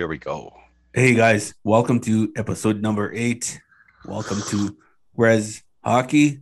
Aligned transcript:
Here 0.00 0.08
we 0.08 0.16
go. 0.16 0.34
Here 0.94 1.04
we 1.04 1.10
go. 1.10 1.10
Hey 1.10 1.14
guys, 1.14 1.52
welcome 1.62 2.00
to 2.00 2.32
episode 2.34 2.80
number 2.80 3.12
eight. 3.12 3.60
Welcome 4.06 4.40
to 4.48 4.74
Res 5.14 5.62
Hockey. 5.84 6.40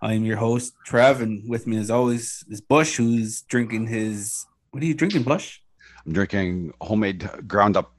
I'm 0.00 0.24
your 0.24 0.38
host, 0.38 0.72
Trev, 0.86 1.20
and 1.20 1.46
with 1.46 1.66
me 1.66 1.76
as 1.76 1.90
always 1.90 2.42
is 2.48 2.62
Bush, 2.62 2.96
who's 2.96 3.42
drinking 3.42 3.88
his 3.88 4.46
what 4.70 4.82
are 4.82 4.86
you 4.86 4.94
drinking, 4.94 5.24
Bush? 5.24 5.60
I'm 6.06 6.14
drinking 6.14 6.72
homemade 6.80 7.28
ground 7.46 7.76
up 7.76 7.92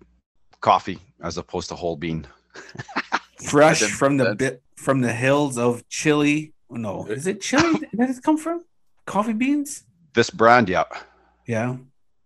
coffee 0.62 0.98
as 1.22 1.38
opposed 1.38 1.70
to 1.70 1.76
whole 1.76 1.96
bean. 1.96 2.26
Fresh 3.48 3.82
from 3.82 4.18
the 4.18 4.34
bit 4.34 4.64
from 4.78 5.02
the 5.02 5.14
hills 5.14 5.60
of 5.60 5.88
Chile. 5.90 6.54
No, 6.72 7.06
is 7.06 7.28
it 7.28 7.40
Chile? 7.40 7.82
that 7.94 8.08
does 8.08 8.18
it 8.18 8.24
come 8.24 8.40
from? 8.40 8.66
Coffee 9.06 9.34
beans? 9.34 9.84
This 10.16 10.32
brand, 10.32 10.70
yeah. 10.70 10.86
Yeah. 11.46 11.78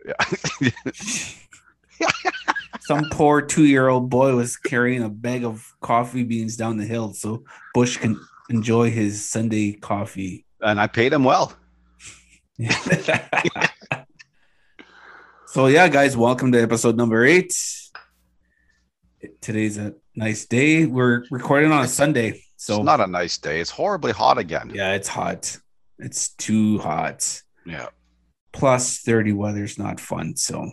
Yeah. 0.05 0.71
Some 2.91 3.07
poor 3.09 3.41
two 3.41 3.63
year 3.65 3.87
old 3.87 4.09
boy 4.09 4.35
was 4.35 4.57
carrying 4.57 5.01
a 5.01 5.07
bag 5.07 5.45
of 5.45 5.65
coffee 5.79 6.25
beans 6.25 6.57
down 6.57 6.75
the 6.75 6.83
hill 6.83 7.13
so 7.13 7.45
Bush 7.73 7.95
can 7.95 8.19
enjoy 8.49 8.91
his 8.91 9.23
Sunday 9.29 9.71
coffee. 9.71 10.45
and 10.59 10.77
I 10.77 10.87
paid 10.87 11.13
him 11.13 11.23
well. 11.23 11.53
so, 15.47 15.67
yeah, 15.67 15.87
guys, 15.87 16.17
welcome 16.17 16.51
to 16.51 16.61
episode 16.61 16.97
number 16.97 17.23
eight. 17.25 17.53
Today's 19.39 19.77
a 19.77 19.93
nice 20.17 20.45
day. 20.45 20.85
We're 20.85 21.23
recording 21.31 21.71
on 21.71 21.85
a 21.85 21.87
Sunday. 21.87 22.43
So, 22.57 22.75
it's 22.75 22.83
not 22.83 22.99
a 22.99 23.07
nice 23.07 23.37
day. 23.37 23.61
It's 23.61 23.69
horribly 23.69 24.11
hot 24.11 24.37
again. 24.37 24.69
yeah, 24.75 24.95
it's 24.95 25.07
hot. 25.07 25.57
It's 25.97 26.35
too 26.35 26.79
hot. 26.79 27.41
Yeah. 27.65 27.87
Plus 28.51 28.99
30 28.99 29.31
weather's 29.31 29.79
not 29.79 30.01
fun. 30.01 30.35
So, 30.35 30.69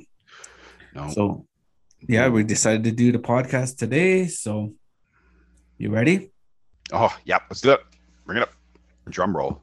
No. 0.97 1.11
so 1.11 1.48
yeah, 2.07 2.29
we 2.29 2.45
decided 2.45 2.85
to 2.85 2.93
do 2.93 3.13
the 3.13 3.19
podcast 3.19 3.77
today. 3.77 4.27
So, 4.27 4.75
you 5.79 5.91
ready? 5.91 6.33
oh, 6.93 7.15
yeah. 7.25 7.39
Let's 7.51 7.61
do 7.61 7.73
it. 7.73 7.81
Bring 8.25 8.39
it 8.39 8.43
up. 8.43 8.53
Drum 9.09 9.37
roll. 9.37 9.63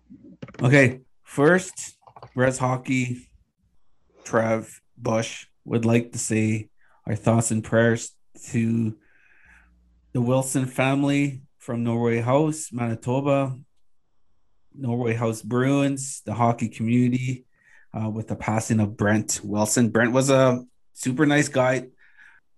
Okay, 0.61 1.02
first, 1.23 1.97
Res 2.36 2.58
Hockey, 2.58 3.30
Trev 4.23 4.81
Bush 4.97 5.47
would 5.66 5.86
like 5.86 6.11
to 6.13 6.19
say 6.19 6.69
our 7.06 7.16
thoughts 7.16 7.52
and 7.52 7.63
prayers 7.63 8.11
to 8.52 8.95
the 10.13 10.22
Wilson 10.22 10.66
family 10.66 11.41
from 11.58 11.83
Norway 11.83 12.22
House, 12.22 12.69
Manitoba, 12.72 13.58
Norway 14.73 15.13
House 15.13 15.41
Bruins, 15.41 16.22
the 16.25 16.33
hockey 16.33 16.69
community, 16.69 17.45
uh, 17.94 18.09
with 18.09 18.28
the 18.28 18.36
passing 18.36 18.80
of 18.80 18.97
Brent 18.97 19.41
Wilson. 19.44 19.89
Brent 19.89 20.11
was 20.11 20.30
a 20.30 20.63
super 20.94 21.25
nice 21.25 21.50
guy, 21.50 21.88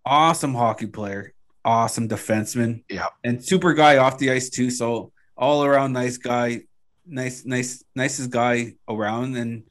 awesome 0.08 0.54
hockey 0.54 0.88
player, 0.88 1.34
awesome 1.66 2.08
defenseman, 2.08 2.84
Yeah. 2.90 3.08
and 3.24 3.44
super 3.44 3.74
guy 3.74 3.98
off 3.98 4.18
the 4.18 4.32
ice 4.32 4.50
too. 4.50 4.70
So 4.72 5.12
all 5.38 5.64
around 5.64 5.94
nice 5.94 6.18
guy, 6.18 6.62
nice, 7.06 7.46
nice, 7.46 7.84
nicest 7.96 8.30
guy 8.32 8.74
around. 8.90 9.36
And 9.38 9.64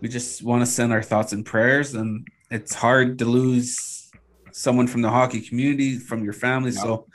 we 0.00 0.08
just 0.08 0.42
want 0.42 0.62
to 0.62 0.66
send 0.66 0.92
our 0.92 1.02
thoughts 1.02 1.32
and 1.32 1.44
prayers. 1.44 1.94
And 1.94 2.26
it's 2.50 2.74
hard 2.74 3.18
to 3.18 3.24
lose 3.24 4.10
someone 4.52 4.86
from 4.86 5.02
the 5.02 5.10
hockey 5.10 5.40
community, 5.40 5.98
from 5.98 6.24
your 6.24 6.32
family. 6.32 6.70
So 6.70 7.06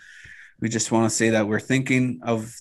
we 0.60 0.68
just 0.70 0.92
want 0.92 1.10
to 1.10 1.16
say 1.16 1.30
that 1.32 1.48
we're 1.48 1.60
thinking 1.62 2.20
of 2.24 2.54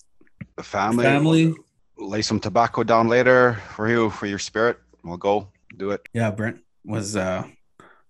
The 0.55 0.63
family. 0.63 1.03
family. 1.03 1.55
Lay 1.97 2.21
some 2.21 2.39
tobacco 2.39 2.83
down 2.83 3.09
later 3.09 3.55
for 3.75 3.89
you, 3.89 4.09
for 4.09 4.25
your 4.25 4.39
spirit. 4.39 4.77
We'll 5.03 5.17
go 5.17 5.49
do 5.77 5.91
it. 5.91 6.01
Yeah, 6.13 6.31
Brent 6.31 6.59
was 6.85 7.15
uh 7.17 7.43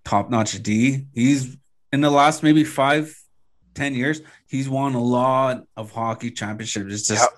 top 0.06 0.30
notch 0.30 0.62
D. 0.62 1.06
He's 1.14 1.58
in 1.92 2.02
the 2.02 2.10
last 2.10 2.44
maybe 2.44 2.64
five, 2.64 3.14
ten 3.74 3.94
years, 3.96 4.22
he's 4.48 4.70
won 4.70 4.94
a 4.96 5.02
lot 5.04 5.64
of 5.78 5.92
hockey 5.92 6.32
championships. 6.32 6.94
It's 6.94 7.08
just 7.08 7.30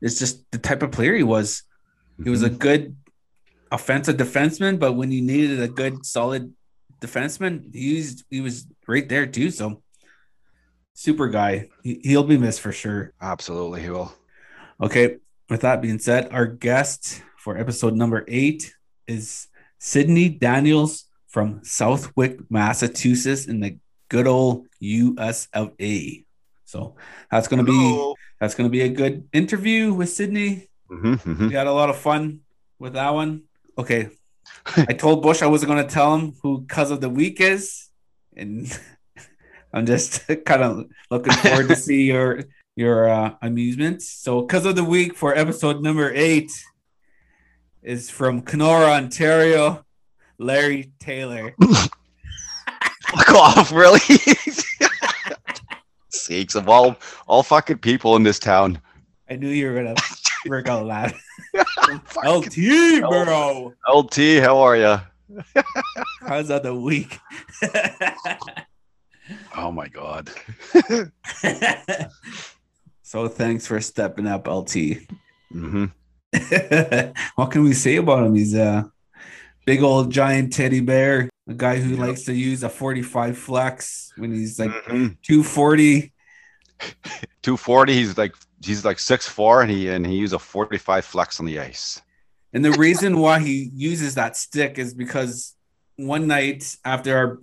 it's 0.00 0.18
just 0.18 0.48
the 0.50 0.58
type 0.58 0.82
of 0.82 0.92
player 0.92 1.14
he 1.14 1.22
was. 1.22 1.62
He 2.22 2.30
was 2.30 2.42
a 2.42 2.50
Mhm. 2.50 2.58
good 2.58 2.96
offensive 3.72 4.16
defenseman, 4.16 4.78
but 4.78 4.92
when 4.92 5.10
you 5.10 5.22
needed 5.22 5.60
a 5.60 5.68
good 5.68 6.04
solid 6.06 6.52
defenseman, 7.00 7.74
he's 7.74 8.24
he 8.30 8.40
was 8.40 8.66
right 8.86 9.08
there 9.08 9.26
too. 9.26 9.50
So 9.50 9.82
super 10.94 11.28
guy. 11.28 11.68
He, 11.82 12.00
he'll 12.02 12.24
be 12.24 12.38
missed 12.38 12.60
for 12.60 12.72
sure. 12.72 13.12
Absolutely, 13.20 13.82
he 13.82 13.90
will. 13.90 14.14
Okay. 14.80 15.16
With 15.48 15.60
that 15.60 15.80
being 15.80 15.98
said, 15.98 16.28
our 16.32 16.46
guest 16.46 17.22
for 17.38 17.56
episode 17.56 17.94
number 17.94 18.24
eight 18.28 18.74
is 19.06 19.46
Sydney 19.78 20.28
Daniels 20.28 21.04
from 21.28 21.60
Southwick, 21.62 22.40
Massachusetts, 22.50 23.46
in 23.46 23.60
the 23.60 23.78
good 24.08 24.26
old 24.26 24.66
US 24.80 25.48
of 25.52 25.72
A. 25.80 26.24
So 26.64 26.96
that's 27.30 27.48
gonna 27.48 27.64
be 27.64 28.14
that's 28.40 28.54
gonna 28.54 28.68
be 28.68 28.82
a 28.82 28.88
good 28.88 29.28
interview 29.32 29.92
with 29.92 30.10
Sydney. 30.10 30.68
Mhm, 30.90 31.48
We 31.48 31.54
had 31.54 31.66
a 31.66 31.72
lot 31.72 31.90
of 31.90 31.96
fun 31.96 32.40
with 32.78 32.94
that 32.94 33.14
one. 33.14 33.42
Okay. 33.78 34.10
I 34.76 34.92
told 34.92 35.22
Bush 35.22 35.42
I 35.42 35.46
wasn't 35.46 35.70
gonna 35.70 35.88
tell 35.88 36.14
him 36.16 36.34
who 36.42 36.64
cuz 36.66 36.90
of 36.90 37.00
the 37.00 37.08
week 37.10 37.40
is, 37.40 37.88
and 38.36 38.66
I'm 39.72 39.86
just 39.86 40.26
kind 40.44 40.62
of 40.62 40.86
looking 41.10 41.32
forward 41.34 41.68
to 41.68 41.76
see 41.76 42.04
your 42.04 42.44
your 42.76 43.08
uh, 43.08 43.34
amusement. 43.42 44.02
So, 44.02 44.42
cuz 44.46 44.66
of 44.66 44.76
the 44.76 44.84
week 44.84 45.16
for 45.16 45.34
episode 45.34 45.82
number 45.82 46.12
eight 46.14 46.52
is 47.82 48.10
from 48.10 48.42
Kenora, 48.42 48.92
Ontario, 48.92 49.84
Larry 50.38 50.92
Taylor. 51.00 51.54
Fuck 53.10 53.30
off, 53.34 53.72
really? 53.72 54.00
Sakes 56.10 56.54
of 56.54 56.68
all 56.68 56.96
all 57.26 57.42
fucking 57.42 57.78
people 57.78 58.16
in 58.16 58.22
this 58.22 58.38
town. 58.38 58.80
I 59.30 59.36
knew 59.36 59.48
you 59.48 59.68
were 59.68 59.74
gonna 59.74 59.94
work 60.46 60.68
out 60.68 60.86
loud. 60.86 61.14
LT, 62.24 63.00
bro. 63.00 63.72
LT, 63.88 64.16
how 64.40 64.58
are 64.58 64.76
you? 64.76 65.00
How's 66.20 66.50
of 66.50 66.62
the 66.62 66.74
week. 66.74 67.18
Oh 69.56 69.72
my 69.72 69.88
god. 69.88 70.30
so 73.02 73.28
thanks 73.28 73.66
for 73.66 73.80
stepping 73.80 74.26
up, 74.26 74.46
LT. 74.46 74.98
hmm 75.50 75.86
what 77.36 77.50
can 77.50 77.62
we 77.64 77.72
say 77.72 77.96
about 77.96 78.26
him? 78.26 78.34
He's 78.34 78.54
a 78.54 78.90
big 79.64 79.82
old 79.82 80.10
giant 80.10 80.52
teddy 80.52 80.80
bear, 80.80 81.30
a 81.48 81.54
guy 81.54 81.76
who 81.76 81.96
likes 81.96 82.24
to 82.24 82.32
use 82.34 82.62
a 82.62 82.68
45 82.68 83.38
flex 83.38 84.12
when 84.16 84.32
he's 84.32 84.58
like 84.58 84.70
Mhm. 84.70 85.16
240. 85.22 86.12
240. 87.42 87.92
He's 87.94 88.18
like 88.18 88.34
he's 88.64 88.84
like 88.84 88.98
six 88.98 89.28
four, 89.28 89.62
and 89.62 89.70
he 89.70 89.88
and 89.88 90.06
he 90.06 90.16
used 90.16 90.34
a 90.34 90.38
45 90.38 91.04
flex 91.04 91.40
on 91.40 91.46
the 91.46 91.60
ice. 91.60 92.00
And 92.52 92.64
the 92.64 92.72
reason 92.72 93.18
why 93.18 93.38
he 93.40 93.70
uses 93.74 94.14
that 94.14 94.36
stick 94.36 94.78
is 94.78 94.94
because 94.94 95.54
one 95.96 96.26
night 96.26 96.76
after 96.84 97.16
our 97.16 97.38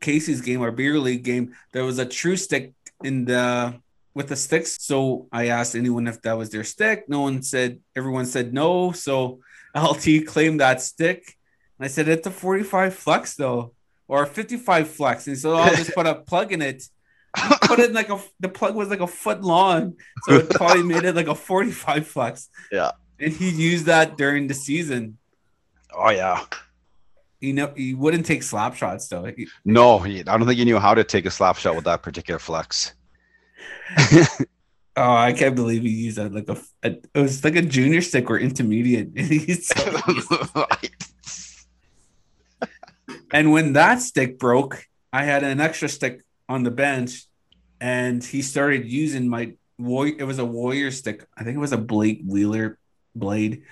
Casey's 0.00 0.40
game, 0.40 0.60
our 0.62 0.70
beer 0.72 0.98
league 0.98 1.22
game, 1.22 1.54
there 1.72 1.84
was 1.84 1.98
a 1.98 2.06
true 2.06 2.36
stick 2.36 2.72
in 3.02 3.24
the 3.24 3.74
with 4.14 4.28
the 4.28 4.36
sticks. 4.36 4.78
So 4.80 5.28
I 5.32 5.48
asked 5.48 5.74
anyone 5.74 6.06
if 6.06 6.20
that 6.22 6.36
was 6.38 6.50
their 6.50 6.64
stick. 6.64 7.04
No 7.08 7.20
one 7.22 7.42
said, 7.42 7.80
everyone 7.96 8.26
said 8.26 8.52
no. 8.54 8.92
So 8.92 9.40
LT 9.76 10.26
claimed 10.26 10.60
that 10.60 10.80
stick. 10.80 11.36
I 11.84 11.88
said, 11.88 12.08
it's 12.08 12.26
a 12.26 12.30
45 12.30 12.94
flex 12.94 13.34
though, 13.36 13.72
or 14.08 14.22
a 14.22 14.26
55 14.26 14.88
flex. 14.88 15.26
And 15.26 15.38
so 15.38 15.54
I'll 15.54 15.74
just 15.74 15.94
put 15.94 16.06
a 16.06 16.14
plug 16.30 16.52
in 16.52 16.62
it. 16.62 16.82
Put 17.62 17.80
it 17.80 17.90
in 17.90 17.94
like 17.94 18.10
a 18.10 18.20
the 18.38 18.48
plug 18.48 18.76
was 18.76 18.88
like 18.88 19.00
a 19.00 19.06
foot 19.08 19.42
long. 19.42 19.96
So 20.22 20.34
it 20.36 20.50
probably 20.58 20.84
made 20.84 21.04
it 21.04 21.16
like 21.16 21.26
a 21.26 21.34
45 21.34 22.06
flex. 22.06 22.48
Yeah. 22.70 22.92
And 23.18 23.32
he 23.32 23.50
used 23.50 23.86
that 23.86 24.16
during 24.16 24.46
the 24.46 24.54
season. 24.54 25.18
Oh 25.92 26.10
yeah. 26.10 26.44
You 27.40 27.52
know, 27.52 27.72
he 27.76 27.92
wouldn't 27.94 28.24
take 28.24 28.42
slap 28.42 28.74
shots 28.76 29.08
though. 29.08 29.24
He- 29.24 29.48
No, 29.64 29.98
he, 29.98 30.20
I 30.20 30.22
don't 30.22 30.46
think 30.46 30.58
he 30.58 30.64
knew 30.64 30.78
how 30.78 30.94
to 30.94 31.04
take 31.04 31.26
a 31.26 31.30
slap 31.30 31.56
shot 31.56 31.74
with 31.74 31.84
that 31.84 32.02
particular 32.02 32.38
flex. 32.38 32.94
oh, 34.96 35.12
I 35.14 35.32
can't 35.32 35.54
believe 35.54 35.82
he 35.82 35.90
used 35.90 36.18
that 36.18 36.32
like 36.32 36.48
a, 36.48 36.56
a- 36.82 36.98
it 37.14 37.18
was 37.18 37.42
like 37.44 37.56
a 37.56 37.62
junior 37.62 38.00
stick 38.00 38.30
or 38.30 38.38
intermediate. 38.38 39.08
And, 39.16 39.18
he's 39.26 39.66
so- 39.68 40.66
and 43.32 43.52
when 43.52 43.74
that 43.74 44.00
stick 44.00 44.38
broke, 44.38 44.86
I 45.12 45.24
had 45.24 45.42
an 45.42 45.60
extra 45.60 45.88
stick 45.88 46.22
on 46.48 46.62
the 46.62 46.70
bench, 46.70 47.24
and 47.80 48.22
he 48.22 48.42
started 48.42 48.86
using 48.86 49.28
my 49.28 49.54
warrior. 49.78 50.16
It 50.18 50.24
was 50.24 50.38
a 50.38 50.44
warrior 50.44 50.90
stick. 50.90 51.26
I 51.36 51.44
think 51.44 51.56
it 51.56 51.60
was 51.60 51.72
a 51.72 51.78
Blake 51.78 52.22
Wheeler 52.26 52.78
blade. 53.14 53.62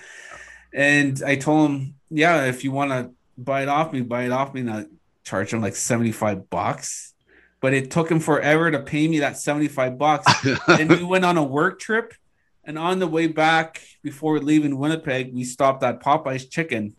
And 0.73 1.21
I 1.25 1.37
told 1.37 1.71
him, 1.71 1.95
yeah, 2.11 2.45
if 2.45 2.65
you 2.65 2.73
want 2.73 2.91
to 2.91 3.11
buy 3.37 3.63
it 3.63 3.69
off 3.69 3.93
me, 3.93 4.01
buy 4.01 4.25
it 4.25 4.33
off 4.33 4.55
me. 4.55 4.63
And 4.63 4.71
I 4.71 4.87
charged 5.25 5.53
him 5.53 5.61
like 5.61 5.77
75 5.77 6.49
bucks. 6.49 7.15
But 7.61 7.75
it 7.75 7.91
took 7.91 8.11
him 8.11 8.19
forever 8.19 8.71
to 8.71 8.81
pay 8.81 9.07
me 9.07 9.21
that 9.21 9.37
75 9.37 9.99
bucks. 9.99 10.47
and 10.69 10.91
we 10.91 11.05
went 11.05 11.25
on 11.25 11.37
a 11.37 11.45
work 11.45 11.79
trip. 11.79 12.15
And 12.65 12.79
on 12.79 12.99
the 13.01 13.09
way 13.09 13.27
back, 13.27 13.83
before 14.03 14.39
leaving 14.39 14.79
Winnipeg, 14.79 15.35
we 15.35 15.45
stopped 15.45 15.83
at 15.83 16.01
Popeye's 16.01 16.47
Chicken. 16.47 16.95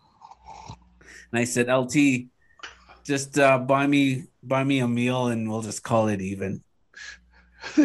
And 1.31 1.39
I 1.39 1.45
said, 1.45 1.67
LT, 1.67 2.27
just 3.03 3.37
uh, 3.37 3.59
buy 3.59 3.87
me 3.87 4.25
buy 4.41 4.63
me 4.63 4.79
a 4.79 4.87
meal 4.87 5.27
and 5.27 5.49
we'll 5.49 5.61
just 5.61 5.83
call 5.83 6.07
it 6.07 6.21
even. 6.21 6.63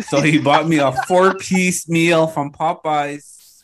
so 0.02 0.20
he 0.22 0.38
bought 0.38 0.68
me 0.68 0.78
a 0.78 0.92
four 1.06 1.34
piece 1.34 1.88
meal 1.88 2.26
from 2.26 2.52
Popeyes 2.52 3.62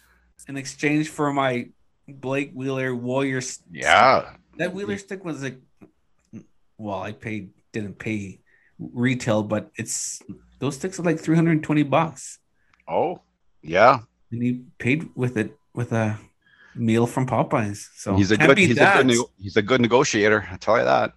in 0.49 0.57
exchange 0.57 1.09
for 1.09 1.33
my 1.33 1.69
Blake 2.09 2.53
Wheeler 2.53 2.95
Warrior. 2.95 3.41
Yeah. 3.71 4.31
That 4.59 4.73
Wheeler 4.75 4.99
stick 4.99 5.25
was 5.25 5.43
like, 5.43 5.59
well, 6.79 7.01
I 7.03 7.13
paid 7.13 7.51
didn't 7.73 7.99
pay 7.99 8.41
retail, 8.79 9.43
but 9.43 9.71
it's 9.77 10.23
those 10.59 10.77
sticks 10.77 10.99
are 10.99 11.03
like 11.03 11.19
three 11.19 11.37
hundred 11.37 11.53
and 11.53 11.63
twenty 11.63 11.83
bucks. 11.83 12.39
Oh, 12.87 13.23
yeah. 13.63 14.01
And 14.31 14.43
he 14.43 14.65
paid 14.79 15.09
with 15.15 15.37
it 15.37 15.57
with 15.75 15.93
a 15.93 16.19
meal 16.75 17.07
from 17.07 17.27
Popeyes. 17.27 17.89
So 17.97 18.15
he's 18.15 18.31
a 18.31 18.37
can't 18.37 18.49
good 18.49 18.57
beat 18.57 18.69
he's 18.69 18.77
a 18.77 18.81
that. 18.81 19.07
good, 19.07 19.17
he's 19.39 19.57
a 19.57 19.63
good 19.63 19.81
negotiator. 19.81 20.47
I 20.51 20.57
tell 20.57 20.79
you 20.79 20.85
that. 20.85 21.13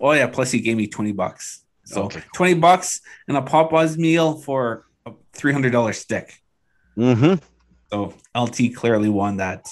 Oh 0.00 0.12
yeah, 0.12 0.26
plus 0.26 0.50
he 0.50 0.60
gave 0.60 0.76
me 0.76 0.86
20 0.86 1.12
bucks. 1.12 1.64
So 1.84 2.04
Okay. 2.04 2.22
20 2.34 2.54
bucks 2.54 3.00
and 3.28 3.36
a 3.36 3.42
Popeyes 3.42 3.96
meal 3.96 4.36
for 4.38 4.86
a 5.06 5.12
$300 5.36 5.94
stick. 5.94 6.34
Mm-hmm. 6.96 7.34
So 7.92 8.14
LT 8.36 8.74
clearly 8.74 9.08
won 9.08 9.36
that 9.38 9.68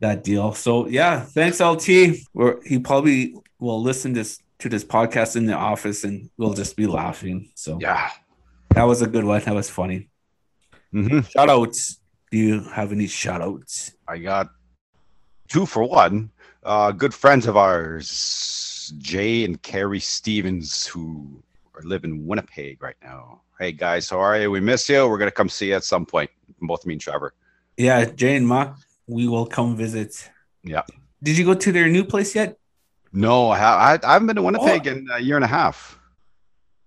that 0.00 0.24
deal. 0.24 0.52
So 0.52 0.86
yeah, 0.88 1.20
thanks 1.20 1.60
LT. 1.60 2.16
We're, 2.34 2.60
he 2.64 2.78
probably 2.80 3.34
will 3.60 3.80
listen 3.80 4.12
this 4.12 4.40
to 4.58 4.68
this 4.68 4.84
podcast 4.84 5.36
in 5.36 5.46
the 5.46 5.54
office 5.54 6.02
and 6.04 6.28
we'll 6.36 6.54
just 6.54 6.76
be 6.76 6.86
laughing. 6.86 7.50
So 7.54 7.78
Yeah. 7.80 8.10
that 8.74 8.82
was 8.82 9.02
a 9.02 9.06
good 9.06 9.24
one. 9.24 9.40
That 9.42 9.54
was 9.54 9.70
funny. 9.70 10.08
Mm-hmm. 10.92 11.20
Shout 11.20 11.48
outs. 11.48 12.00
Do 12.30 12.38
you 12.38 12.60
have 12.74 12.92
any 12.92 13.06
shout 13.06 13.40
outs? 13.42 13.92
I 14.08 14.18
got 14.18 14.48
two 15.48 15.66
for 15.66 15.84
one. 15.84 16.30
Uh, 16.64 16.90
good 16.92 17.12
friends 17.14 17.46
of 17.46 17.56
ours, 17.56 18.08
Jay 18.90 19.44
and 19.44 19.60
Carrie 19.62 20.00
Stevens, 20.00 20.86
who 20.86 21.42
are 21.74 21.82
live 21.82 22.04
in 22.04 22.26
Winnipeg 22.26 22.82
right 22.82 22.96
now. 23.02 23.40
Hey 23.58 23.72
guys, 23.72 24.10
how 24.10 24.18
are 24.18 24.40
you? 24.40 24.50
We 24.50 24.60
miss 24.60 24.88
you. 24.88 25.08
We're 25.08 25.18
gonna 25.18 25.30
come 25.30 25.48
see 25.48 25.68
you 25.68 25.76
at 25.76 25.84
some 25.84 26.06
point. 26.06 26.30
Both 26.60 26.86
me 26.86 26.94
and 26.94 27.00
Trevor. 27.00 27.34
Yeah, 27.76 28.04
Jay 28.04 28.36
and 28.36 28.46
Ma, 28.46 28.74
we 29.06 29.28
will 29.28 29.46
come 29.46 29.76
visit. 29.76 30.30
Yeah. 30.62 30.82
Did 31.22 31.38
you 31.38 31.44
go 31.44 31.54
to 31.54 31.72
their 31.72 31.88
new 31.88 32.04
place 32.04 32.34
yet? 32.34 32.58
No, 33.12 33.50
I, 33.50 33.94
I, 33.94 33.98
I 34.02 34.12
haven't 34.14 34.26
been 34.26 34.36
to 34.36 34.42
Winnipeg 34.42 34.86
oh. 34.86 34.90
in 34.90 35.08
a 35.12 35.20
year 35.20 35.36
and 35.36 35.44
a 35.44 35.48
half. 35.48 35.98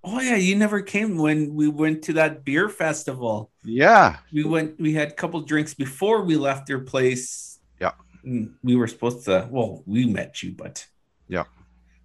Oh 0.04 0.20
yeah, 0.20 0.36
you 0.36 0.56
never 0.56 0.82
came 0.82 1.18
when 1.18 1.56
we 1.56 1.68
went 1.68 2.04
to 2.04 2.14
that 2.14 2.46
beer 2.46 2.70
festival. 2.70 3.50
Yeah. 3.64 4.18
We 4.32 4.44
went. 4.44 4.80
We 4.80 4.94
had 4.94 5.10
a 5.10 5.14
couple 5.14 5.42
drinks 5.42 5.74
before 5.74 6.22
we 6.24 6.36
left 6.36 6.70
your 6.70 6.82
place. 6.82 7.60
Yeah. 7.80 7.94
Mm, 8.24 8.54
we 8.64 8.76
were 8.76 8.88
supposed 8.88 9.26
to. 9.26 9.48
Well, 9.50 9.82
we 9.88 10.06
met 10.06 10.44
you, 10.44 10.52
but 10.52 10.86
Yeah. 11.28 11.46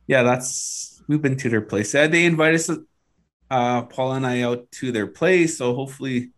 Yeah. 0.07 0.23
That's 0.23 1.03
we've 1.09 1.23
been 1.23 1.37
to 1.39 1.49
their 1.49 1.61
place. 1.61 1.95
Uh, 1.95 2.07
they 2.07 2.25
invited 2.25 2.57
us, 2.61 2.71
uh, 3.51 3.83
Paul 3.83 4.13
and 4.13 4.27
I, 4.27 4.43
out 4.43 4.71
to 4.73 4.93
their 4.93 5.07
place. 5.07 5.59
So 5.59 5.75
hopefully, 5.75 6.31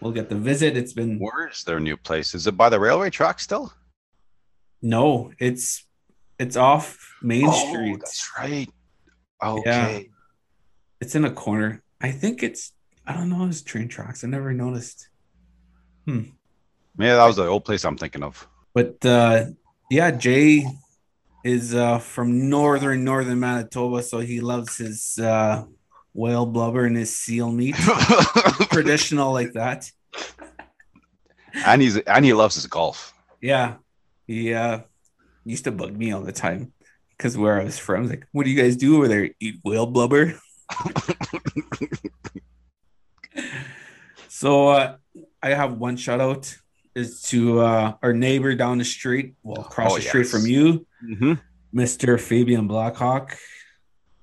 we'll 0.00 0.12
get 0.12 0.28
the 0.28 0.36
visit. 0.36 0.76
It's 0.76 0.92
been 0.92 1.18
Where 1.18 1.48
is 1.48 1.64
their 1.64 1.80
new 1.80 1.96
place? 1.96 2.34
Is 2.34 2.46
it 2.46 2.56
by 2.56 2.68
the 2.68 2.80
railway 2.80 3.10
track 3.10 3.40
still? 3.40 3.72
no. 4.80 5.32
It's 5.38 5.86
it's 6.38 6.56
off 6.56 6.98
Main 7.22 7.46
Oh, 7.46 7.68
Street. 7.68 7.98
that's 8.00 8.30
right. 8.38 8.68
Okay. 9.42 10.10
It's 11.00 11.14
in 11.14 11.24
a 11.24 11.30
corner. 11.32 11.82
I 12.00 12.10
think 12.12 12.42
it's. 12.42 12.72
I 13.06 13.12
don't 13.14 13.28
know. 13.30 13.46
It's 13.46 13.62
train 13.62 13.88
tracks. 13.88 14.22
I 14.24 14.28
never 14.28 14.52
noticed. 14.52 15.08
Hmm. 16.06 16.22
Maybe 16.96 17.10
that 17.10 17.24
was 17.24 17.36
the 17.36 17.46
old 17.46 17.64
place 17.64 17.84
I'm 17.84 17.96
thinking 17.96 18.22
of. 18.22 18.46
But 18.74 19.04
uh, 19.04 19.46
yeah, 19.90 20.10
Jay 20.12 20.64
is 21.44 21.74
uh, 21.74 21.98
from 21.98 22.48
northern 22.48 23.04
northern 23.04 23.40
Manitoba, 23.40 24.02
so 24.02 24.20
he 24.20 24.40
loves 24.40 24.76
his 24.76 25.18
uh, 25.18 25.64
whale 26.14 26.46
blubber 26.46 26.84
and 26.84 26.96
his 26.96 27.14
seal 27.14 27.50
meat, 27.50 27.74
traditional 28.70 29.32
like 29.32 29.52
that. 29.54 29.90
and 31.66 31.82
he's 31.82 31.96
and 31.98 32.24
he 32.24 32.32
loves 32.32 32.54
his 32.54 32.66
golf. 32.66 33.12
Yeah, 33.40 33.74
he 34.26 34.54
uh, 34.54 34.80
used 35.44 35.64
to 35.64 35.72
bug 35.72 35.96
me 35.96 36.12
all 36.12 36.22
the 36.22 36.32
time 36.32 36.72
because 37.16 37.36
where 37.36 37.60
I 37.60 37.64
was 37.64 37.78
from, 37.78 37.96
I 37.96 38.00
was 38.02 38.10
like, 38.10 38.26
"What 38.32 38.44
do 38.44 38.50
you 38.50 38.60
guys 38.60 38.76
do 38.76 38.96
over 38.96 39.08
there? 39.08 39.30
Eat 39.40 39.56
whale 39.64 39.86
blubber?" 39.86 40.38
so 44.28 44.68
uh, 44.68 44.96
I 45.42 45.50
have 45.50 45.78
one 45.78 45.96
shout 45.96 46.20
out 46.20 46.56
is 46.94 47.22
to 47.22 47.60
uh, 47.60 47.94
our 48.02 48.12
neighbor 48.12 48.54
down 48.54 48.78
the 48.78 48.84
street, 48.84 49.34
well 49.42 49.62
across 49.62 49.92
Oh, 49.92 49.96
the 49.96 50.02
street 50.02 50.26
from 50.26 50.46
you. 50.46 50.86
Mm-hmm. 51.04 51.32
Mr. 51.78 52.20
Fabian 52.20 52.66
Blackhawk. 52.68 53.36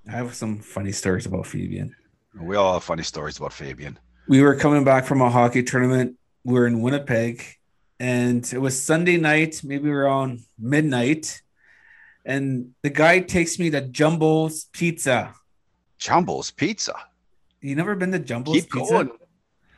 I 0.07 0.12
have 0.12 0.33
some 0.36 0.60
funny 0.60 0.92
stories 0.92 1.25
about 1.25 1.48
Fabian. 1.48 1.95
We 2.39 2.56
all 2.56 2.74
have 2.74 2.83
funny 2.83 3.04
stories 3.04 3.38
about 3.38 3.54
Fabian. 3.54 3.98
We 4.27 4.42
were 4.42 4.56
coming 4.56 4.83
back 4.83 5.06
from 5.06 5.21
a 5.21 5.30
hockey 5.30 5.63
tournament. 5.63 6.16
We 6.44 6.54
were 6.54 6.68
in 6.68 6.81
Winnipeg, 6.81 7.44
and 8.00 8.48
it 8.54 8.60
was 8.60 8.81
Sunday 8.81 9.18
night, 9.18 9.62
maybe 9.63 9.89
around 9.89 10.42
midnight. 10.57 11.42
And 12.24 12.71
the 12.83 12.92
guy 12.92 13.19
takes 13.19 13.57
me 13.57 13.71
to 13.71 13.81
Jumbo's 13.81 14.66
Pizza. 14.71 15.33
Jumbo's 15.98 16.51
Pizza. 16.51 16.94
You 17.62 17.75
never 17.75 17.95
been 17.95 18.12
to 18.12 18.19
Jumbo's 18.19 18.54
Keep 18.54 18.71
Pizza? 18.71 18.94
going. 18.94 19.10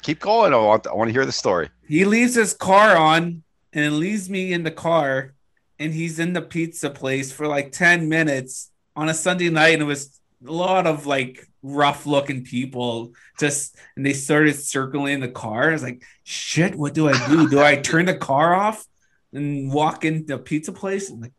Keep 0.02 0.20
going. 0.20 0.54
I 0.54 0.58
want, 0.58 0.88
I 0.88 0.94
want 0.94 1.10
to 1.10 1.14
hear 1.14 1.26
the 1.26 1.32
story. 1.32 1.70
He 1.88 2.06
leaves 2.06 2.36
his 2.36 2.54
car 2.54 2.96
on 2.96 3.44
and 3.74 3.98
leaves 3.98 4.30
me 4.30 4.54
in 4.54 4.64
the 4.64 4.72
car, 4.72 5.34
and 5.80 5.94
he's 5.94 6.20
in 6.20 6.34
the 6.34 6.42
pizza 6.42 6.90
place 6.90 7.32
for 7.32 7.48
like 7.48 7.72
10 7.72 8.10
minutes 8.10 8.72
on 8.96 9.10
a 9.10 9.14
Sunday 9.14 9.50
night. 9.50 9.74
And 9.74 9.82
it 9.84 9.86
was 9.86 10.20
a 10.46 10.52
lot 10.52 10.88
of 10.88 11.06
like 11.06 11.48
rough 11.62 12.06
looking 12.06 12.44
people 12.44 13.14
just, 13.40 13.76
and 13.96 14.06
they 14.06 14.14
started 14.14 14.56
circling 14.56 15.20
the 15.20 15.30
car. 15.30 15.70
I 15.70 15.74
was 15.74 15.84
like, 15.84 16.04
shit, 16.24 16.76
what 16.76 16.94
do 16.94 17.08
I 17.08 17.28
do? 17.28 17.48
Do 17.50 17.62
I 17.62 17.76
turn 17.76 18.06
the 18.06 18.16
car 18.16 18.54
off 18.56 18.86
and 19.34 19.72
walk 19.72 20.04
into 20.04 20.36
the 20.36 20.38
pizza 20.40 20.72
place? 20.72 21.10
And 21.10 21.22
like, 21.22 21.34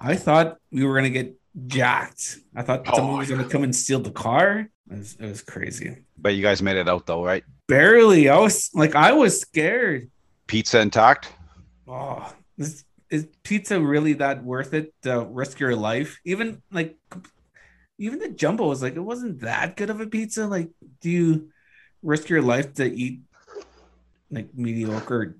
I 0.00 0.16
thought 0.16 0.56
we 0.72 0.84
were 0.84 0.94
going 0.94 1.12
to 1.12 1.22
get 1.22 1.36
jacked. 1.66 2.38
I 2.56 2.62
thought 2.62 2.82
Oh, 2.88 2.96
someone 2.96 3.18
was 3.18 3.28
to 3.28 3.44
come 3.44 3.64
and 3.64 3.76
steal 3.76 4.00
the 4.00 4.10
car. 4.10 4.70
It 4.90 4.96
was, 4.98 5.16
it 5.20 5.26
was 5.26 5.42
crazy. 5.42 5.98
But 6.18 6.34
you 6.34 6.42
guys 6.42 6.62
made 6.62 6.76
it 6.76 6.88
out 6.88 7.06
though, 7.06 7.24
right? 7.24 7.44
Barely. 7.70 8.28
I 8.28 8.38
was 8.38 8.70
like, 8.74 8.94
I 8.94 9.12
was 9.12 9.40
scared. 9.40 10.10
Pizza 10.46 10.80
intact. 10.80 11.32
Oh, 11.86 12.32
is, 12.58 12.84
is 13.08 13.26
pizza 13.42 13.80
really 13.80 14.14
that 14.14 14.44
worth 14.44 14.74
it 14.74 14.92
to 15.02 15.24
risk 15.24 15.60
your 15.60 15.76
life? 15.76 16.18
Even 16.24 16.62
like, 16.70 16.96
even 17.98 18.18
the 18.18 18.28
jumbo 18.30 18.66
was 18.66 18.82
like, 18.82 18.96
it 18.96 19.00
wasn't 19.00 19.40
that 19.40 19.76
good 19.76 19.90
of 19.90 20.00
a 20.00 20.06
pizza. 20.06 20.46
Like, 20.46 20.70
do 21.00 21.10
you 21.10 21.50
risk 22.02 22.28
your 22.28 22.42
life 22.42 22.74
to 22.74 22.84
eat 22.84 23.20
like 24.30 24.48
mediocre 24.54 25.36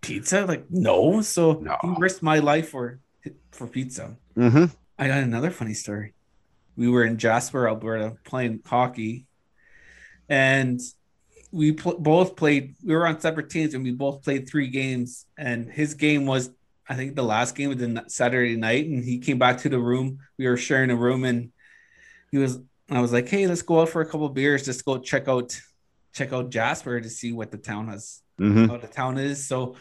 pizza? 0.00 0.46
Like, 0.46 0.66
no. 0.70 1.20
So 1.20 1.54
No. 1.54 1.76
he 1.82 1.94
risked 1.98 2.22
my 2.22 2.38
life 2.38 2.70
for 2.70 3.00
for 3.52 3.66
pizza. 3.66 4.16
Mm-hmm. 4.36 4.66
I 4.98 5.08
got 5.08 5.18
another 5.22 5.50
funny 5.50 5.74
story. 5.74 6.14
We 6.76 6.88
were 6.88 7.04
in 7.04 7.16
Jasper, 7.18 7.68
Alberta, 7.68 8.16
playing 8.24 8.60
hockey, 8.64 9.26
and 10.28 10.80
we 11.52 11.72
pl- 11.72 11.98
both 11.98 12.36
played. 12.36 12.74
We 12.84 12.94
were 12.94 13.06
on 13.06 13.20
separate 13.20 13.50
teams, 13.50 13.74
and 13.74 13.82
we 13.84 13.92
both 13.92 14.22
played 14.22 14.48
three 14.48 14.68
games. 14.68 15.26
And 15.38 15.70
his 15.70 15.94
game 15.94 16.26
was, 16.26 16.50
I 16.88 16.94
think, 16.94 17.14
the 17.14 17.22
last 17.22 17.54
game 17.54 17.70
of 17.70 17.78
the 17.78 18.04
Saturday 18.08 18.56
night. 18.56 18.86
And 18.86 19.04
he 19.04 19.18
came 19.18 19.38
back 19.38 19.58
to 19.58 19.68
the 19.68 19.78
room. 19.78 20.18
We 20.38 20.46
were 20.46 20.56
sharing 20.56 20.90
a 20.90 20.96
room, 20.96 21.24
and 21.24 21.52
he 22.30 22.38
was. 22.38 22.58
I 22.90 23.00
was 23.00 23.12
like, 23.12 23.28
"Hey, 23.28 23.46
let's 23.48 23.62
go 23.62 23.80
out 23.80 23.88
for 23.88 24.00
a 24.00 24.06
couple 24.06 24.28
beers. 24.28 24.64
Just 24.64 24.84
go 24.84 24.98
check 24.98 25.26
out, 25.28 25.58
check 26.12 26.32
out 26.32 26.50
Jasper 26.50 27.00
to 27.00 27.10
see 27.10 27.32
what 27.32 27.50
the 27.50 27.58
town 27.58 27.88
has 27.88 28.22
Mm-hmm. 28.38 28.66
how 28.66 28.76
the 28.76 28.86
town 28.86 29.16
is. 29.16 29.46
So 29.48 29.76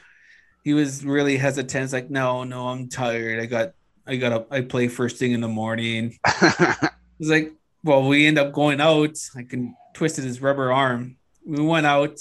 he 0.64 0.74
was 0.74 1.04
really 1.04 1.36
hesitant. 1.36 1.82
He's 1.84 1.92
like, 1.92 2.10
no, 2.10 2.46
no, 2.46 2.70
I'm 2.70 2.88
tired. 2.88 3.42
I 3.42 3.48
got, 3.48 3.74
I 4.08 4.16
got 4.16 4.48
I 4.50 4.62
play 4.62 4.88
first 4.88 5.18
thing 5.18 5.34
in 5.34 5.42
the 5.42 5.50
morning. 5.50 6.18
He's 7.20 7.30
like, 7.30 7.52
well, 7.84 8.08
we 8.08 8.26
end 8.26 8.40
up 8.40 8.54
going 8.54 8.80
out. 8.80 9.18
I 9.36 9.44
can 9.44 9.76
twisted 9.94 10.24
his 10.24 10.42
rubber 10.42 10.72
arm. 10.72 11.18
We 11.46 11.64
went 11.64 11.86
out. 11.86 12.20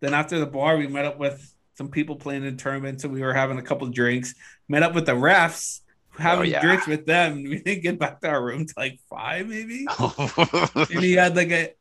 Then 0.00 0.14
after 0.14 0.38
the 0.38 0.46
bar, 0.46 0.76
we 0.76 0.86
met 0.86 1.04
up 1.04 1.18
with 1.18 1.54
some 1.76 1.88
people 1.88 2.16
playing 2.16 2.44
in 2.44 2.56
the 2.56 2.62
tournament. 2.62 3.00
So 3.00 3.08
we 3.08 3.22
were 3.22 3.34
having 3.34 3.58
a 3.58 3.62
couple 3.62 3.88
drinks. 3.88 4.34
Met 4.68 4.82
up 4.82 4.94
with 4.94 5.06
the 5.06 5.12
refs, 5.12 5.80
having 6.18 6.46
oh, 6.46 6.48
yeah. 6.48 6.60
drinks 6.60 6.86
with 6.86 7.06
them. 7.06 7.42
We 7.48 7.58
didn't 7.60 7.82
get 7.82 7.98
back 7.98 8.20
to 8.20 8.28
our 8.28 8.42
room 8.42 8.66
till 8.66 8.74
like 8.76 9.00
five, 9.10 9.48
maybe 9.48 9.86
and 9.98 11.04
he 11.04 11.12
had 11.12 11.36
like 11.36 11.50
a 11.50 11.74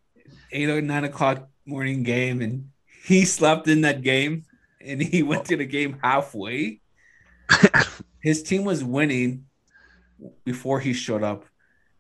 eight 0.52 0.70
or 0.70 0.82
nine 0.82 1.04
o'clock 1.04 1.50
morning 1.66 2.04
game, 2.04 2.42
and 2.42 2.70
he 3.04 3.26
slept 3.26 3.68
in 3.68 3.82
that 3.82 4.02
game, 4.02 4.46
and 4.82 5.02
he 5.02 5.24
went 5.24 5.46
to 5.46 5.58
the 5.58 5.66
game 5.66 5.98
halfway. 6.02 6.82
His 8.22 8.44
team 8.44 8.64
was 8.64 8.84
winning 8.84 9.46
before 10.46 10.80
he 10.80 10.94
showed 10.94 11.24
up, 11.24 11.46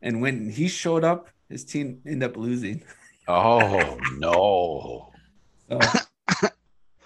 and 0.02 0.22
when 0.22 0.50
he 0.50 0.70
showed 0.70 1.04
up, 1.04 1.28
his 1.50 1.66
team 1.66 2.00
ended 2.08 2.30
up 2.30 2.38
losing. 2.38 2.82
Oh 3.28 3.98
no. 4.18 5.12
So 5.70 5.80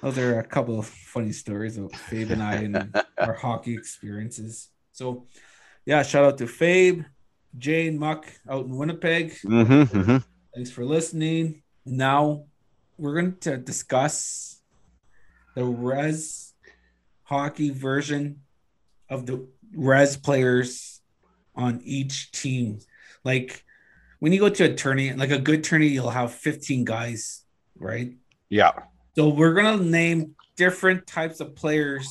those 0.01 0.17
are 0.17 0.39
a 0.39 0.43
couple 0.43 0.79
of 0.79 0.85
funny 0.85 1.31
stories 1.31 1.77
of 1.77 1.91
Fabe 1.91 2.31
and 2.31 2.43
I 2.43 2.55
and 2.55 3.03
our 3.19 3.33
hockey 3.33 3.73
experiences. 3.73 4.69
So 4.91 5.25
yeah, 5.85 6.03
shout 6.03 6.25
out 6.25 6.37
to 6.39 6.45
Fabe. 6.45 7.05
Jane 7.57 7.97
Muck 7.97 8.25
out 8.49 8.65
in 8.65 8.75
Winnipeg. 8.75 9.31
Mm-hmm, 9.45 9.97
mm-hmm. 9.97 10.17
Thanks 10.53 10.71
for 10.71 10.85
listening. 10.85 11.63
Now 11.85 12.45
we're 12.97 13.13
going 13.13 13.37
to 13.41 13.57
discuss 13.57 14.61
the 15.55 15.63
res 15.65 16.53
hockey 17.23 17.71
version 17.71 18.41
of 19.09 19.25
the 19.25 19.47
res 19.73 20.17
players 20.17 21.01
on 21.55 21.81
each 21.83 22.31
team. 22.31 22.79
Like 23.23 23.63
when 24.19 24.33
you 24.33 24.39
go 24.39 24.49
to 24.49 24.63
a 24.65 24.73
tourney, 24.73 25.13
like 25.13 25.31
a 25.31 25.39
good 25.39 25.63
tourney, 25.63 25.87
you'll 25.87 26.09
have 26.09 26.33
15 26.33 26.85
guys, 26.85 27.43
right? 27.77 28.13
Yeah. 28.49 28.71
So 29.15 29.29
we're 29.29 29.53
gonna 29.53 29.83
name 29.83 30.35
different 30.55 31.05
types 31.07 31.39
of 31.39 31.55
players 31.55 32.07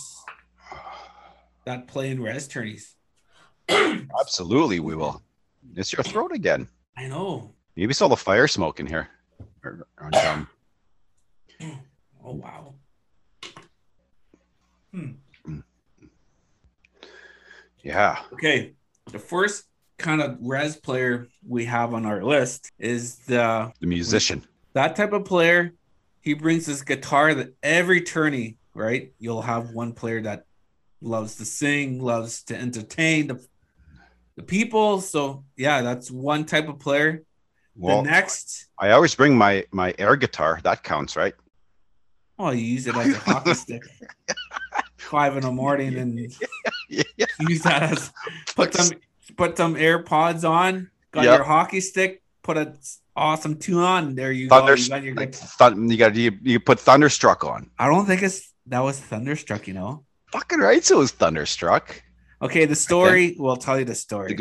that 1.64 1.88
play 1.88 2.10
in 2.10 2.20
res 2.22 2.46
tourneys. 2.48 2.94
Absolutely, 3.68 4.80
we 4.80 4.94
will. 4.94 5.22
It's 5.74 5.92
your 5.92 6.04
throat 6.04 6.32
again. 6.32 6.68
I 6.96 7.08
know. 7.08 7.52
Maybe 7.76 7.92
saw 7.92 8.08
the 8.08 8.16
fire 8.16 8.48
smoke 8.48 8.80
in 8.80 8.86
here. 8.86 9.08
Gum. 10.12 10.48
Oh 12.28 12.32
wow. 12.32 12.74
Hmm. 14.92 15.10
Yeah. 17.86 18.18
Okay. 18.32 18.74
The 19.12 19.20
first 19.20 19.66
kind 19.98 20.20
of 20.22 20.36
res 20.40 20.76
player 20.76 21.26
we 21.46 21.64
have 21.64 21.94
on 21.94 22.04
our 22.06 22.22
list 22.22 22.70
is 22.78 23.16
the 23.26 23.72
The 23.80 23.86
musician. 23.86 24.44
that 24.74 24.96
type 24.96 25.12
of 25.12 25.24
player. 25.24 25.72
He 26.20 26.34
brings 26.34 26.66
his 26.66 26.82
guitar 26.82 27.34
that 27.34 27.54
every 27.62 28.00
tourney, 28.02 28.56
right? 28.74 29.12
You'll 29.18 29.42
have 29.42 29.70
one 29.70 29.92
player 29.92 30.20
that 30.22 30.44
loves 31.00 31.36
to 31.36 31.44
sing, 31.44 32.02
loves 32.02 32.42
to 32.44 32.56
entertain 32.56 33.28
the, 33.28 33.46
the 34.36 34.42
people. 34.42 35.00
So 35.00 35.44
yeah, 35.56 35.82
that's 35.82 36.10
one 36.10 36.44
type 36.44 36.68
of 36.68 36.78
player. 36.80 37.22
Well, 37.76 38.02
the 38.02 38.10
next, 38.10 38.66
I 38.78 38.90
always 38.90 39.14
bring 39.14 39.36
my 39.36 39.64
my 39.70 39.94
air 39.98 40.16
guitar. 40.16 40.60
That 40.64 40.82
counts, 40.82 41.14
right? 41.16 41.34
oh, 42.38 42.50
you 42.50 42.64
use 42.64 42.86
it 42.86 42.94
as 42.96 43.14
a 43.14 43.18
hockey 43.18 43.54
stick. 43.64 43.82
Five 44.98 45.36
in 45.36 45.42
the 45.42 45.52
morning 45.52 45.96
and 45.96 46.18
Yeah. 46.88 47.02
use 47.40 47.62
that 47.62 47.82
as 47.84 48.12
put 48.54 48.74
some 48.74 48.90
put 49.36 49.56
some 49.56 49.74
AirPods 49.74 50.48
on, 50.48 50.90
got 51.12 51.24
Yep. 51.24 51.36
your 51.38 51.44
hockey 51.44 51.80
stick, 51.80 52.22
put 52.42 52.56
an 52.56 52.78
awesome 53.16 53.58
tune 53.58 53.78
on. 53.82 54.14
There 54.14 54.32
you 54.32 54.48
go. 54.48 54.66
You 54.74 54.88
got 54.88 55.02
your 55.02 55.14
like, 55.14 55.34
thun- 55.34 55.90
you 55.90 55.96
got 55.96 56.14
you, 56.14 56.32
you 56.42 56.60
put 56.60 56.78
Thunderstruck 56.80 57.44
on. 57.44 57.70
I 57.78 57.88
don't 57.88 58.06
think 58.06 58.22
it's 58.22 58.52
that 58.66 58.80
was 58.80 58.98
Thunderstruck, 59.00 59.66
you 59.68 59.74
know. 59.74 60.04
Fucking 60.32 60.58
right, 60.58 60.84
so 60.84 60.96
it 60.96 60.98
was 60.98 61.12
Thunderstruck. 61.12 62.02
Okay, 62.42 62.66
the 62.66 62.74
story. 62.74 63.34
We'll 63.38 63.56
tell 63.56 63.78
you 63.78 63.84
the 63.86 63.94
story. 63.94 64.34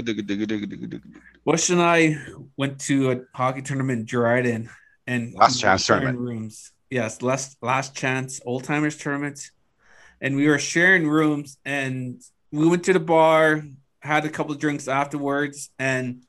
Bush 1.46 1.70
and 1.70 1.82
I 1.82 2.18
went 2.58 2.80
to 2.82 3.12
a 3.12 3.22
hockey 3.34 3.62
tournament 3.62 4.00
in 4.00 4.06
Dryden, 4.06 4.70
and 5.08 5.34
Last 5.34 5.62
chance 5.62 5.86
tournament. 5.86 6.18
rooms. 6.20 6.72
Yes, 6.89 7.22
last 7.22 7.58
last 7.62 7.96
chance 7.96 8.42
old 8.46 8.63
timers 8.63 8.98
tournament, 8.98 9.51
and 10.22 10.36
we 10.36 10.48
were 10.48 10.60
sharing 10.60 11.08
rooms, 11.08 11.58
and 11.65 12.22
we 12.51 12.68
went 12.68 12.84
to 12.86 12.94
the 12.94 13.00
bar, 13.00 13.63
had 14.06 14.26
a 14.26 14.30
couple 14.30 14.54
of 14.54 14.60
drinks 14.60 14.88
afterwards, 14.88 15.70
and 15.80 16.24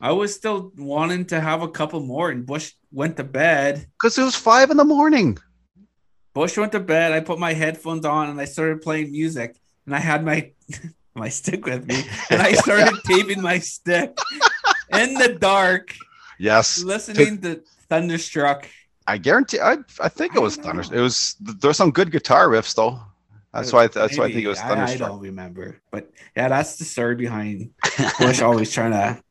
I 0.00 0.12
was 0.12 0.34
still 0.34 0.72
wanting 0.76 1.26
to 1.26 1.40
have 1.40 1.62
a 1.62 1.68
couple 1.68 2.00
more, 2.00 2.30
and 2.30 2.44
Bush 2.44 2.72
went 2.90 3.16
to 3.18 3.24
bed. 3.24 3.86
Because 4.00 4.18
it 4.18 4.24
was 4.24 4.34
five 4.34 4.70
in 4.70 4.76
the 4.76 4.84
morning. 4.84 5.38
Bush 6.34 6.56
went 6.56 6.72
to 6.72 6.80
bed. 6.80 7.12
I 7.12 7.20
put 7.20 7.38
my 7.38 7.52
headphones 7.52 8.04
on 8.04 8.30
and 8.30 8.40
I 8.40 8.46
started 8.46 8.80
playing 8.80 9.12
music. 9.12 9.60
And 9.86 9.94
I 9.94 9.98
had 9.98 10.24
my 10.24 10.50
my 11.14 11.28
stick 11.28 11.66
with 11.66 11.86
me, 11.86 12.04
and 12.30 12.40
I 12.40 12.52
started 12.52 12.98
taping 13.06 13.42
my 13.42 13.58
stick 13.58 14.16
in 14.92 15.14
the 15.14 15.34
dark, 15.34 15.94
Yes, 16.38 16.82
listening 16.82 17.40
to 17.42 17.62
Thunderstruck. 17.88 18.68
I 19.06 19.18
guarantee. 19.18 19.60
I 19.60 19.78
I 20.00 20.08
think 20.08 20.34
it 20.34 20.40
was 20.40 20.56
don't 20.56 20.66
Thunder. 20.66 20.96
It 20.96 21.00
was. 21.00 21.36
There's 21.40 21.76
some 21.76 21.90
good 21.90 22.10
guitar 22.10 22.48
riffs 22.48 22.74
though. 22.74 23.00
That's 23.52 23.72
why. 23.72 23.86
That's 23.86 24.16
why 24.16 24.24
I 24.24 24.32
think 24.32 24.44
it 24.44 24.48
was 24.48 24.58
I, 24.58 24.68
Thunderstruck. 24.68 25.10
don't 25.10 25.20
remember, 25.20 25.80
but 25.90 26.10
yeah, 26.34 26.48
that's 26.48 26.76
the 26.76 26.84
story 26.84 27.16
behind 27.16 27.70
Bush 28.18 28.40
always 28.40 28.72
trying 28.72 28.92
to 28.92 29.22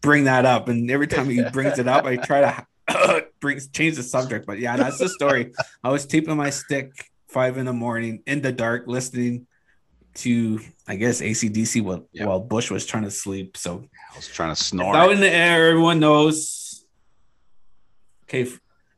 bring 0.00 0.24
that 0.24 0.46
up, 0.46 0.68
and 0.68 0.90
every 0.90 1.06
time 1.06 1.28
he 1.28 1.42
brings 1.52 1.78
it 1.78 1.86
up, 1.86 2.04
I 2.04 2.16
try 2.16 2.40
to 2.40 3.26
bring 3.40 3.60
change 3.72 3.96
the 3.96 4.02
subject. 4.02 4.46
But 4.46 4.58
yeah, 4.58 4.76
that's 4.76 4.98
the 4.98 5.08
story. 5.08 5.52
I 5.84 5.90
was 5.90 6.06
taping 6.06 6.36
my 6.36 6.50
stick 6.50 6.92
five 7.28 7.58
in 7.58 7.66
the 7.66 7.72
morning 7.72 8.22
in 8.26 8.40
the 8.40 8.52
dark, 8.52 8.84
listening 8.86 9.46
to 10.14 10.60
I 10.86 10.96
guess 10.96 11.20
ACDC 11.20 11.82
while 11.82 12.08
while 12.14 12.40
Bush 12.40 12.70
was 12.70 12.86
trying 12.86 13.04
to 13.04 13.10
sleep. 13.10 13.56
So 13.56 13.84
I 14.12 14.16
was 14.16 14.28
trying 14.28 14.54
to 14.54 14.62
snore. 14.62 14.96
out 14.96 15.12
in 15.12 15.20
the 15.20 15.30
air, 15.30 15.68
everyone 15.68 16.00
knows. 16.00 16.84
Okay, 18.24 18.50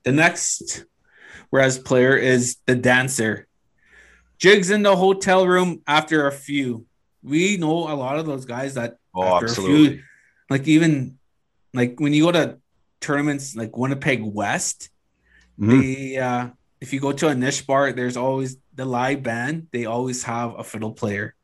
the 0.04 0.12
next 0.12 0.84
Res 1.50 1.78
player 1.78 2.16
is 2.16 2.56
the 2.66 2.76
dancer. 2.76 3.46
Jigs 4.40 4.70
in 4.70 4.82
the 4.82 4.97
hotel 4.97 5.47
room 5.47 5.82
after 5.87 6.26
a 6.26 6.32
few. 6.32 6.87
We 7.23 7.59
know 7.59 7.92
a 7.92 7.94
lot 7.94 8.18
of 8.18 8.26
those 8.26 8.47
guys 8.47 8.75
that 8.75 8.97
oh, 9.14 9.23
after 9.23 9.47
a 9.47 9.50
absolutely. 9.50 9.88
few, 9.88 10.02
like 10.49 10.66
even 10.66 11.18
like 11.75 12.00
when 12.00 12.14
you 12.14 12.25
go 12.25 12.32
to 12.32 12.59
tournaments 13.00 13.54
like 13.54 13.76
Winnipeg 13.76 14.20
West, 14.23 14.88
Mhm. 15.59 15.80
they 15.80 16.16
uh 16.16 16.49
if 16.80 16.94
you 16.94 17.00
go 17.00 17.12
to 17.12 17.28
a 17.28 17.35
niche 17.35 17.66
bar, 17.66 17.92
there's 17.92 18.16
always 18.16 18.56
the 18.75 18.87
live 18.87 19.23
band, 19.23 19.66
they 19.73 19.85
always 19.85 20.23
have 20.25 20.59
a 20.59 20.64
fiddle 20.64 20.92
player. 20.92 21.35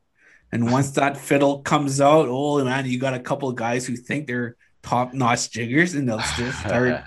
And 0.51 0.71
once 0.71 0.91
that 0.91 1.17
fiddle 1.17 1.61
comes 1.61 2.01
out, 2.01 2.27
oh 2.27 2.63
man, 2.65 2.87
you 2.87 2.97
got 2.97 3.13
a 3.13 3.19
couple 3.19 3.47
of 3.47 3.55
guys 3.55 3.85
who 3.85 3.95
think 3.95 4.25
they're 4.25 4.55
top 4.81 5.13
notch 5.13 5.51
jiggers 5.51 5.93
and 5.93 6.09
they'll 6.09 6.17
just 6.17 6.59
start 6.65 7.03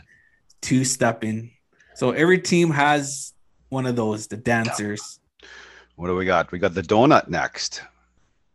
two 0.61 0.85
stepping. 0.85 1.51
So 1.97 2.13
every 2.13 2.39
team 2.39 2.71
has 2.71 3.33
one 3.69 3.87
of 3.87 3.97
those, 3.97 4.29
the 4.29 4.37
dancers. 4.37 5.20
What 6.01 6.07
do 6.07 6.17
we 6.17 6.25
got? 6.25 6.51
We 6.51 6.59
got 6.59 6.73
the 6.73 6.81
donut 6.81 7.29
next. 7.29 7.83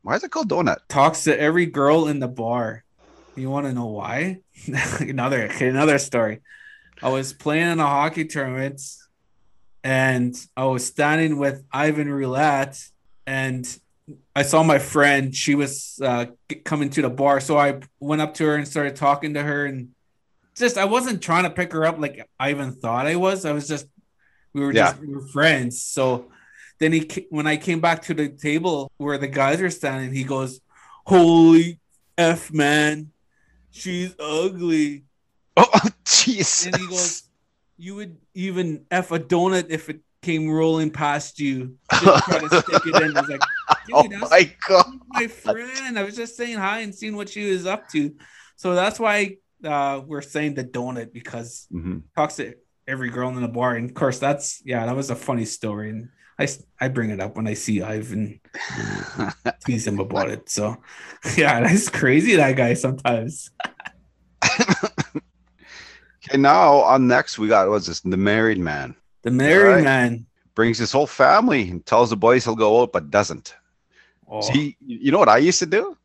Why 0.02 0.16
is 0.16 0.24
it 0.24 0.32
called 0.32 0.50
donut? 0.50 0.78
talks 0.90 1.26
to 1.26 1.40
every 1.40 1.68
girl 1.68 2.08
in 2.08 2.18
the 2.18 2.28
bar. 2.28 2.84
You 3.36 3.52
want 3.52 3.68
to 3.68 3.72
know 3.72 3.86
why? 3.86 4.40
another 5.00 5.44
another 5.44 6.00
story. 6.00 6.40
I 7.04 7.10
was 7.10 7.34
playing 7.34 7.74
in 7.74 7.80
a 7.80 7.86
hockey 7.86 8.26
tournament, 8.26 8.82
and 9.84 10.36
I 10.58 10.66
was 10.66 10.88
standing 10.88 11.38
with 11.38 11.64
Ivan 11.72 12.10
Roulette, 12.10 12.84
and 13.28 13.64
I 14.36 14.42
saw 14.42 14.64
my 14.64 14.80
friend. 14.80 15.36
She 15.36 15.54
was 15.54 16.00
uh, 16.04 16.26
coming 16.64 16.90
to 16.90 17.04
the 17.04 17.12
bar, 17.12 17.40
so 17.40 17.60
I 17.60 17.82
went 18.00 18.24
up 18.24 18.34
to 18.36 18.46
her 18.46 18.56
and 18.56 18.68
started 18.68 18.96
talking 18.96 19.36
to 19.36 19.44
her, 19.44 19.68
and 19.68 19.90
just 20.56 20.80
I 20.80 20.86
wasn't 20.86 21.22
trying 21.22 21.44
to 21.44 21.52
pick 21.52 21.74
her 21.74 21.86
up 21.86 22.00
like 22.00 22.28
Ivan 22.40 22.72
thought 22.72 23.06
I 23.06 23.18
was. 23.18 23.46
I 23.46 23.52
was 23.52 23.68
just 23.68 23.86
we 24.52 24.62
were 24.62 24.74
just 24.74 25.00
we 25.00 25.14
were 25.14 25.28
friends. 25.28 25.84
So 25.84 26.32
then 26.80 26.92
he 26.94 27.28
when 27.30 27.48
I 27.48 27.58
came 27.58 27.80
back 27.80 28.02
to 28.04 28.14
the 28.14 28.30
table 28.30 28.92
where 28.98 29.18
the 29.18 29.28
guys 29.28 29.62
are 29.62 29.70
standing, 29.70 30.14
he 30.14 30.24
goes, 30.24 30.60
"Holy 31.06 31.80
f 32.18 32.52
man, 32.54 33.12
she's 33.72 34.16
ugly." 34.20 35.04
Oh, 35.58 35.70
jeez. 36.04 36.66
And 36.68 36.76
he 36.76 36.88
goes, 36.88 37.24
"You 37.78 37.96
would 37.96 38.18
even 38.34 38.86
f 38.92 39.12
a 39.12 39.20
donut 39.20 39.68
if 39.70 39.90
it 39.90 40.02
came 40.22 40.50
rolling 40.50 40.92
past 40.92 41.40
you." 41.40 41.78
Just 41.94 42.26
try 42.26 42.40
to 42.40 42.62
stick 42.62 42.86
it 42.88 43.02
in. 43.02 43.16
I 43.16 43.22
was 43.22 43.30
like, 43.30 43.42
Oh 43.94 44.08
my 44.10 44.52
god. 44.68 44.86
my 45.08 45.28
friend." 45.28 45.98
I 45.98 46.04
was 46.04 46.16
just 46.18 46.36
saying 46.36 46.58
hi 46.58 46.80
and 46.82 46.94
seeing 46.94 47.16
what 47.16 47.30
she 47.30 47.50
was 47.50 47.66
up 47.66 47.88
to. 47.90 48.14
So 48.58 48.76
that's 48.76 49.00
why 49.00 49.38
uh, 49.64 50.02
we're 50.06 50.22
saying 50.22 50.56
the 50.56 50.66
donut 50.66 51.14
because 51.14 51.68
Mhm. 51.74 52.04
talks 52.16 52.36
to 52.36 52.56
every 52.86 53.10
girl 53.10 53.30
in 53.30 53.42
the 53.42 53.48
bar. 53.48 53.76
And 53.76 53.90
of 53.90 53.96
course, 53.96 54.20
that's 54.20 54.62
yeah, 54.66 54.86
that 54.86 54.96
was 54.96 55.10
a 55.10 55.16
funny 55.16 55.46
story. 55.46 55.90
And 55.90 56.10
I, 56.38 56.48
I 56.82 56.88
bring 56.90 57.12
it 57.12 57.20
up 57.22 57.36
when 57.38 57.48
I 57.48 57.54
see 57.54 57.82
Ivan 57.82 58.40
tease 59.66 59.88
him 59.88 60.00
about 60.00 60.30
it. 60.30 60.50
So 60.50 60.76
yeah, 61.38 61.62
that's 61.62 61.90
crazy 61.90 62.36
that 62.36 62.56
guy 62.58 62.74
sometimes. 62.74 63.52
okay, 64.44 66.38
now 66.38 66.76
on 66.82 67.08
next 67.08 67.38
we 67.40 67.48
got 67.48 67.70
what's 67.70 67.88
this? 67.88 68.02
The 68.02 68.18
married 68.18 68.60
man 68.60 68.96
The 69.24 69.32
married 69.32 69.70
Alright. 69.70 69.84
man. 69.84 70.26
brings 70.56 70.78
his 70.78 70.92
whole 70.92 71.08
family 71.08 71.70
and 71.70 71.86
tells 71.86 72.10
the 72.10 72.18
boys 72.18 72.44
he'll 72.44 72.56
go 72.56 72.82
out, 72.82 72.92
but 72.92 73.10
doesn't. 73.10 73.56
Oh, 74.28 74.42
See, 74.42 74.76
you 74.86 75.12
know 75.12 75.20
what 75.20 75.30
I 75.30 75.38
used 75.38 75.60
to 75.60 75.66
do? 75.66 75.98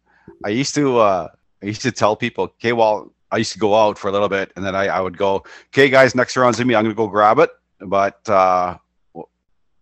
I 0.45 0.51
used 0.51 0.75
to 0.77 0.99
uh 0.99 1.29
I 1.63 1.67
used 1.67 1.83
to 1.83 1.93
tell 1.93 2.17
people, 2.17 2.45
okay, 2.45 2.73
well, 2.73 3.13
I 3.31 3.39
used 3.39 3.53
to 3.53 3.59
go 3.59 3.75
out 3.75 3.99
for 3.99 4.09
a 4.09 4.13
little 4.13 4.29
bit 4.29 4.53
and 4.57 4.65
then 4.65 4.75
I, 4.75 4.87
I 4.87 5.01
would 5.01 5.17
go, 5.19 5.45
okay, 5.69 5.89
guys, 5.91 6.15
next 6.15 6.37
round's 6.37 6.59
with 6.59 6.67
me, 6.69 6.75
I'm 6.75 6.85
gonna 6.85 6.95
go 6.95 7.09
grab 7.09 7.39
it. 7.41 7.51
But 7.81 8.29
uh 8.29 8.77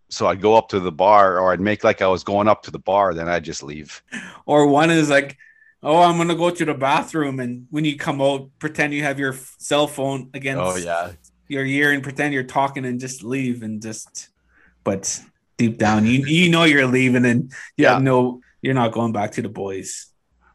so 0.09 0.27
I'd 0.27 0.41
go 0.41 0.55
up 0.57 0.69
to 0.71 0.81
the 0.81 0.93
bar 0.93 1.39
or 1.39 1.53
I'd 1.53 1.61
make 1.61 1.85
like 1.85 2.01
I 2.03 2.07
was 2.09 2.25
going 2.25 2.49
up 2.49 2.63
to 2.65 2.71
the 2.71 2.79
bar, 2.79 3.15
then 3.15 3.29
I'd 3.29 3.45
just 3.45 3.63
leave. 3.63 4.03
or 4.47 4.67
one 4.67 4.91
is 4.91 5.11
like, 5.11 5.37
oh, 5.83 6.03
I'm 6.03 6.17
gonna 6.17 6.35
go 6.35 6.51
to 6.51 6.65
the 6.65 6.75
bathroom, 6.75 7.41
and 7.41 7.67
when 7.71 7.85
you 7.85 7.97
come 7.97 8.21
out, 8.21 8.51
pretend 8.59 8.95
you 8.95 9.03
have 9.03 9.19
your 9.19 9.35
cell 9.59 9.87
phone 9.87 10.31
against 10.35 10.63
Oh 10.63 10.77
yeah. 10.77 11.13
your 11.49 11.65
ear 11.65 11.93
and 11.93 12.03
pretend 12.03 12.35
you're 12.35 12.43
talking 12.43 12.85
and 12.85 12.99
just 13.01 13.23
leave 13.23 13.63
and 13.63 13.81
just. 13.83 14.29
But 14.85 15.21
deep 15.57 15.79
down, 15.79 16.07
you 16.07 16.25
you 16.27 16.51
know 16.51 16.65
you're 16.65 16.87
leaving 16.87 17.25
and 17.27 17.53
Yeah. 17.77 17.93
yeah, 17.95 17.99
no, 17.99 18.41
you're 18.63 18.75
not 18.75 18.93
going 18.93 19.13
back 19.13 19.33
to 19.33 19.43
the 19.43 19.49
boys. 19.49 20.07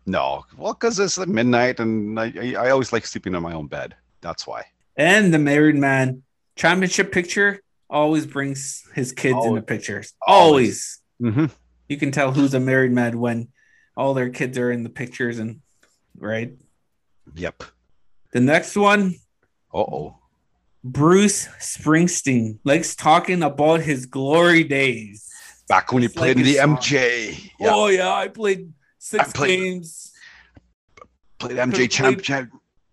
No, 0.06 0.44
well, 0.58 0.74
because 0.74 1.00
it's 1.00 1.18
like 1.18 1.30
midnight, 1.30 1.80
and 1.80 2.20
I 2.20 2.56
I 2.58 2.70
always 2.72 2.92
like 2.92 3.06
sleeping 3.06 3.36
in 3.36 3.42
my 3.44 3.54
own 3.54 3.68
bed. 3.68 3.96
That's 4.22 4.46
why. 4.48 4.64
And 4.98 5.34
the 5.34 5.40
married 5.40 5.76
man 5.76 6.24
championship 6.56 7.12
picture 7.12 7.62
always 7.94 8.26
brings 8.26 8.84
his 8.94 9.12
kids 9.14 9.46
in 9.46 9.56
the 9.56 9.62
pictures. 9.62 10.14
Always. 10.26 11.00
Always. 11.22 11.36
hmm 11.38 11.46
You 11.88 11.98
can 11.98 12.12
tell 12.12 12.32
who's 12.34 12.54
a 12.54 12.60
married 12.60 12.92
man 12.92 13.20
when 13.20 13.50
all 13.96 14.14
their 14.14 14.30
kids 14.30 14.58
are 14.58 14.72
in 14.72 14.84
the 14.84 14.90
pictures 14.90 15.38
and 15.40 15.62
right. 16.18 16.52
Yep. 17.36 17.64
The 18.34 18.42
next 18.42 18.76
one, 18.76 19.16
Uh 19.74 19.78
oh. 19.80 20.18
Bruce 20.84 21.48
Springsteen 21.60 22.58
likes 22.66 22.96
talking 22.96 23.42
about 23.44 23.80
his 23.82 24.06
glory 24.06 24.64
days. 24.66 25.30
Back 25.70 25.94
when 25.94 26.02
you 26.04 26.08
It's 26.08 26.16
played 26.16 26.36
like 26.36 26.46
in 26.46 26.52
the 26.52 26.58
song. 26.60 26.78
MJ. 26.78 27.52
Yeah. 27.60 27.72
Oh 27.74 27.88
yeah, 27.88 28.12
I 28.14 28.28
played 28.28 28.74
six 28.98 29.30
I 29.30 29.32
played- 29.32 29.60
games. 29.60 30.12
played 31.40 31.58
MJ 31.58 31.72
could've 31.72 31.90
champ, 31.90 32.22
champ. 32.22 32.50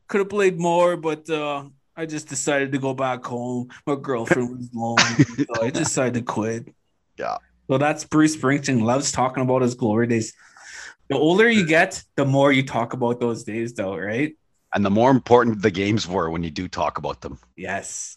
Could 0.08 0.20
have 0.20 0.28
played 0.28 0.58
more, 0.58 0.96
but 0.96 1.28
uh, 1.30 1.64
I 2.00 2.06
just 2.06 2.28
decided 2.28 2.72
to 2.72 2.78
go 2.78 2.94
back 2.94 3.22
home. 3.26 3.68
My 3.86 3.94
girlfriend 3.94 4.56
was 4.56 4.70
lonely, 4.74 5.24
so 5.54 5.62
I 5.62 5.68
decided 5.68 6.14
to 6.14 6.22
quit. 6.22 6.72
Yeah. 7.18 7.36
So 7.68 7.76
that's 7.76 8.04
Bruce 8.04 8.34
Springsteen 8.34 8.82
loves 8.82 9.12
talking 9.12 9.42
about 9.42 9.60
his 9.60 9.74
glory 9.74 10.06
days. 10.06 10.32
The 11.10 11.18
older 11.18 11.50
you 11.50 11.66
get, 11.66 12.02
the 12.16 12.24
more 12.24 12.52
you 12.52 12.62
talk 12.62 12.94
about 12.94 13.20
those 13.20 13.44
days, 13.44 13.74
though, 13.74 13.98
right? 13.98 14.34
And 14.74 14.82
the 14.82 14.88
more 14.88 15.10
important 15.10 15.60
the 15.60 15.70
games 15.70 16.08
were 16.08 16.30
when 16.30 16.42
you 16.42 16.50
do 16.50 16.68
talk 16.68 16.96
about 16.96 17.20
them. 17.20 17.38
Yes. 17.54 18.16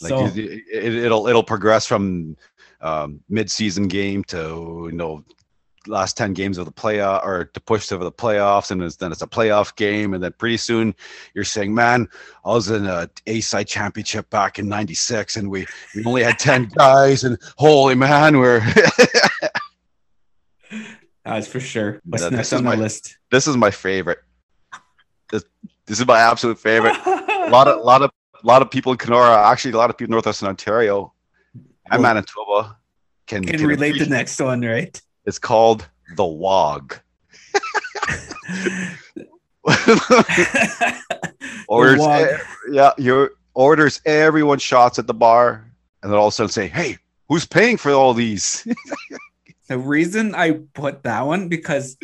Like 0.00 0.10
so 0.10 0.26
it, 0.26 0.62
it'll 0.72 1.26
it'll 1.26 1.42
progress 1.42 1.86
from 1.86 2.36
um, 2.82 3.18
mid-season 3.28 3.88
game 3.88 4.22
to 4.24 4.88
you 4.90 4.96
know 4.96 5.24
last 5.86 6.16
10 6.16 6.32
games 6.32 6.56
of 6.58 6.64
the 6.66 6.72
playoff 6.72 7.24
or 7.24 7.44
to 7.44 7.60
push 7.60 7.86
to 7.88 7.98
the 7.98 8.10
playoffs 8.10 8.70
and 8.70 8.82
it's, 8.82 8.96
then 8.96 9.12
it's 9.12 9.22
a 9.22 9.26
playoff 9.26 9.74
game 9.76 10.14
and 10.14 10.22
then 10.22 10.32
pretty 10.38 10.56
soon 10.56 10.94
you're 11.34 11.44
saying 11.44 11.74
man 11.74 12.08
i 12.44 12.48
was 12.50 12.70
in 12.70 12.86
a 12.86 12.90
uh, 12.92 13.06
a 13.26 13.40
side 13.40 13.66
championship 13.66 14.28
back 14.30 14.58
in 14.58 14.68
96 14.68 15.36
and 15.36 15.50
we 15.50 15.66
we 15.94 16.04
only 16.04 16.22
had 16.22 16.38
10 16.38 16.66
guys 16.76 17.24
and 17.24 17.38
holy 17.56 17.94
man 17.94 18.38
we're 18.38 18.60
that's 21.24 21.46
for 21.46 21.60
sure. 21.60 22.00
What's 22.04 22.22
Yeah, 22.22 22.30
next 22.30 22.50
this 22.50 22.52
is 22.52 22.58
on 22.58 22.64
my- 22.64 22.74
list? 22.74 23.18
this 23.30 23.46
is 23.46 23.56
my 23.56 23.70
favorite 23.70 24.18
this, 25.30 25.44
this 25.86 26.00
is 26.00 26.06
my 26.06 26.18
absolute 26.18 26.58
favorite 26.58 26.96
a 27.06 27.48
lot 27.50 27.68
of 27.68 27.84
lot 27.84 28.02
of 28.02 28.10
lot 28.42 28.60
of 28.62 28.70
people 28.70 28.92
in 28.92 28.98
Kenora, 28.98 29.48
actually 29.48 29.72
a 29.72 29.76
lot 29.78 29.88
of 29.90 29.96
people 29.96 30.10
in 30.10 30.12
northwestern 30.12 30.48
Ontario 30.48 31.12
and 31.90 32.02
Manitoba 32.02 32.76
can, 33.26 33.42
can 33.42 33.58
can 33.58 33.66
relate 33.66 33.98
the 33.98 34.06
next 34.06 34.38
one, 34.40 34.60
right? 34.60 35.00
It's 35.26 35.38
called 35.38 35.86
the 36.16 36.24
WOG. 36.24 36.98
orders, 41.68 42.00
yeah, 42.70 42.92
your 42.98 43.30
orders 43.54 44.00
everyone 44.04 44.58
shots 44.58 44.98
at 44.98 45.06
the 45.06 45.14
bar, 45.14 45.64
and 46.02 46.12
then 46.12 46.18
all 46.18 46.28
of 46.28 46.32
a 46.32 46.34
sudden 46.34 46.50
say, 46.50 46.68
"Hey, 46.68 46.98
who's 47.28 47.46
paying 47.46 47.76
for 47.76 47.92
all 47.92 48.14
these?" 48.14 48.66
The 49.66 49.78
reason 49.78 50.34
I 50.34 50.60
put 50.74 51.04
that 51.04 51.22
one 51.22 51.48
because 51.48 51.96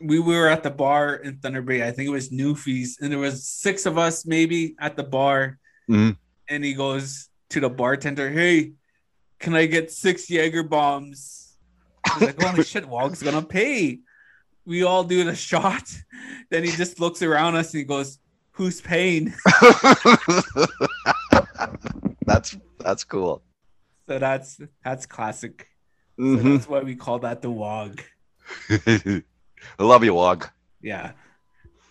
we 0.00 0.18
were 0.18 0.48
at 0.48 0.62
the 0.62 0.70
bar 0.70 1.16
in 1.16 1.36
Thunder 1.36 1.60
Bay. 1.60 1.86
I 1.86 1.92
think 1.92 2.08
it 2.08 2.10
was 2.10 2.30
Newfies, 2.30 2.92
and 3.02 3.12
there 3.12 3.18
was 3.18 3.46
six 3.46 3.84
of 3.84 3.98
us 3.98 4.24
maybe 4.24 4.74
at 4.80 4.96
the 4.96 5.02
bar. 5.02 5.58
Mhm. 5.90 6.16
And 6.48 6.64
he 6.64 6.72
goes 6.72 7.28
to 7.50 7.60
the 7.60 7.68
bartender, 7.68 8.30
"Hey, 8.30 8.72
can 9.40 9.54
I 9.54 9.66
get 9.66 9.92
six 9.92 10.30
Jaeger 10.30 10.62
bombs?" 10.62 11.43
He's 12.12 12.20
like, 12.22 12.40
"Holy 12.42 12.62
shit, 12.64 12.86
Wog's 12.88 13.22
gonna 13.22 13.42
pay." 13.42 14.00
We 14.66 14.82
all 14.82 15.04
do 15.04 15.24
the 15.24 15.34
shot. 15.34 15.84
Then 16.50 16.62
he 16.64 16.70
just 16.70 17.00
looks 17.00 17.22
around 17.22 17.56
us 17.56 17.72
and 17.72 17.78
he 17.80 17.84
goes, 17.84 18.18
"Who's 18.52 18.80
paying?" 18.80 19.32
that's 22.26 22.56
that's 22.80 23.04
cool. 23.04 23.42
So 24.08 24.18
that's 24.18 24.60
that's 24.84 25.06
classic. 25.06 25.66
So 26.18 26.24
Mhm. 26.24 26.52
that's 26.56 26.68
why 26.68 26.80
we 26.80 26.94
call 26.94 27.18
that 27.20 27.42
the 27.42 27.50
Wog. 27.50 28.00
I 28.70 29.22
love 29.82 30.04
you, 30.04 30.14
WOG. 30.14 30.48
Yeah, 30.82 31.12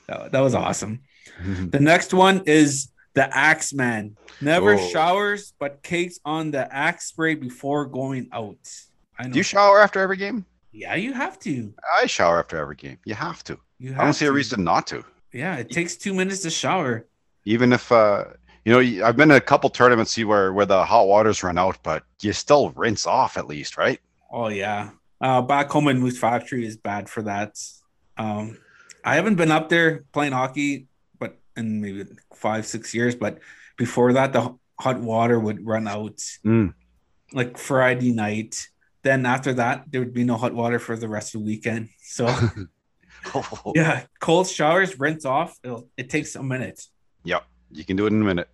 that, 0.08 0.32
that 0.32 0.40
was 0.40 0.54
awesome. 0.56 1.02
The 1.44 1.80
next 1.80 2.14
one 2.14 2.44
is 2.46 2.90
the 3.16 3.26
Axe 3.36 3.74
Man. 3.74 4.16
Never 4.42 4.76
Oh. 4.76 4.90
showers, 4.90 5.54
but 5.60 5.82
cakes 5.84 6.20
on 6.24 6.52
the 6.52 6.72
axe 6.74 7.08
spray 7.08 7.36
before 7.36 7.86
going 7.88 8.30
out. 8.32 8.60
I 9.20 9.24
know. 9.28 9.34
Do 9.34 9.40
you 9.40 9.44
shower 9.44 9.80
after 9.82 10.00
every 10.00 10.18
game? 10.18 10.46
yeah, 10.72 10.96
you 10.96 11.14
have 11.14 11.38
to. 11.40 11.72
I 12.02 12.08
shower 12.08 12.40
after 12.40 12.58
every 12.58 12.76
game. 12.76 12.98
You 13.06 13.14
have 13.16 13.44
to. 13.46 13.60
You 13.80 13.92
have 13.94 14.02
I 14.02 14.04
don't 14.06 14.14
see 14.14 14.26
a 14.26 14.32
reason 14.32 14.64
not 14.64 14.88
to. 14.88 15.04
Yeah, 15.32 15.58
it 15.58 15.70
takes 15.70 15.96
two 15.96 16.14
minutes 16.14 16.42
to 16.44 16.50
shower. 16.50 17.06
even 17.46 17.74
if 17.74 17.92
uh 17.92 18.24
you 18.66 18.72
know 18.72 19.06
i've 19.06 19.18
been 19.18 19.30
in 19.32 19.36
a 19.38 19.42
couple 19.42 19.70
tournaments 19.70 20.12
see 20.12 20.24
where 20.24 20.54
where 20.54 20.66
the 20.66 20.86
hot 20.86 21.06
waters 21.08 21.44
run 21.44 21.58
out 21.58 21.78
but 21.84 22.04
you 22.22 22.32
still 22.32 22.70
rinse 22.84 23.06
off 23.06 23.36
at 23.36 23.46
least 23.48 23.76
right 23.78 24.00
Oh 24.32 24.48
yeah. 24.48 24.92
Uh, 25.22 25.42
back 25.42 25.70
home 25.70 25.88
in 25.90 26.00
Moose 26.00 26.18
Factory 26.18 26.66
is 26.66 26.76
bad 26.78 27.08
for 27.10 27.22
that. 27.24 27.52
Um, 28.18 28.58
I 29.06 29.16
haven't 29.16 29.36
been 29.36 29.52
up 29.52 29.70
there 29.70 30.06
playing 30.12 30.32
hockey, 30.34 30.88
but 31.20 31.38
in 31.56 31.82
maybe 31.82 32.06
five 32.36 32.66
six 32.66 32.94
years. 32.96 33.14
But 33.16 33.40
before 33.78 34.14
that, 34.14 34.34
the 34.34 34.56
hot 34.80 35.00
water 35.02 35.38
would 35.40 35.66
run 35.66 35.88
out 35.88 36.18
Mm. 36.46 36.74
like 37.32 37.58
Friday 37.58 38.12
night. 38.12 38.70
Then 39.04 39.26
after 39.26 39.54
that, 39.54 39.86
there 39.90 40.02
would 40.02 40.14
be 40.14 40.24
no 40.24 40.38
hot 40.38 40.54
water 40.54 40.80
for 40.80 40.96
the 40.96 41.10
rest 41.10 41.36
of 41.36 41.42
the 41.42 41.46
weekend. 41.46 41.90
So 42.02 42.26
yeah, 43.76 44.04
cold 44.20 44.48
showers, 44.48 45.00
rinse 45.00 45.26
off. 45.26 45.58
It 45.98 46.10
takes 46.10 46.36
a 46.36 46.44
minute. 46.44 46.82
yep 47.24 47.44
you 47.72 47.84
can 47.84 47.96
do 47.98 48.06
it 48.06 48.14
in 48.14 48.22
a 48.22 48.26
minute 48.26 48.50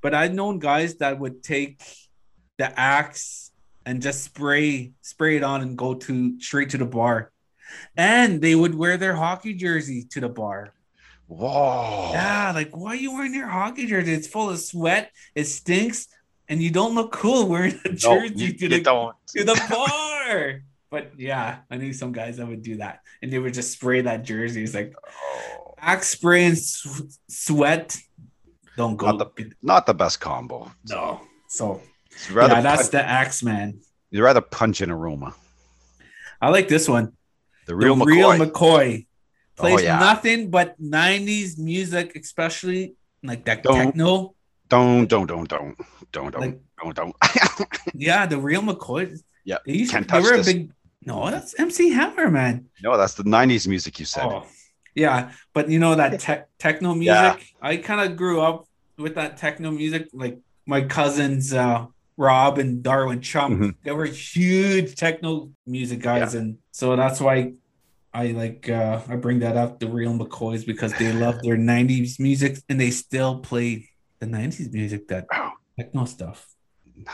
But 0.00 0.14
I've 0.14 0.34
known 0.34 0.58
guys 0.58 0.96
that 0.96 1.18
would 1.18 1.42
take 1.42 1.82
the 2.58 2.68
axe 2.78 3.50
and 3.86 4.00
just 4.00 4.22
spray 4.22 4.92
spray 5.02 5.36
it 5.36 5.42
on 5.42 5.62
and 5.62 5.76
go 5.76 5.94
to 5.94 6.38
straight 6.40 6.70
to 6.70 6.78
the 6.78 6.86
bar. 6.86 7.32
And 7.96 8.40
they 8.40 8.54
would 8.54 8.74
wear 8.74 8.96
their 8.98 9.16
hockey 9.16 9.54
jersey 9.54 10.04
to 10.12 10.20
the 10.20 10.28
bar. 10.28 10.74
whoa 11.26 12.10
Yeah, 12.12 12.52
like 12.54 12.70
why 12.76 12.90
are 12.92 13.02
you 13.04 13.12
wearing 13.14 13.34
your 13.34 13.48
hockey 13.48 13.86
jersey? 13.86 14.12
It's 14.12 14.28
full 14.28 14.50
of 14.50 14.58
sweat, 14.60 15.10
it 15.34 15.44
stinks, 15.44 16.06
and 16.52 16.60
you 16.62 16.68
don't 16.70 16.94
look 16.94 17.12
cool 17.12 17.48
wearing 17.48 17.80
a 17.84 17.88
no, 17.88 17.94
jersey 17.96 18.34
you, 18.36 18.52
to, 18.52 18.68
the, 18.68 18.80
to 19.32 19.44
the 19.48 19.56
bar. 19.72 20.60
But 20.92 21.12
yeah, 21.18 21.64
I 21.72 21.76
knew 21.80 21.92
some 21.96 22.12
guys 22.12 22.36
that 22.36 22.46
would 22.46 22.60
do 22.62 22.76
that, 22.76 23.00
and 23.22 23.32
they 23.32 23.38
would 23.40 23.54
just 23.54 23.72
spray 23.72 24.02
that 24.02 24.22
jersey. 24.22 24.62
It's 24.62 24.74
like 24.74 24.92
Oh, 25.00 25.74
axe 25.80 26.08
spray 26.08 26.44
and 26.44 26.52
s- 26.52 26.84
sweat. 27.28 27.96
Don't 28.76 28.96
go. 28.96 29.10
Not 29.10 29.32
not 29.62 29.86
the 29.86 29.94
best 29.94 30.20
combo 30.20 30.70
no. 30.88 31.20
So 31.48 31.80
rather 32.30 32.54
yeah, 32.54 32.60
that's 32.60 32.82
punch, 32.82 32.92
the 32.92 33.02
axe 33.04 33.42
man. 33.42 33.80
you'd 34.10 34.22
rather 34.22 34.40
punch 34.40 34.80
in 34.84 34.90
aroma 34.90 35.34
I 36.40 36.48
like 36.50 36.68
this 36.68 36.88
one. 36.88 37.12
the 37.66 37.74
real 37.76 37.96
the 37.96 38.04
McCoy. 38.04 38.16
real 38.16 38.30
McCoy 38.36 39.06
oh, 39.06 39.60
plays 39.60 39.80
Oh, 39.80 39.82
yeah. 39.84 39.98
nothing 39.98 40.50
but 40.50 40.76
'90s 40.80 41.56
music, 41.58 42.16
especially 42.16 42.94
like 43.22 43.44
that 43.48 43.62
Don't- 43.62 43.76
techno. 43.92 44.34
Don't 44.72 45.06
don't 45.12 45.26
don't 45.32 45.48
don't 45.54 45.76
don't 46.14 46.30
don't 46.34 46.40
Like- 46.44 46.60
don't 46.80 46.94
don't 47.00 47.14
Yeah, 47.94 48.26
the 48.32 48.38
real 48.48 48.62
McCoy. 48.62 49.02
Yeah, 49.44 49.58
they 49.66 49.74
used 49.82 49.92
can't 49.92 50.06
to, 50.08 50.14
they 50.14 50.20
touch 50.22 50.30
were 50.30 50.34
a 50.34 50.42
this. 50.42 50.46
big. 50.52 50.72
No, 51.04 51.30
that's 51.30 51.58
MC 51.58 51.90
Hammer, 51.98 52.30
man. 52.30 52.54
no 52.82 52.96
that's 52.96 53.14
the 53.20 53.24
90s 53.24 53.66
music 53.72 53.98
you 54.00 54.06
said 54.06 54.24
Oh, 54.24 54.46
yeah, 54.94 55.30
but 55.56 55.68
you 55.72 55.78
know 55.78 55.94
that 55.94 56.18
tech 56.20 56.48
techno 56.58 56.94
music. 56.94 57.36
Yeah. 57.36 57.36
I 57.70 57.76
kind 57.88 58.00
of 58.04 58.16
grew 58.16 58.40
up 58.48 58.66
with 58.98 59.14
that 59.16 59.36
techno 59.36 59.70
music. 59.70 60.02
Like 60.12 60.36
my 60.74 60.80
cousins, 60.98 61.52
uh, 61.52 61.86
Rob 62.16 62.58
and 62.62 62.82
Darwin 62.82 63.20
Chum, 63.20 63.50
Mhm. 63.58 63.74
they 63.84 63.92
were 63.92 64.04
huge 64.04 64.94
techno 65.04 65.50
music 65.66 66.00
guys, 66.00 66.34
and 66.34 66.58
so 66.72 66.94
that's 66.94 67.20
why 67.20 67.54
I 68.12 68.24
like 68.42 68.68
uh, 68.68 69.00
I 69.08 69.16
bring 69.16 69.38
that 69.40 69.56
up. 69.56 69.80
The 69.80 69.88
real 69.88 70.12
McCoys 70.20 70.62
because 70.72 70.92
they 71.00 71.10
love 71.24 71.36
their 71.42 71.56
'90s 71.56 72.20
music 72.20 72.52
and 72.68 72.78
they 72.78 72.90
still 72.90 73.40
play 73.40 73.88
the 74.22 74.28
'90s 74.36 74.72
music, 74.72 75.08
that 75.08 75.26
Oh, 75.34 75.50
techno 75.78 76.04
stuff. 76.06 76.38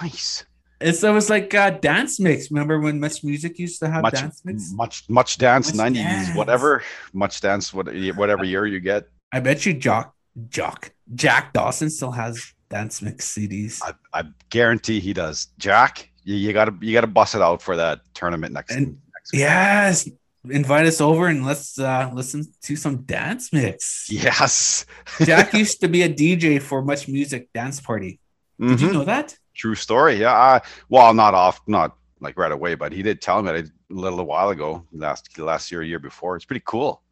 nice 0.03 0.45
It's 0.81 1.03
it 1.03 1.11
was 1.11 1.29
like 1.31 1.55
uh, 1.55 1.71
dance 1.71 2.21
mix. 2.21 2.51
Remember 2.53 2.79
when 2.79 3.01
Much 3.01 3.25
Music 3.25 3.59
used 3.59 3.81
to 3.83 3.87
have 3.91 4.03
much 4.03 4.15
dance 4.21 4.43
mix? 4.45 4.71
much 4.73 4.97
much 5.09 5.31
dance 5.39 5.73
90s 5.73 6.37
whatever 6.37 6.83
much 7.13 7.41
dance 7.41 7.73
what, 7.75 7.87
whatever 8.21 8.45
year 8.45 8.65
you 8.67 8.81
get 8.81 9.09
I 9.33 9.41
bet 9.41 9.65
you 9.67 9.73
Jock 9.75 10.15
Jock 10.49 10.81
Jack 11.15 11.53
Dawson 11.57 11.89
still 11.91 12.13
has 12.13 12.35
dance 12.69 13.01
mix 13.03 13.19
CDs. 13.35 13.81
I, 13.83 13.93
I 14.21 14.23
guarantee 14.51 15.01
he 15.01 15.13
does. 15.15 15.49
Jack, 15.59 16.11
you, 16.25 16.37
you 16.37 16.53
gotta 16.53 16.75
you 16.81 16.93
gotta 16.93 17.07
bust 17.19 17.35
it 17.35 17.41
out 17.43 17.61
for 17.63 17.75
that 17.77 18.01
tournament 18.15 18.53
next. 18.53 18.75
And- 18.77 18.99
next 19.15 19.33
week. 19.33 19.41
Yes, 19.41 20.09
invite 20.49 20.87
us 20.87 21.01
over 21.01 21.27
and 21.27 21.45
let's 21.45 21.79
uh, 21.79 22.11
listen 22.15 22.45
to 22.63 22.77
some 22.77 22.99
dance 23.03 23.53
mix. 23.53 24.07
Yes. 24.11 24.87
Jack 25.25 25.53
used 25.55 25.81
to 25.81 25.89
be 25.89 26.03
a 26.03 26.09
DJ 26.23 26.61
for 26.61 26.83
Much 26.83 27.09
Music 27.09 27.49
Dance 27.53 27.81
Party. 27.81 28.19
Did 28.61 28.81
you 28.81 28.89
Mhm. 28.89 28.93
know 28.93 29.05
that? 29.05 29.37
True 29.55 29.75
story. 29.75 30.17
Yeah. 30.17 30.33
I, 30.35 30.61
well, 30.89 31.13
not 31.15 31.35
off, 31.35 31.61
not 31.67 31.97
like 32.21 32.37
right 32.39 32.53
away, 32.53 32.75
but 32.75 32.93
he 32.93 33.03
did 33.03 33.21
tell 33.21 33.43
me 33.43 33.53
that 33.53 33.65
a 33.67 33.71
little 33.91 34.25
while 34.25 34.51
ago, 34.51 34.85
last 34.93 35.37
last 35.39 35.71
year, 35.71 35.83
year 35.83 35.99
before. 35.99 36.37
It's 36.37 36.45
pretty 36.45 36.63
cool. 36.65 37.03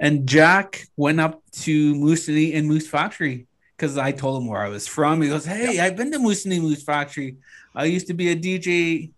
And 0.00 0.26
Jack 0.28 0.86
went 0.96 1.20
up 1.20 1.42
to 1.62 1.94
Moosonee 1.94 2.54
and 2.56 2.66
Moose 2.66 2.86
Factory 2.88 3.46
because 3.76 3.96
I 3.96 4.12
told 4.12 4.42
him 4.42 4.48
where 4.48 4.60
I 4.62 4.68
was 4.68 4.86
from. 4.86 5.22
He 5.22 5.28
goes, 5.28 5.44
Hey, 5.46 5.78
I've 5.80 5.96
been 5.96 6.10
to 6.12 6.18
Moosonee 6.18 6.60
Moose 6.60 6.82
Factory. 6.82 7.36
I 7.74 7.84
used 7.86 8.06
to 8.08 8.14
be 8.14 8.30
a 8.30 8.36
DJ 8.36 9.10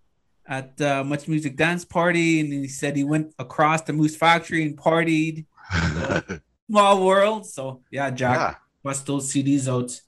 at 0.48 0.80
uh, 0.80 1.02
Much 1.04 1.28
Music 1.28 1.56
Dance 1.56 1.85
Party. 1.85 2.40
And 2.40 2.52
he 2.52 2.68
said 2.68 2.96
he 2.96 3.04
went 3.04 3.35
across 3.38 3.82
to 3.82 3.92
Moose 3.92 4.16
Factory 4.16 4.62
and 4.62 4.76
partied. 4.76 5.46
Small 6.70 7.04
world. 7.06 7.46
So, 7.46 7.82
yeah, 7.90 8.11
Jack, 8.11 8.37
Yeah. 8.37 8.54
bust 8.82 9.06
those 9.06 9.32
CDs 9.32 9.68
out. 9.68 10.00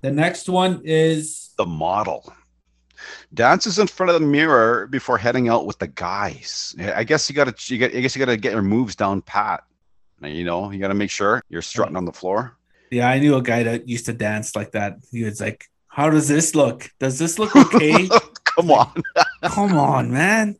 The 0.00 0.10
next 0.10 0.48
one 0.48 0.82
is 0.84 1.50
the 1.56 1.66
model 1.66 2.32
dances 3.34 3.78
in 3.78 3.86
front 3.86 4.10
of 4.10 4.20
the 4.20 4.26
mirror 4.26 4.86
before 4.88 5.18
heading 5.18 5.48
out 5.48 5.66
with 5.66 5.78
the 5.78 5.86
guys. 5.88 6.74
I 6.78 7.04
guess 7.04 7.28
you 7.28 7.34
got 7.36 7.56
to. 7.56 7.74
You 7.74 7.78
got. 7.80 7.94
I 7.94 8.00
guess 8.00 8.14
you 8.16 8.20
got 8.24 8.30
to 8.30 8.36
get 8.36 8.52
your 8.52 8.62
moves 8.62 8.96
down 8.96 9.22
pat. 9.22 9.62
You 10.22 10.44
know, 10.44 10.70
you 10.70 10.78
got 10.78 10.88
to 10.88 10.94
make 10.94 11.10
sure 11.10 11.42
you're 11.48 11.62
strutting 11.62 11.96
on 11.96 12.04
the 12.04 12.12
floor. 12.12 12.56
Yeah, 12.90 13.08
I 13.08 13.18
knew 13.18 13.36
a 13.36 13.42
guy 13.42 13.62
that 13.64 13.88
used 13.88 14.06
to 14.06 14.12
dance 14.12 14.54
like 14.54 14.72
that. 14.72 14.98
He 15.10 15.24
was 15.24 15.40
like, 15.40 15.66
How 15.88 16.10
does 16.10 16.28
this 16.28 16.54
look? 16.54 16.90
Does 17.00 17.18
this 17.18 17.38
look 17.38 17.54
okay? 17.56 18.08
Come 18.44 18.70
on. 18.70 19.02
Come 19.42 19.76
on, 19.76 20.10
man. 20.12 20.56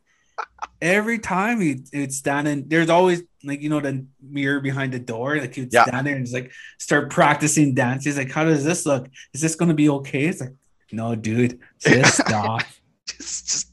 Every 0.81 1.19
time 1.19 1.61
he 1.61 1.83
he'd 1.91 2.13
stand 2.13 2.47
in, 2.47 2.67
there's 2.67 2.89
always 2.89 3.23
like 3.43 3.61
you 3.61 3.69
know 3.69 3.79
the 3.79 4.05
mirror 4.21 4.59
behind 4.59 4.91
the 4.93 4.99
door. 4.99 5.37
Like 5.37 5.55
he'd 5.55 5.71
Yeah. 5.73 5.85
stand 5.85 6.07
there 6.07 6.15
and 6.15 6.25
just 6.25 6.33
like 6.33 6.51
start 6.79 7.09
practicing 7.09 7.73
dance. 7.75 8.03
He's 8.05 8.17
like, 8.17 8.31
How 8.31 8.43
does 8.43 8.63
this 8.63 8.85
look? 8.85 9.07
Is 9.33 9.41
this 9.41 9.55
gonna 9.55 9.73
be 9.73 9.89
okay? 9.89 10.25
It's 10.25 10.41
like, 10.41 10.53
no, 10.91 11.15
dude, 11.15 11.59
just 11.79 12.17
stop. 12.27 12.61
just, 13.05 13.47
just 13.47 13.71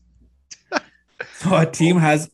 So 1.35 1.57
a 1.57 1.67
team 1.67 1.97
has 1.99 2.31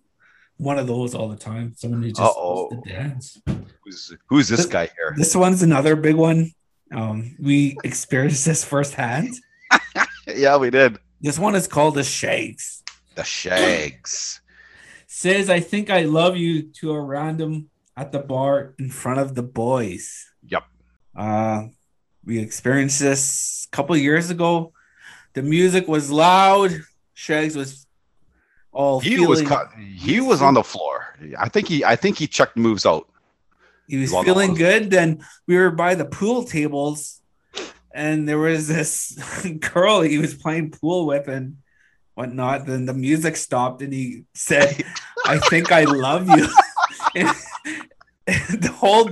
one 0.59 0.79
of 0.79 0.87
those 0.87 1.15
all 1.15 1.29
the 1.29 1.37
time. 1.37 1.75
Someone 1.77 2.03
who 2.03 2.11
just 2.13 2.35
to 2.35 2.83
dance. 2.87 3.41
who's 3.85 4.13
who's 4.29 4.49
this 4.49 4.61
This- 4.61 4.67
guy 4.67 4.89
here? 4.97 5.15
This 5.17 5.35
one's 5.37 5.63
another 5.63 5.97
big 5.97 6.17
one. 6.17 6.53
Um, 6.93 7.37
we 7.41 7.77
experienced 7.85 8.45
this 8.45 8.65
firsthand. 8.65 9.35
Yeah, 10.29 10.57
we 10.57 10.71
did. 10.71 10.99
This 11.21 11.39
one 11.39 11.55
is 11.55 11.67
called 11.67 11.95
the 11.95 12.05
Shakes. 12.05 12.83
The 13.15 13.25
Shags. 13.25 14.41
Says, 15.07 15.49
I 15.49 15.61
think 15.61 15.89
I 15.89 16.03
love 16.03 16.37
you 16.37 16.65
to 16.81 16.93
a 16.93 17.01
random 17.01 17.71
at 17.97 18.13
the 18.13 18.19
bar 18.19 18.75
in 18.79 18.91
front 18.91 19.21
of 19.21 19.35
the 19.35 19.43
boys. 19.43 20.27
Yep. 20.47 20.65
Uh, 21.17 21.69
we 22.25 22.39
experienced 22.39 23.01
this 23.01 23.67
a 23.73 23.75
couple 23.75 23.97
years 23.97 24.29
ago. 24.31 24.73
The 25.33 25.43
music 25.43 25.89
was 25.89 26.11
loud. 26.11 26.73
Shags 27.15 27.57
was 27.57 27.87
all 28.73 29.01
He 29.01 29.19
was 29.21 29.41
feeling, 29.41 29.47
cut. 29.47 29.73
He 29.79 30.21
was 30.21 30.43
on 30.43 30.55
the 30.55 30.63
floor. 30.63 31.17
I 31.39 31.49
think 31.49 31.69
he. 31.69 31.85
I 31.85 31.97
think 31.97 32.19
he 32.19 32.27
checked 32.27 32.57
moves 32.59 32.85
out. 32.85 33.09
he 33.89 33.97
was 33.97 34.11
feeling 34.11 34.55
good. 34.55 34.91
Then 34.91 35.25
we 35.47 35.57
were 35.57 35.71
by 35.71 35.95
the 35.95 36.05
pool 36.05 36.45
tables, 36.45 37.23
and 37.97 38.29
there 38.29 38.39
was 38.39 38.69
this 38.69 39.19
girl 39.73 40.03
he 40.03 40.19
was 40.19 40.35
playing 40.35 40.71
pool 40.71 41.07
with 41.07 41.29
and 41.29 41.57
whatnot. 42.15 42.67
Then 42.67 42.85
the 42.85 42.95
music 42.95 43.37
stopped, 43.37 43.81
and 43.83 43.93
he 43.93 44.25
said, 44.35 44.85
"I 45.25 45.39
think 45.39 45.73
I 45.73 45.85
love 45.85 46.29
you." 46.29 46.47
and, 47.17 47.29
and 48.27 48.63
the 48.63 48.73
whole 48.73 49.11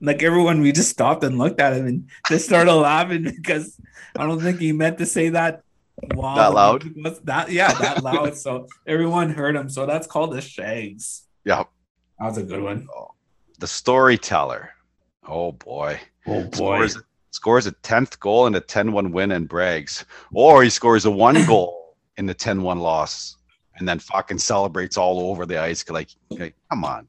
like 0.00 0.22
everyone, 0.22 0.60
we 0.60 0.72
just 0.72 0.90
stopped 0.90 1.22
and 1.24 1.38
looked 1.38 1.60
at 1.60 1.74
him 1.74 1.86
and 1.86 2.08
just 2.28 2.46
started 2.46 2.72
laughing 2.74 3.24
because 3.24 3.78
I 4.16 4.26
don't 4.26 4.40
think 4.40 4.58
he 4.58 4.72
meant 4.72 4.98
to 4.98 5.06
say 5.06 5.28
that. 5.30 5.62
Wow, 6.14 6.34
That 6.34 6.54
loud? 6.54 6.82
That 7.24 7.52
yeah, 7.52 7.72
that 7.74 8.02
loud. 8.02 8.36
So 8.36 8.66
everyone 8.86 9.30
heard 9.30 9.54
him. 9.54 9.68
So 9.68 9.86
that's 9.86 10.06
called 10.06 10.32
the 10.32 10.40
Shags. 10.40 11.26
Yeah. 11.44 11.64
That 12.18 12.26
was 12.26 12.38
a 12.38 12.42
good 12.42 12.62
one. 12.62 12.88
The 13.58 13.66
storyteller. 13.66 14.70
Oh 15.26 15.52
boy. 15.52 16.00
Oh 16.26 16.48
Scores, 16.50 16.98
scores 17.30 17.66
a 17.66 17.72
10th 17.72 18.18
goal 18.18 18.46
in 18.46 18.54
a 18.54 18.60
10-1 18.60 19.12
win 19.12 19.32
and 19.32 19.48
brags. 19.48 20.04
Or 20.32 20.62
he 20.62 20.70
scores 20.70 21.04
a 21.04 21.10
one 21.10 21.44
goal 21.46 21.96
in 22.16 22.26
the 22.26 22.34
10-1 22.34 22.80
loss 22.80 23.36
and 23.76 23.88
then 23.88 23.98
fucking 23.98 24.38
celebrates 24.38 24.96
all 24.96 25.20
over 25.30 25.46
the 25.46 25.60
ice. 25.60 25.88
Like, 25.88 26.10
like, 26.30 26.54
come 26.68 26.84
on. 26.84 27.08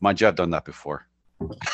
Mind 0.00 0.20
you, 0.20 0.28
I've 0.28 0.34
done 0.34 0.50
that 0.50 0.64
before. 0.64 1.06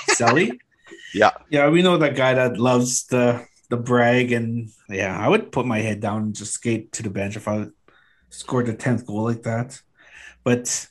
Sally? 0.09 0.61
Yeah. 1.15 1.31
Yeah, 1.49 1.69
we 1.69 1.81
know 1.81 1.97
that 1.97 2.17
guy 2.17 2.35
that 2.35 2.59
loves 2.59 3.07
the 3.07 3.47
the 3.71 3.77
brag 3.77 4.33
and 4.33 4.69
yeah, 4.89 5.17
I 5.19 5.29
would 5.29 5.53
put 5.53 5.65
my 5.65 5.79
head 5.79 6.01
down 6.01 6.23
and 6.23 6.35
just 6.35 6.55
skate 6.55 6.93
to 6.93 7.03
the 7.03 7.11
bench 7.11 7.37
if 7.37 7.49
I 7.49 7.69
scored 8.31 8.67
the 8.67 8.75
tenth 8.75 9.07
goal 9.07 9.23
like 9.23 9.45
that. 9.45 9.81
But 10.43 10.89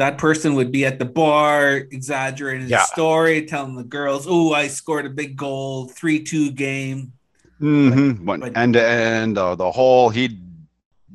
that 0.00 0.16
person 0.16 0.54
would 0.54 0.72
be 0.72 0.86
at 0.86 0.98
the 0.98 1.04
bar 1.04 1.76
exaggerating 1.76 2.68
Yeah. 2.68 2.78
the 2.78 2.84
story, 2.86 3.44
telling 3.44 3.76
the 3.76 3.84
girls, 3.84 4.26
"Oh, 4.26 4.52
I 4.54 4.66
scored 4.68 5.04
a 5.04 5.10
big 5.10 5.36
goal, 5.36 5.88
three-two 5.88 6.52
game," 6.52 7.12
Mm-hmm. 7.60 8.24
But- 8.24 8.56
end 8.56 8.72
to 8.74 8.82
end, 8.82 9.36
uh, 9.36 9.54
the 9.54 9.70
whole, 9.70 10.08
he'd 10.08 10.40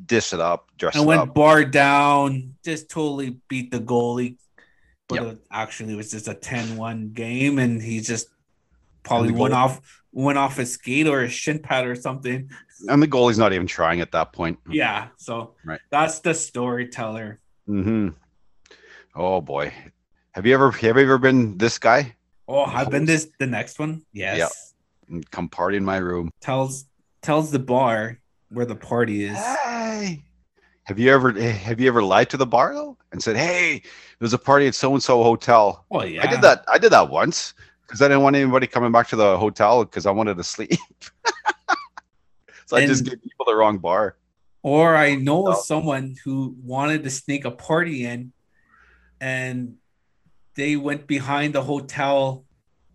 diss 0.06 0.32
it 0.32 0.38
up, 0.38 0.68
dress 0.78 0.94
and 0.94 1.02
it 1.02 1.06
went 1.06 1.20
up. 1.22 1.34
bar 1.34 1.64
down, 1.64 2.54
just 2.64 2.88
totally 2.88 3.38
beat 3.48 3.72
the 3.72 3.80
goalie. 3.80 4.36
But 5.08 5.22
Yep. 5.22 5.32
it 5.32 5.38
actually 5.50 5.96
was 5.96 6.12
just 6.12 6.28
a 6.28 6.34
10-1 6.34 7.12
game, 7.12 7.58
and 7.58 7.82
he 7.82 8.00
just 8.00 8.28
probably 9.02 9.32
went 9.32 9.54
off 9.54 9.80
went 10.12 10.38
off 10.38 10.56
his 10.56 10.72
skate 10.72 11.06
or 11.06 11.20
his 11.22 11.32
shin 11.32 11.58
pad 11.58 11.86
or 11.86 11.94
something. 11.94 12.48
And 12.88 13.02
the 13.02 13.06
goalie's 13.08 13.36
not 13.38 13.52
even 13.52 13.66
trying 13.66 14.00
at 14.00 14.12
that 14.12 14.32
point. 14.32 14.58
Yeah, 14.70 15.08
so 15.18 15.54
Right. 15.64 15.80
that's 15.90 16.20
the 16.20 16.32
storyteller. 16.32 17.38
Mm-hmm. 17.68 18.10
Oh 19.16 19.40
boy. 19.40 19.72
Have 20.32 20.44
you 20.44 20.52
ever 20.52 20.70
have 20.70 20.96
you 20.96 21.02
ever 21.02 21.16
been 21.16 21.56
this 21.56 21.78
guy? 21.78 22.14
Oh, 22.46 22.64
I've 22.64 22.90
been 22.90 23.06
this 23.06 23.28
the 23.38 23.46
next 23.46 23.78
one. 23.78 24.02
Yes. 24.12 24.74
Yep. 25.08 25.24
Come 25.30 25.48
party 25.48 25.78
in 25.78 25.84
my 25.84 25.96
room. 25.96 26.30
Tells 26.42 26.84
tells 27.22 27.50
the 27.50 27.58
bar 27.58 28.20
where 28.50 28.66
the 28.66 28.76
party 28.76 29.24
is. 29.24 29.38
Hey. 29.38 30.22
Have 30.84 30.98
you 30.98 31.10
ever 31.12 31.36
eh, 31.36 31.50
have 31.50 31.80
you 31.80 31.88
ever 31.88 32.02
lied 32.02 32.28
to 32.30 32.36
the 32.36 32.46
bar 32.46 32.74
though 32.74 32.98
and 33.10 33.22
said, 33.22 33.36
"Hey, 33.36 33.82
there's 34.18 34.34
a 34.34 34.38
party 34.38 34.66
at 34.66 34.74
so 34.74 34.92
and 34.92 35.02
so 35.02 35.22
hotel." 35.22 35.86
Oh 35.90 36.04
yeah. 36.04 36.22
I 36.22 36.26
did 36.26 36.42
that. 36.42 36.64
I 36.68 36.76
did 36.76 36.92
that 36.92 37.08
once 37.08 37.54
because 37.86 38.02
I 38.02 38.08
didn't 38.08 38.22
want 38.22 38.36
anybody 38.36 38.66
coming 38.66 38.92
back 38.92 39.08
to 39.08 39.16
the 39.16 39.38
hotel 39.38 39.84
because 39.84 40.04
I 40.04 40.10
wanted 40.10 40.36
to 40.36 40.44
sleep. 40.44 40.78
so 42.66 42.76
I 42.76 42.84
just 42.84 43.04
gave 43.04 43.22
people 43.22 43.46
the 43.46 43.56
wrong 43.56 43.78
bar. 43.78 44.18
Or 44.62 44.94
I 44.94 45.14
know 45.14 45.46
of 45.46 45.58
someone 45.58 46.16
who 46.24 46.54
wanted 46.62 47.04
to 47.04 47.10
sneak 47.10 47.44
a 47.44 47.52
party 47.52 48.04
in 48.04 48.32
and 49.20 49.76
they 50.54 50.76
went 50.76 51.06
behind 51.06 51.54
the 51.54 51.62
hotel 51.62 52.44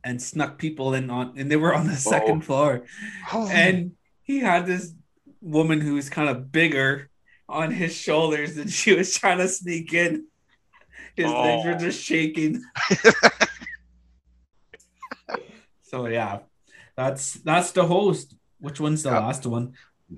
and 0.04 0.22
snuck 0.22 0.58
people 0.58 0.94
in 0.94 1.10
on 1.10 1.34
and 1.38 1.50
they 1.52 1.56
were 1.56 1.74
on 1.76 1.86
the 1.88 1.94
oh. 1.94 1.96
second 1.96 2.42
floor. 2.42 2.84
Oh. 3.32 3.48
and 3.50 3.92
he 4.24 4.40
had 4.40 4.66
this 4.66 4.94
woman 5.42 5.82
who 5.82 5.96
was 5.96 6.10
kind 6.10 6.30
of 6.30 6.52
bigger 6.52 7.10
on 7.50 7.72
his 7.72 7.94
shoulders 7.94 8.58
and 8.58 8.72
she 8.72 8.94
was 8.96 9.14
trying 9.18 9.38
to 9.40 9.48
sneak 9.48 9.94
in 9.94 10.26
his 11.16 11.26
oh. 11.28 11.42
legs 11.42 11.66
were 11.66 11.74
Oh. 11.74 11.78
just 11.78 12.02
shaking 12.04 12.64
so 15.82 16.06
yeah 16.08 16.40
that's 16.96 17.34
that's 17.36 17.72
the 17.72 17.86
host 17.86 18.36
which 18.60 18.80
one's 18.80 19.04
the 19.04 19.10
Yeah. 19.10 19.20
last 19.20 19.46
one? 19.46 19.74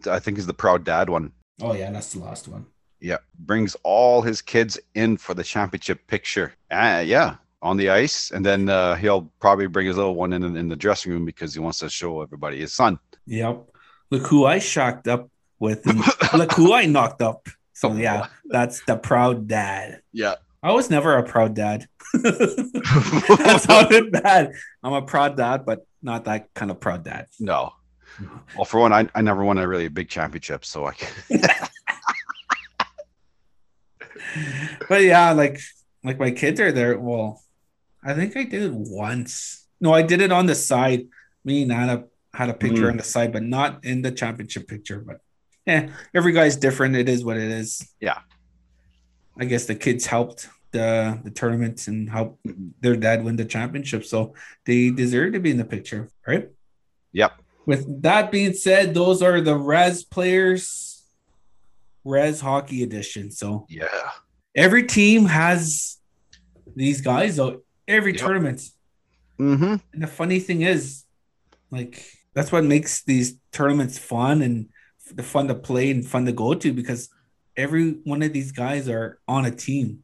I 0.09 0.19
think 0.19 0.37
is 0.37 0.45
the 0.47 0.53
proud 0.53 0.83
dad 0.83 1.09
one. 1.09 1.31
Oh 1.61 1.73
yeah 1.73 1.91
that's 1.91 2.11
the 2.13 2.19
last 2.19 2.47
one 2.47 2.65
Yeah, 3.03 3.17
brings 3.39 3.75
all 3.83 4.21
his 4.21 4.41
kids 4.41 4.79
in 4.95 5.17
for 5.17 5.33
the 5.33 5.43
championship 5.43 6.07
picture. 6.07 6.53
Uh, 6.71 7.03
yeah, 7.05 7.35
on 7.61 7.75
the 7.77 7.89
ice, 7.89 8.31
and 8.31 8.45
then 8.45 8.69
uh, 8.69 8.95
he'll 8.95 9.29
probably 9.41 9.67
bring 9.67 9.87
his 9.87 9.97
little 9.97 10.15
one 10.15 10.31
in 10.31 10.55
in 10.55 10.69
the 10.69 10.75
dressing 10.75 11.11
room 11.11 11.25
because 11.25 11.53
he 11.53 11.59
wants 11.59 11.79
to 11.79 11.89
show 11.89 12.21
everybody 12.21 12.59
his 12.59 12.71
son. 12.73 12.97
yep 13.25 13.69
look 14.11 14.27
who 14.27 14.45
i 14.45 14.59
shocked 14.59 15.07
up 15.07 15.29
with 15.59 15.81
look 16.37 16.51
who 16.53 16.71
i 16.73 16.85
knocked 16.85 17.21
up 17.21 17.47
so 17.73 17.93
yeah 17.93 18.27
that's 18.55 18.83
the 18.85 18.95
proud 18.95 19.47
dad 19.47 20.01
Yeah. 20.11 20.35
i 20.61 20.71
was 20.71 20.89
never 20.89 21.17
a 21.17 21.23
proud 21.23 21.55
dad 21.55 21.87
that 22.13 23.61
sounded 23.67 24.11
bad 24.23 24.51
i'm 24.83 24.93
a 24.93 25.01
proud 25.01 25.35
dad 25.37 25.65
but 25.65 25.87
not 26.01 26.25
that 26.25 26.53
kind 26.53 26.69
of 26.71 26.79
proud 26.79 27.03
dad 27.03 27.27
no. 27.39 27.73
Well, 28.55 28.65
for 28.65 28.79
one, 28.79 28.93
I, 28.93 29.09
I 29.15 29.21
never 29.23 29.43
won 29.43 29.57
a 29.57 29.67
really 29.67 29.87
big 29.87 30.07
championship, 30.07 30.63
so 30.65 30.85
I 30.85 30.93
can, 30.93 31.09
but 34.89 35.01
yeah, 35.03 35.31
like 35.31 35.59
like 36.03 36.19
my 36.19 36.31
kids 36.31 36.59
are 36.59 36.71
there. 36.71 36.97
Well, 36.99 37.41
I 38.03 38.13
think 38.13 38.35
I 38.37 38.43
did 38.43 38.63
it 38.63 38.73
once. 38.73 39.67
No, 39.79 39.93
I 39.93 40.01
did 40.01 40.21
it 40.21 40.31
on 40.31 40.45
the 40.45 40.55
side. 40.55 41.07
Me 41.45 41.63
and 41.63 41.71
Anna 41.71 42.05
had 42.33 42.49
a 42.49 42.53
picture 42.53 42.83
Mm. 42.87 42.91
on 42.91 42.97
the 42.97 43.03
side, 43.03 43.31
but 43.33 43.43
not 43.43 43.83
in 43.85 44.01
the 44.01 44.11
championship 44.11 44.67
picture. 44.67 44.99
But 44.99 45.19
yeah, 45.65 45.89
every 46.13 46.31
guy's 46.33 46.55
different. 46.55 46.95
It 46.95 47.07
is 47.09 47.23
what 47.23 47.37
it 47.37 47.49
is. 47.51 47.87
Yeah. 47.99 48.19
I 49.39 49.45
guess 49.45 49.65
the 49.65 49.75
kids 49.75 50.05
helped 50.05 50.47
the 50.71 51.19
the 51.23 51.31
tournament 51.31 51.87
and 51.87 52.09
helped 52.09 52.39
their 52.81 52.95
dad 52.95 53.23
win 53.23 53.35
the 53.35 53.45
championship, 53.45 54.03
so 54.05 54.33
they 54.65 54.89
deserve 54.89 55.33
to 55.33 55.39
be 55.39 55.51
in 55.51 55.57
the 55.57 55.65
picture, 55.65 56.09
right? 56.27 56.49
Yep. 57.13 57.31
With 57.65 58.01
that 58.01 58.31
being 58.31 58.53
said, 58.53 58.93
those 58.93 59.21
are 59.21 59.39
the 59.39 59.55
Res 59.55 60.03
players, 60.03 61.03
Res 62.03 62.41
Hockey 62.41 62.83
Edition. 62.83 63.31
So 63.31 63.65
Yeah. 63.69 63.87
Every 64.55 64.83
team 64.83 65.25
has 65.25 65.97
these 66.75 67.01
guys 67.01 67.35
though 67.37 67.61
every 67.87 68.13
Yep. 68.13 68.21
tournament. 68.21 68.61
Mm-hmm. 69.39 69.75
And 69.93 70.03
the 70.03 70.07
funny 70.07 70.39
thing 70.39 70.61
is, 70.61 71.03
like 71.71 72.05
that's 72.33 72.51
what 72.51 72.63
makes 72.63 73.03
these 73.03 73.37
tournaments 73.51 73.97
fun 73.97 74.41
and 74.41 74.69
the 75.13 75.23
fun 75.23 75.47
to 75.47 75.55
play 75.55 75.91
and 75.91 76.05
fun 76.05 76.25
to 76.25 76.31
go 76.31 76.53
to 76.53 76.73
because 76.73 77.09
every 77.57 77.91
one 78.03 78.21
of 78.23 78.33
these 78.33 78.51
guys 78.51 78.87
are 78.89 79.19
on 79.27 79.45
a 79.45 79.51
team, 79.51 80.03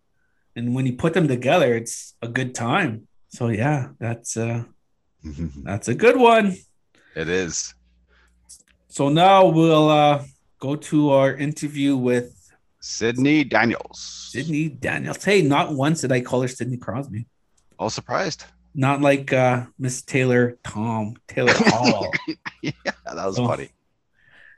and 0.55 0.75
when 0.75 0.85
you 0.85 0.93
put 0.93 1.13
them 1.13 1.27
together, 1.27 1.75
it's 1.75 2.15
a 2.21 2.27
good 2.27 2.53
time. 2.53 3.07
So 3.29 3.47
yeah, 3.49 3.89
that's 3.99 4.35
uh 4.37 4.63
that's 5.63 5.87
a 5.87 5.95
good 5.95 6.17
one. 6.17 6.55
It 7.15 7.29
is. 7.29 7.73
So 8.89 9.09
now 9.09 9.45
we'll 9.47 9.89
uh 9.89 10.23
go 10.59 10.75
to 10.75 11.11
our 11.11 11.35
interview 11.35 11.95
with 11.95 12.35
Sydney 12.81 13.43
Daniels. 13.43 14.29
Sydney 14.31 14.69
Daniels. 14.69 15.23
Hey, 15.23 15.41
not 15.41 15.73
once 15.73 16.01
did 16.01 16.11
I 16.11 16.21
call 16.21 16.41
her 16.41 16.47
Sydney 16.47 16.77
Crosby. 16.77 17.25
All 17.77 17.89
surprised. 17.89 18.45
Not 18.75 19.01
like 19.01 19.33
uh 19.33 19.65
Miss 19.77 20.01
Taylor 20.01 20.57
Tom 20.63 21.15
Taylor 21.27 21.53
Hall. 21.55 22.11
Yeah, 22.61 22.71
that 23.05 23.25
was 23.25 23.39
Oh. 23.39 23.47
funny. 23.47 23.69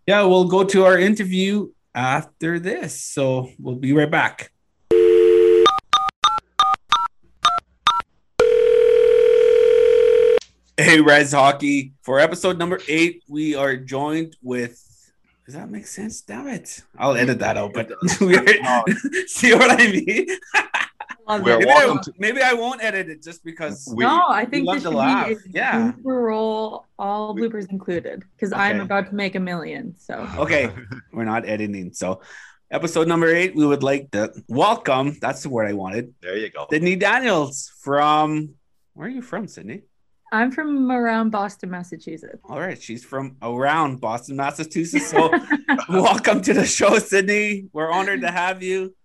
yeah, 0.06 0.24
we'll 0.24 0.46
go 0.48 0.64
to 0.64 0.86
our 0.86 0.98
interview 1.00 1.70
after 1.96 2.60
this. 2.60 3.02
So 3.02 3.50
we'll 3.60 3.76
be 3.76 3.94
right 3.94 4.10
back. 4.12 4.52
Hey, 10.78 11.00
Res 11.00 11.32
Hockey. 11.32 11.94
For 12.02 12.20
episode 12.20 12.58
number 12.58 12.80
eight, 12.88 13.24
we 13.30 13.54
are 13.56 13.76
joined 13.76 14.36
with. 14.42 14.80
Does 15.46 15.56
that 15.56 15.70
make 15.70 15.88
sense? 15.88 16.22
Damn 16.22 16.48
it. 16.48 16.84
I'll 16.98 17.16
edit 17.16 17.40
that 17.40 17.58
out, 17.58 17.74
but 17.74 17.92
see 19.28 19.54
what 19.54 19.72
I 19.72 19.88
mean? 19.92 20.28
We're. 21.28 21.40
Maybe 21.60 21.70
I, 21.70 21.76
welcome 21.86 22.04
to- 22.04 22.14
maybe 22.20 22.42
I 22.42 22.54
won't 22.54 22.84
edit 22.84 23.10
it 23.10 23.24
just 23.24 23.44
because. 23.46 23.88
We- 23.96 24.04
no, 24.04 24.24
I 24.28 24.44
think 24.46 24.66
love 24.68 24.76
this 24.78 24.84
to 24.84 24.90
should 24.90 24.98
laugh. 24.98 25.28
be 25.28 25.34
a 25.34 25.38
Yeah. 25.54 25.92
blooper 25.94 26.24
roll, 26.28 26.86
all 27.00 27.34
We- 27.34 27.44
bloopers 27.44 27.70
included, 27.72 28.24
because 28.36 28.52
I'm 28.54 28.82
about 28.82 29.08
to 29.10 29.16
make 29.16 29.36
a 29.36 29.40
million. 29.40 29.96
So 29.98 30.28
Okay, 30.38 30.70
we're 31.14 31.24
not 31.26 31.48
editing. 31.48 31.94
So, 31.94 32.22
episode 32.70 33.08
number 33.08 33.28
eight, 33.34 33.56
we 33.56 33.66
would 33.66 33.82
like 33.84 34.12
to 34.12 34.32
welcome. 34.48 35.18
That's 35.22 35.42
the 35.44 35.50
word 35.50 35.68
I 35.70 35.74
wanted. 35.74 36.14
There 36.22 36.36
you 36.38 36.50
go. 36.50 36.68
Sydney 36.70 36.96
Daniels 36.98 37.72
from. 37.82 38.56
Where 38.94 39.08
are 39.08 39.10
you 39.12 39.22
from, 39.22 39.48
Sydney? 39.48 39.84
I'm 40.34 40.50
from 40.50 40.90
around 40.90 41.32
Boston, 41.32 41.72
Massachusetts. 41.72 42.40
All 42.46 42.60
right, 42.60 42.82
she's 42.82 43.04
from 43.04 43.36
around 43.42 44.00
Boston, 44.00 44.38
Massachusetts. 44.38 45.08
So, 45.08 45.30
welcome 45.90 46.42
to 46.44 46.54
the 46.54 46.66
show, 46.66 47.00
Sydney. 47.00 47.68
We're 47.74 47.92
honored 47.92 48.22
to 48.22 48.32
have 48.32 48.64
you. 48.64 48.96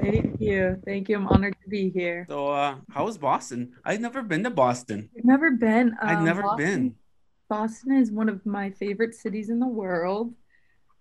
Thank 0.00 0.40
you. 0.40 0.80
Thank 0.84 1.08
you. 1.08 1.16
I'm 1.16 1.26
honored 1.26 1.56
to 1.64 1.68
be 1.68 1.90
here. 1.90 2.24
So, 2.28 2.48
uh, 2.48 2.76
how 2.88 3.04
was 3.04 3.18
Boston? 3.18 3.72
I've 3.84 4.00
never 4.00 4.22
been 4.22 4.44
to 4.44 4.50
Boston. 4.50 5.10
I've 5.18 5.24
never 5.24 5.50
been. 5.50 5.96
I've 6.00 6.18
um, 6.18 6.24
never 6.24 6.42
Boston- 6.42 6.64
been. 6.64 6.94
Boston 7.48 7.96
is 7.96 8.12
one 8.12 8.28
of 8.28 8.46
my 8.46 8.70
favorite 8.70 9.14
cities 9.16 9.50
in 9.50 9.58
the 9.58 9.66
world. 9.66 10.32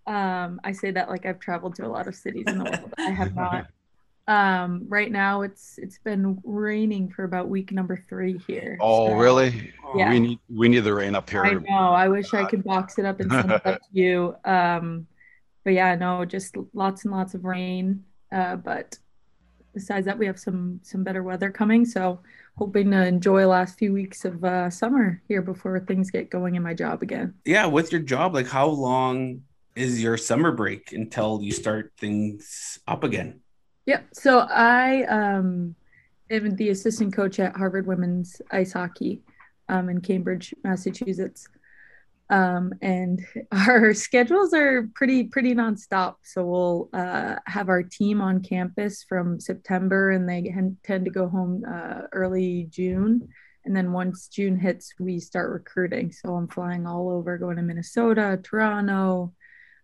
Um, 0.08 0.60
I 0.64 0.72
say 0.72 0.90
that 0.90 1.10
like 1.10 1.28
I've 1.28 1.40
traveled 1.40 1.76
to 1.76 1.86
a 1.86 1.90
lot 1.90 2.08
of 2.08 2.16
cities 2.16 2.46
in 2.48 2.58
the 2.58 2.64
world. 2.64 2.94
I 2.98 3.12
have 3.12 3.36
not. 3.36 3.68
Um, 4.30 4.86
right 4.88 5.12
now 5.12 5.42
it's 5.42 5.80
it's 5.80 5.98
been 5.98 6.40
raining 6.44 7.10
for 7.10 7.24
about 7.24 7.50
week 7.50 7.72
number 7.72 7.98
three 8.08 8.40
here. 8.46 8.78
Oh, 8.80 9.08
so- 9.08 9.16
really? 9.16 9.74
Yeah. 9.96 10.12
We 10.12 10.20
need 10.20 10.40
we 10.54 10.70
need 10.70 10.82
the 10.82 10.94
rain 10.94 11.16
up 11.16 11.28
here. 11.28 11.44
I 11.44 11.54
know. 11.54 11.74
I 11.74 12.08
wish 12.10 12.32
I 12.36 12.46
could 12.46 12.64
box 12.64 13.00
it 13.00 13.06
up 13.06 13.20
and 13.20 13.32
send 13.32 13.52
it 13.52 13.66
up 13.66 13.80
to 13.82 13.88
you. 13.92 14.36
Um, 14.46 15.08
but 15.64 15.74
yeah, 15.74 15.96
no, 15.96 16.26
just 16.26 16.56
lots 16.76 17.06
and 17.06 17.12
lots 17.12 17.34
of 17.34 17.44
rain. 17.44 18.04
Uh, 18.32 18.56
but 18.58 19.00
besides 19.74 20.06
that, 20.06 20.20
we 20.20 20.28
have 20.28 20.40
some 20.40 20.80
some 20.84 21.04
better 21.04 21.24
weather 21.24 21.50
coming. 21.50 21.84
So 21.84 22.20
hoping 22.56 22.92
to 22.92 23.04
enjoy 23.04 23.48
last 23.48 23.80
few 23.80 23.94
weeks 23.94 24.26
of 24.26 24.44
uh, 24.44 24.70
summer 24.70 25.24
here 25.28 25.42
before 25.42 25.80
things 25.80 26.12
get 26.12 26.30
going 26.30 26.54
in 26.54 26.62
my 26.62 26.76
job 26.76 27.02
again. 27.02 27.34
Yeah, 27.46 27.66
with 27.66 27.92
your 27.92 28.02
job, 28.02 28.36
like 28.36 28.48
how 28.48 28.68
long 28.68 29.42
is 29.76 30.04
your 30.04 30.18
summer 30.18 30.52
break 30.52 30.92
until 30.92 31.42
you 31.42 31.52
start 31.52 31.94
things 31.98 32.78
up 32.88 33.04
again? 33.04 33.40
Yep. 33.90 34.06
So 34.14 34.46
I 34.52 35.02
um, 35.06 35.74
am 36.30 36.56
the 36.58 36.70
assistant 36.70 37.12
coach 37.12 37.40
at 37.40 37.56
Harvard 37.56 37.88
Women's 37.88 38.40
Ice 38.52 38.74
Hockey 38.74 39.24
um, 39.68 39.90
in 39.90 40.00
Cambridge, 40.00 40.54
Massachusetts. 40.64 41.48
Um, 42.30 42.72
and 42.84 43.20
our 43.52 43.96
schedules 43.96 44.54
are 44.54 44.88
pretty 44.94 45.24
pretty 45.24 45.56
nonstop. 45.56 46.18
So 46.22 46.46
we'll 46.46 46.90
uh, 46.94 47.38
have 47.48 47.68
our 47.70 47.82
team 47.82 48.22
on 48.22 48.44
campus 48.44 49.04
from 49.10 49.40
September, 49.40 50.12
and 50.12 50.30
they 50.30 50.54
tend 50.84 51.06
to 51.06 51.12
go 51.12 51.28
home 51.28 51.66
uh, 51.68 52.02
early 52.12 52.68
June. 52.70 53.28
And 53.66 53.76
then 53.76 53.92
once 53.92 54.28
June 54.28 54.60
hits, 54.60 54.94
we 55.00 55.20
start 55.20 55.50
recruiting. 55.50 56.12
So 56.12 56.36
I'm 56.36 56.48
flying 56.48 56.86
all 56.86 57.10
over, 57.10 57.40
going 57.40 57.56
to 57.56 57.64
Minnesota, 57.64 58.40
Toronto, 58.44 59.34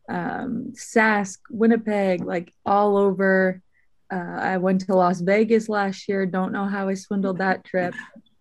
um, 0.08 0.74
Sask, 0.76 1.40
Winnipeg, 1.50 2.24
like 2.24 2.54
all 2.68 2.98
over. 2.98 3.64
Uh, 4.12 4.38
I 4.40 4.58
went 4.58 4.82
to 4.82 4.96
Las 4.96 5.22
Vegas 5.22 5.70
last 5.70 6.08
year. 6.08 6.26
Don't 6.26 6.52
know 6.52 6.66
how 6.66 6.88
I 6.88 6.94
swindled 6.94 7.40
that 7.40 7.64
trip. 7.64 7.94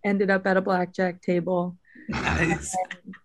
Ended 0.03 0.29
up 0.29 0.45
at 0.45 0.57
a 0.57 0.61
blackjack 0.61 1.21
table. 1.21 1.77
Nice. 2.09 2.75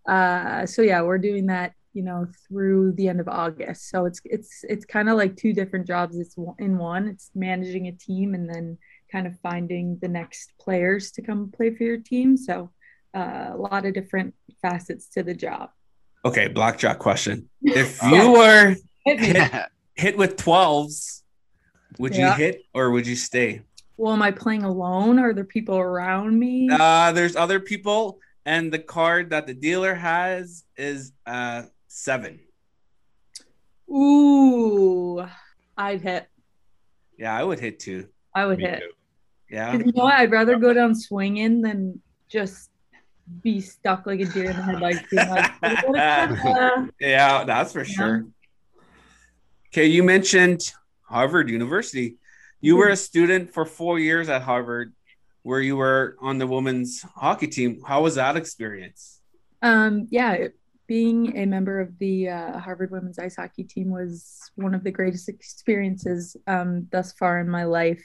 Uh, 0.09 0.65
so 0.67 0.83
yeah, 0.83 1.03
we're 1.03 1.19
doing 1.19 1.47
that, 1.47 1.75
you 1.93 2.03
know, 2.03 2.27
through 2.49 2.93
the 2.93 3.09
end 3.09 3.21
of 3.21 3.29
August. 3.29 3.91
So 3.91 4.07
it's 4.07 4.21
it's 4.25 4.65
it's 4.65 4.85
kind 4.85 5.09
of 5.11 5.17
like 5.19 5.37
two 5.37 5.53
different 5.53 5.87
jobs. 5.87 6.19
It's 6.19 6.37
one- 6.37 6.57
in 6.59 6.79
one. 6.79 7.09
It's 7.09 7.31
managing 7.35 7.89
a 7.89 7.93
team 7.93 8.35
and 8.35 8.49
then 8.49 8.79
kind 9.13 9.27
of 9.27 9.39
finding 9.41 9.99
the 10.01 10.09
next 10.09 10.53
players 10.59 11.11
to 11.13 11.23
come 11.23 11.51
play 11.51 11.75
for 11.75 11.85
your 11.85 11.99
team. 11.99 12.37
So 12.37 12.71
uh, 13.15 13.51
a 13.53 13.57
lot 13.57 13.85
of 13.85 13.95
different 13.95 14.35
facets 14.63 15.09
to 15.11 15.23
the 15.23 15.35
job. 15.35 15.71
Okay, 16.25 16.49
blackjack 16.49 16.99
question. 16.99 17.49
If 17.63 18.03
you 18.11 18.33
were 18.33 18.77
hit, 19.05 19.69
hit 19.95 20.17
with 20.17 20.37
12s, 20.37 21.23
would 21.99 22.15
you 22.17 22.31
hit 22.33 22.63
or 22.75 22.91
would 22.91 23.07
you 23.07 23.17
stay? 23.17 23.63
Well, 23.97 24.13
am 24.13 24.23
I 24.23 24.31
playing 24.31 24.63
alone? 24.63 25.19
Are 25.19 25.35
there 25.35 25.45
people 25.45 25.77
around 25.79 26.39
me? 26.39 26.69
Uh, 26.71 27.13
there's 27.13 27.37
other 27.37 27.61
people, 27.61 28.19
and 28.47 28.73
the 28.73 28.79
card 28.79 29.31
that 29.31 29.47
the 29.47 29.55
dealer 29.55 29.95
has 29.95 30.65
is 30.77 31.13
uh 31.27 31.65
seven. 31.89 32.41
Ooh, 33.91 35.25
I'd 35.77 36.01
hit. 36.01 36.27
Yeah, 37.19 37.37
I 37.37 37.43
would 37.45 37.59
hit 37.61 37.81
too. 37.81 38.09
I 38.35 38.47
would 38.47 38.59
Me 38.59 38.65
hit. 38.67 38.81
too. 38.81 38.91
Yeah. 39.51 39.73
'Cause 39.73 39.83
You 39.87 39.93
know 39.93 40.05
what? 40.05 40.15
I'd 40.15 40.31
rather 40.31 40.57
go 40.59 40.73
down 40.73 40.95
swinging 40.95 41.61
than 41.61 42.01
just 42.31 42.71
be 43.43 43.61
stuck 43.61 44.07
like 44.07 44.21
a 44.21 44.25
deer 44.25 44.51
in 44.51 44.57
the 44.57 44.63
headlights. 44.63 45.13
Like, 45.13 45.53
"Uh, 45.99 46.87
Yeah, 47.01 47.45
that's 47.45 47.73
for 47.73 47.85
sure. 47.85 48.27
Okay, 49.73 49.87
you 49.87 50.03
mentioned 50.03 50.73
Harvard 51.11 51.51
University. 51.51 52.17
You 52.61 52.77
were 52.77 52.89
a 52.89 52.97
student 52.97 53.53
for 53.53 53.65
four 53.65 53.99
years 53.99 54.29
at 54.29 54.43
Harvard, 54.43 54.93
where 55.43 55.61
you 55.61 55.77
were 55.77 56.17
on 56.21 56.39
the 56.39 56.47
women's 56.47 57.03
hockey 57.03 57.49
team. 57.49 57.83
How 57.87 58.03
was 58.03 58.15
that 58.15 58.37
experience? 58.37 59.21
Um, 59.63 60.07
yeah, 60.11 60.49
being 60.87 61.37
a 61.37 61.47
member 61.47 61.81
of 61.81 61.99
the 61.99 62.29
uh, 62.29 62.59
Harvard 62.59 62.91
women's 62.91 63.19
ice 63.19 63.37
hockey 63.37 63.65
team 63.65 63.91
was 63.91 64.51
one 64.57 64.75
of 64.75 64.85
the 64.85 64.91
greatest 64.91 65.29
experiences 65.29 66.37
um, 66.47 66.89
thus 66.93 67.13
far 67.13 67.41
in 67.41 67.49
my 67.49 67.65
life. 67.65 68.03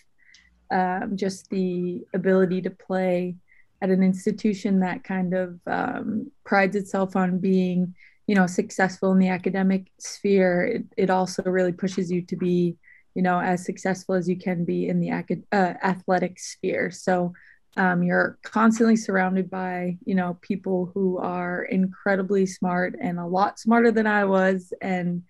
Um, 0.72 1.15
just 1.15 1.50
the 1.50 2.04
ability 2.13 2.62
to 2.63 2.72
play 2.72 3.36
at 3.82 3.89
an 3.89 4.02
institution 4.02 4.80
that 4.80 5.04
kind 5.04 5.34
of 5.34 5.60
um, 5.68 6.32
prides 6.44 6.76
itself 6.76 7.15
on 7.15 7.39
being, 7.39 7.94
you 8.26 8.36
know, 8.36 8.48
successful 8.48 9.12
in 9.12 9.20
the 9.20 9.30
academic 9.30 9.91
sphere. 10.00 10.65
It, 10.65 10.86
it 10.98 11.10
also 11.10 11.44
really 11.44 11.72
pushes 11.72 12.12
you 12.12 12.24
to 12.24 12.36
be, 12.36 12.78
you 13.15 13.21
know, 13.21 13.39
as 13.39 13.65
successful 13.65 14.15
as 14.15 14.30
you 14.30 14.38
can 14.38 14.65
be 14.65 14.88
in 14.88 14.99
the 14.99 15.12
uh, 15.12 15.56
athletic 15.84 16.38
sphere. 16.39 16.91
So 16.91 17.34
um, 17.78 18.04
you're 18.04 18.38
constantly 18.43 18.95
surrounded 18.95 19.49
by 19.49 19.97
you 20.06 20.15
know 20.15 20.38
people 20.41 20.91
who 20.93 21.17
are 21.17 21.63
incredibly 21.63 22.45
smart 22.45 22.95
and 23.01 23.19
a 23.19 23.25
lot 23.25 23.60
smarter 23.60 23.91
than 23.91 24.08
i 24.08 24.23
was. 24.23 24.71
And 24.82 25.23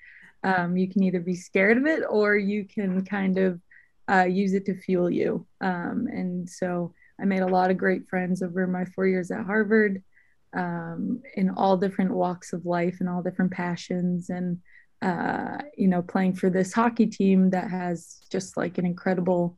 um, 0.43 0.77
you 0.77 0.87
can 0.87 1.03
either 1.03 1.19
be 1.19 1.35
scared 1.35 1.77
of 1.77 1.85
it 1.85 2.03
or 2.07 2.35
you 2.35 2.65
can 2.65 3.03
kind 3.05 3.37
of 3.37 3.59
uh, 4.11 4.25
use 4.25 4.53
it 4.53 4.65
to 4.65 4.75
fuel 4.75 5.09
you. 5.09 5.47
Um, 5.61 6.07
and 6.11 6.49
so 6.49 6.93
i 7.19 7.23
made 7.23 7.41
a 7.41 7.47
lot 7.47 7.71
of 7.71 7.77
great 7.77 8.09
friends 8.09 8.41
over 8.43 8.67
my 8.67 8.83
four 8.83 9.07
years 9.07 9.31
at 9.31 9.45
harvard 9.45 10.03
um, 10.55 11.21
in 11.35 11.49
all 11.49 11.77
different 11.77 12.11
walks 12.11 12.53
of 12.53 12.65
life 12.65 12.97
and 12.99 13.09
all 13.09 13.21
different 13.21 13.51
passions. 13.51 14.29
And 14.29 14.59
uh, 15.05 15.57
you 15.77 15.87
know 15.87 16.01
playing 16.01 16.33
for 16.33 16.49
this 16.49 16.73
hockey 16.73 17.05
team 17.05 17.51
that 17.51 17.69
has 17.69 18.17
just 18.29 18.57
like 18.57 18.77
an 18.77 18.85
incredible 18.85 19.57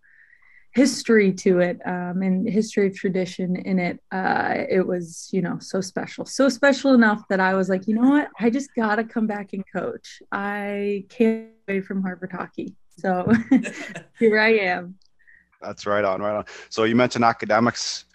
history 0.77 1.33
to 1.33 1.59
it 1.59 1.79
um, 1.87 2.21
and 2.21 2.47
history 2.47 2.85
of 2.87 2.95
tradition 2.95 3.55
in 3.55 3.79
it. 3.79 3.99
Uh, 4.11 4.53
it 4.69 4.85
was, 4.85 5.27
you 5.31 5.41
know, 5.41 5.57
so 5.59 5.81
special, 5.81 6.23
so 6.23 6.49
special 6.49 6.93
enough 6.93 7.23
that 7.29 7.39
I 7.39 7.55
was 7.55 7.67
like, 7.67 7.87
you 7.87 7.95
know 7.95 8.09
what, 8.09 8.27
I 8.39 8.51
just 8.51 8.69
gotta 8.75 9.03
come 9.03 9.25
back 9.25 9.53
and 9.53 9.63
coach. 9.73 10.21
I 10.31 11.05
can't 11.09 11.49
away 11.67 11.81
from 11.81 12.03
Harvard 12.03 12.31
hockey, 12.31 12.75
so 12.99 13.31
here 14.19 14.39
I 14.39 14.53
am. 14.53 14.95
That's 15.61 15.85
right 15.87 16.03
on, 16.03 16.21
right 16.21 16.35
on. 16.35 16.45
So 16.69 16.83
you 16.83 16.95
mentioned 16.95 17.25
academics. 17.25 18.05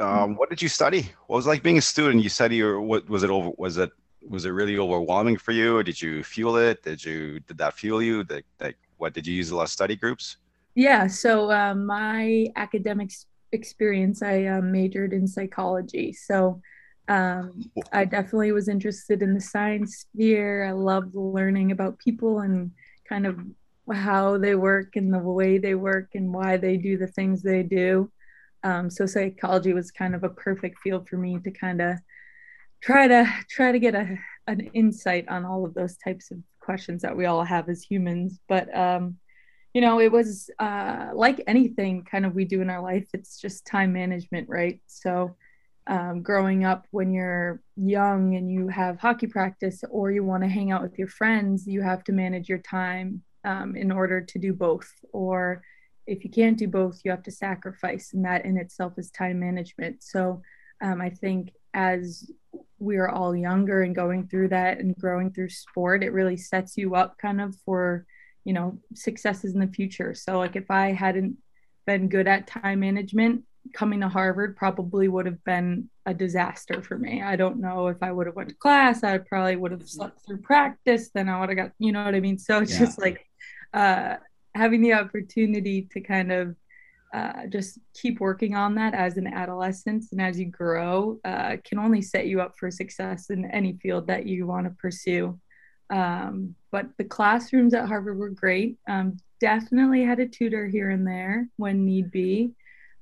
um, 0.00 0.34
what 0.34 0.50
did 0.50 0.60
you 0.60 0.68
study? 0.68 1.08
What 1.28 1.36
was 1.36 1.46
it 1.46 1.50
like 1.50 1.62
being 1.62 1.78
a 1.78 1.82
student? 1.82 2.22
You 2.24 2.28
study, 2.28 2.60
or 2.60 2.80
what 2.80 3.08
was 3.08 3.22
it 3.22 3.30
over? 3.30 3.52
Was 3.56 3.76
it 3.78 3.90
was 4.28 4.44
it 4.44 4.50
really 4.50 4.78
overwhelming 4.78 5.36
for 5.36 5.52
you? 5.52 5.76
Or 5.76 5.82
did 5.82 6.00
you 6.00 6.22
fuel 6.22 6.56
it? 6.56 6.82
Did 6.82 7.04
you 7.04 7.40
did 7.40 7.58
that 7.58 7.74
fuel 7.74 8.02
you? 8.02 8.24
Like, 8.28 8.46
like 8.60 8.76
what 8.98 9.14
did 9.14 9.26
you 9.26 9.34
use 9.34 9.50
a 9.50 9.56
lot 9.56 9.64
of 9.64 9.70
study 9.70 9.96
groups? 9.96 10.36
Yeah. 10.74 11.06
So 11.06 11.50
um, 11.50 11.86
my 11.86 12.46
academics 12.56 13.26
experience, 13.52 14.22
I 14.22 14.44
um, 14.46 14.70
majored 14.70 15.12
in 15.12 15.26
psychology. 15.26 16.12
So 16.12 16.60
um, 17.08 17.60
I 17.92 18.04
definitely 18.04 18.52
was 18.52 18.68
interested 18.68 19.22
in 19.22 19.34
the 19.34 19.40
science 19.40 20.06
sphere. 20.14 20.64
I 20.64 20.72
loved 20.72 21.14
learning 21.14 21.72
about 21.72 21.98
people 21.98 22.40
and 22.40 22.70
kind 23.08 23.26
of 23.26 23.38
how 23.92 24.38
they 24.38 24.54
work 24.54 24.94
and 24.94 25.12
the 25.12 25.18
way 25.18 25.58
they 25.58 25.74
work 25.74 26.10
and 26.14 26.32
why 26.32 26.56
they 26.56 26.76
do 26.76 26.96
the 26.96 27.08
things 27.08 27.42
they 27.42 27.64
do. 27.64 28.10
Um, 28.62 28.90
so 28.90 29.06
psychology 29.06 29.72
was 29.72 29.90
kind 29.90 30.14
of 30.14 30.22
a 30.22 30.28
perfect 30.28 30.78
field 30.80 31.08
for 31.08 31.16
me 31.16 31.38
to 31.42 31.50
kind 31.50 31.80
of 31.80 31.96
try 32.82 33.08
to 33.08 33.26
try 33.48 33.72
to 33.72 33.78
get 33.78 33.94
a 33.94 34.18
an 34.46 34.60
insight 34.74 35.28
on 35.28 35.44
all 35.44 35.64
of 35.64 35.74
those 35.74 35.96
types 35.96 36.30
of 36.30 36.38
questions 36.60 37.02
that 37.02 37.16
we 37.16 37.26
all 37.26 37.44
have 37.44 37.68
as 37.68 37.82
humans. 37.82 38.40
But 38.48 38.74
um, 38.76 39.16
you 39.74 39.80
know, 39.80 40.00
it 40.00 40.10
was 40.10 40.50
uh, 40.58 41.10
like 41.14 41.42
anything 41.46 42.04
kind 42.04 42.26
of 42.26 42.34
we 42.34 42.44
do 42.44 42.60
in 42.60 42.70
our 42.70 42.82
life. 42.82 43.08
It's 43.14 43.40
just 43.40 43.66
time 43.66 43.92
management, 43.92 44.48
right? 44.48 44.80
So 44.86 45.36
um, 45.86 46.22
growing 46.22 46.64
up 46.64 46.86
when 46.90 47.12
you're 47.12 47.62
young 47.76 48.34
and 48.34 48.50
you 48.50 48.68
have 48.68 48.98
hockey 48.98 49.26
practice 49.26 49.82
or 49.90 50.10
you 50.10 50.24
want 50.24 50.42
to 50.42 50.48
hang 50.48 50.72
out 50.72 50.82
with 50.82 50.98
your 50.98 51.08
friends, 51.08 51.66
you 51.66 51.82
have 51.82 52.04
to 52.04 52.12
manage 52.12 52.48
your 52.48 52.58
time 52.58 53.22
um, 53.44 53.76
in 53.76 53.90
order 53.90 54.20
to 54.20 54.38
do 54.38 54.52
both. 54.52 54.90
Or 55.12 55.62
if 56.06 56.24
you 56.24 56.30
can't 56.30 56.58
do 56.58 56.66
both, 56.66 57.00
you 57.04 57.10
have 57.10 57.22
to 57.24 57.30
sacrifice, 57.30 58.12
and 58.12 58.24
that 58.24 58.44
in 58.44 58.56
itself 58.56 58.94
is 58.98 59.10
time 59.10 59.38
management. 59.38 60.02
So 60.02 60.42
um, 60.82 61.00
I 61.00 61.10
think 61.10 61.52
as 61.74 62.30
we 62.78 62.96
are 62.96 63.08
all 63.08 63.36
younger 63.36 63.82
and 63.82 63.94
going 63.94 64.26
through 64.26 64.48
that 64.48 64.78
and 64.78 64.96
growing 64.96 65.30
through 65.30 65.50
sport, 65.50 66.02
it 66.02 66.12
really 66.12 66.36
sets 66.36 66.76
you 66.76 66.94
up 66.94 67.18
kind 67.18 67.40
of 67.40 67.54
for 67.64 68.06
you 68.44 68.52
know 68.52 68.78
successes 68.94 69.54
in 69.54 69.60
the 69.60 69.66
future. 69.66 70.14
So 70.14 70.38
like 70.38 70.56
if 70.56 70.70
I 70.70 70.92
hadn't 70.92 71.36
been 71.86 72.08
good 72.08 72.26
at 72.26 72.46
time 72.46 72.80
management, 72.80 73.44
coming 73.72 74.00
to 74.00 74.08
Harvard 74.08 74.56
probably 74.56 75.08
would 75.08 75.26
have 75.26 75.42
been 75.44 75.88
a 76.06 76.14
disaster 76.14 76.82
for 76.82 76.98
me. 76.98 77.22
I 77.22 77.36
don't 77.36 77.60
know 77.60 77.88
if 77.88 78.02
I 78.02 78.10
would 78.10 78.26
have 78.26 78.36
went 78.36 78.48
to 78.48 78.54
class. 78.54 79.04
I 79.04 79.18
probably 79.18 79.56
would 79.56 79.72
have 79.72 79.88
slept 79.88 80.24
through 80.26 80.38
practice. 80.38 81.10
Then 81.14 81.28
I 81.28 81.40
would 81.40 81.50
have 81.50 81.58
got, 81.58 81.72
you 81.78 81.92
know 81.92 82.04
what 82.04 82.14
I 82.14 82.20
mean? 82.20 82.38
So 82.38 82.58
it's 82.60 82.72
yeah. 82.72 82.78
just 82.78 82.98
like 82.98 83.24
uh, 83.74 84.16
having 84.54 84.80
the 84.82 84.94
opportunity 84.94 85.88
to 85.92 86.00
kind 86.00 86.32
of 86.32 86.56
uh, 87.12 87.46
just 87.48 87.78
keep 87.94 88.20
working 88.20 88.54
on 88.54 88.74
that 88.76 88.94
as 88.94 89.16
an 89.16 89.26
adolescent 89.26 90.04
and 90.12 90.20
as 90.20 90.38
you 90.38 90.46
grow 90.46 91.18
uh, 91.24 91.56
can 91.64 91.78
only 91.78 92.00
set 92.00 92.26
you 92.26 92.40
up 92.40 92.56
for 92.56 92.70
success 92.70 93.30
in 93.30 93.50
any 93.50 93.72
field 93.82 94.06
that 94.06 94.26
you 94.26 94.46
want 94.46 94.64
to 94.64 94.70
pursue. 94.80 95.38
Um, 95.90 96.54
but 96.70 96.86
the 96.98 97.04
classrooms 97.04 97.74
at 97.74 97.88
Harvard 97.88 98.16
were 98.16 98.30
great. 98.30 98.78
Um, 98.88 99.16
definitely 99.40 100.04
had 100.04 100.20
a 100.20 100.28
tutor 100.28 100.68
here 100.68 100.90
and 100.90 101.04
there 101.04 101.48
when 101.56 101.84
need 101.84 102.12
be. 102.12 102.52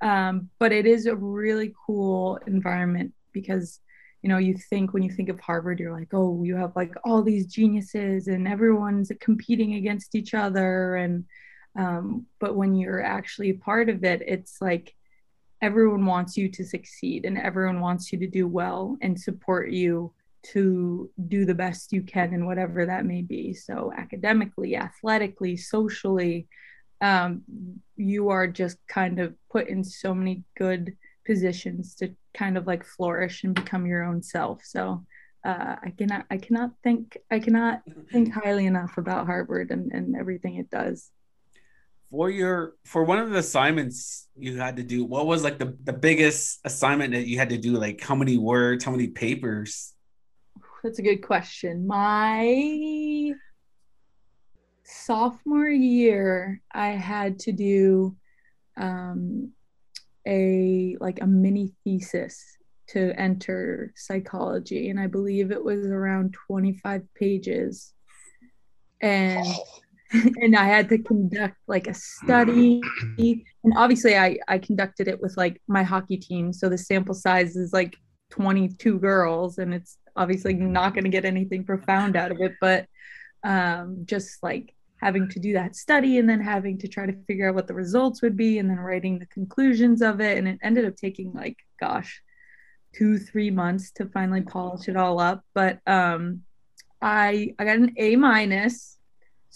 Um, 0.01 0.49
but 0.59 0.73
it 0.73 0.87
is 0.87 1.07
a 1.07 1.17
really 1.17 1.75
cool 1.87 2.39
environment 2.47 3.13
because 3.33 3.81
you 4.23 4.29
know 4.29 4.39
you 4.39 4.57
think 4.57 4.93
when 4.93 5.03
you 5.03 5.11
think 5.11 5.29
of 5.29 5.39
harvard 5.39 5.79
you're 5.79 5.93
like 5.93 6.09
oh 6.13 6.43
you 6.43 6.57
have 6.57 6.75
like 6.75 6.93
all 7.05 7.23
these 7.23 7.47
geniuses 7.47 8.27
and 8.27 8.49
everyone's 8.49 9.13
competing 9.21 9.75
against 9.75 10.17
each 10.17 10.35
other 10.35 10.97
and 10.97 11.25
um, 11.77 12.27
but 12.41 12.57
when 12.57 12.75
you're 12.75 13.03
actually 13.03 13.53
part 13.53 13.89
of 13.89 14.05
it 14.05 14.23
it's 14.27 14.61
like 14.61 14.95
everyone 15.61 16.07
wants 16.07 16.37
you 16.37 16.49
to 16.49 16.65
succeed 16.65 17.25
and 17.25 17.37
everyone 17.37 17.81
wants 17.81 18.13
you 18.13 18.19
to 18.19 18.27
do 18.27 18.47
well 18.47 18.97
and 19.03 19.19
support 19.19 19.71
you 19.71 20.13
to 20.43 21.11
do 21.27 21.45
the 21.45 21.55
best 21.55 21.93
you 21.93 22.01
can 22.03 22.33
in 22.33 22.47
whatever 22.47 22.87
that 22.87 23.05
may 23.05 23.23
be 23.23 23.53
so 23.53 23.93
academically 23.97 24.77
athletically 24.77 25.57
socially 25.57 26.47
um, 27.01 27.43
you 27.97 28.31
are 28.31 28.47
just 28.47 28.79
kind 28.89 29.21
of 29.21 29.35
put 29.51 29.69
in 29.69 29.85
so 29.85 30.15
many 30.15 30.43
good 30.57 30.97
positions 31.25 31.95
to 31.97 32.15
kind 32.35 32.57
of 32.57 32.67
like 32.67 32.85
flourish 32.85 33.45
and 33.45 33.55
become 33.55 33.87
your 33.87 34.03
own 34.03 34.23
self. 34.23 34.63
So 34.65 35.05
uh, 35.45 35.77
I 35.83 35.91
cannot 35.97 36.27
I 36.31 36.39
cannot 36.39 36.71
think 36.83 37.17
I 37.31 37.39
cannot 37.39 37.83
think 38.11 38.33
highly 38.43 38.67
enough 38.67 38.99
about 38.99 39.27
Harvard 39.27 39.71
and, 39.71 39.93
and 39.93 40.17
everything 40.17 40.57
it 40.57 40.71
does. 40.71 41.11
For 42.11 42.31
your 42.31 42.75
for 42.85 43.05
one 43.05 43.19
of 43.19 43.31
the 43.31 43.39
assignments 43.39 44.29
you 44.37 44.57
had 44.59 44.77
to 44.77 44.83
do, 44.83 45.05
what 45.05 45.27
was 45.27 45.45
like 45.45 45.59
the, 45.59 45.77
the 45.85 45.93
biggest 45.93 46.61
assignment 46.65 47.13
that 47.13 47.27
you 47.27 47.39
had 47.39 47.51
to 47.51 47.59
do? 47.59 47.73
Like 47.73 48.01
how 48.01 48.15
many 48.15 48.39
words, 48.39 48.85
how 48.85 48.93
many 48.93 49.09
papers? 49.09 49.93
That's 50.83 50.99
a 50.99 51.03
good 51.03 51.23
question. 51.23 51.87
My 51.87 53.33
sophomore 54.85 55.69
year, 55.69 56.63
I 56.73 56.89
had 56.89 57.39
to 57.41 57.53
do 57.53 58.17
um, 58.77 59.53
a 60.27 60.97
like 61.01 61.21
a 61.21 61.27
mini 61.27 61.75
thesis 61.85 62.43
to 62.89 63.13
enter 63.21 63.93
psychology, 63.97 64.89
and 64.89 64.99
I 64.99 65.09
believe 65.09 65.51
it 65.51 65.63
was 65.63 65.87
around 65.87 66.35
25 66.47 67.03
pages, 67.15 67.93
and 69.03 69.47
and 70.13 70.57
I 70.57 70.65
had 70.65 70.89
to 70.91 70.99
conduct 70.99 71.57
like 71.67 71.87
a 71.87 71.95
study, 71.95 72.81
and 73.19 73.75
obviously 73.77 74.17
I 74.17 74.39
I 74.49 74.59
conducted 74.59 75.09
it 75.09 75.21
with 75.21 75.37
like 75.37 75.61
my 75.69 75.83
hockey 75.83 76.17
team, 76.17 76.53
so 76.53 76.69
the 76.69 76.79
sample 76.79 77.15
size 77.15 77.57
is 77.57 77.73
like 77.73 77.97
22 78.31 78.99
girls, 78.99 79.59
and 79.59 79.75
it's 79.75 79.99
obviously 80.17 80.55
not 80.55 80.95
going 80.95 81.05
to 81.05 81.11
get 81.11 81.25
anything 81.25 81.65
profound 81.65 82.17
out 82.17 82.33
of 82.33 82.41
it, 82.41 82.53
but 82.61 82.87
um, 83.45 84.03
just 84.05 84.43
like 84.43 84.75
having 85.01 85.29
to 85.29 85.39
do 85.39 85.53
that 85.53 85.77
study 85.77 86.19
and 86.19 86.29
then 86.29 86.41
having 86.41 86.77
to 86.79 86.89
try 86.89 87.07
to 87.07 87.25
figure 87.27 87.49
out 87.49 87.55
what 87.55 87.69
the 87.69 87.75
results 87.75 88.21
would 88.21 88.37
be 88.37 88.59
and 88.59 88.69
then 88.69 88.79
writing 88.79 89.19
the 89.19 89.27
conclusions 89.27 90.03
of 90.03 90.21
it. 90.21 90.39
And 90.39 90.49
it 90.49 90.59
ended 90.63 90.85
up 90.85 90.97
taking 90.97 91.33
like, 91.33 91.57
gosh, 91.81 92.21
two, 92.95 93.19
three 93.19 93.51
months 93.51 93.93
to 93.93 94.07
finally 94.07 94.43
polish 94.43 94.89
it 94.89 94.97
all 94.97 95.21
up. 95.21 95.43
But 95.55 95.79
um, 95.87 96.43
I 97.01 97.55
I 97.59 97.65
got 97.65 97.77
an 97.77 97.95
A 97.97 98.17
minus. 98.17 98.98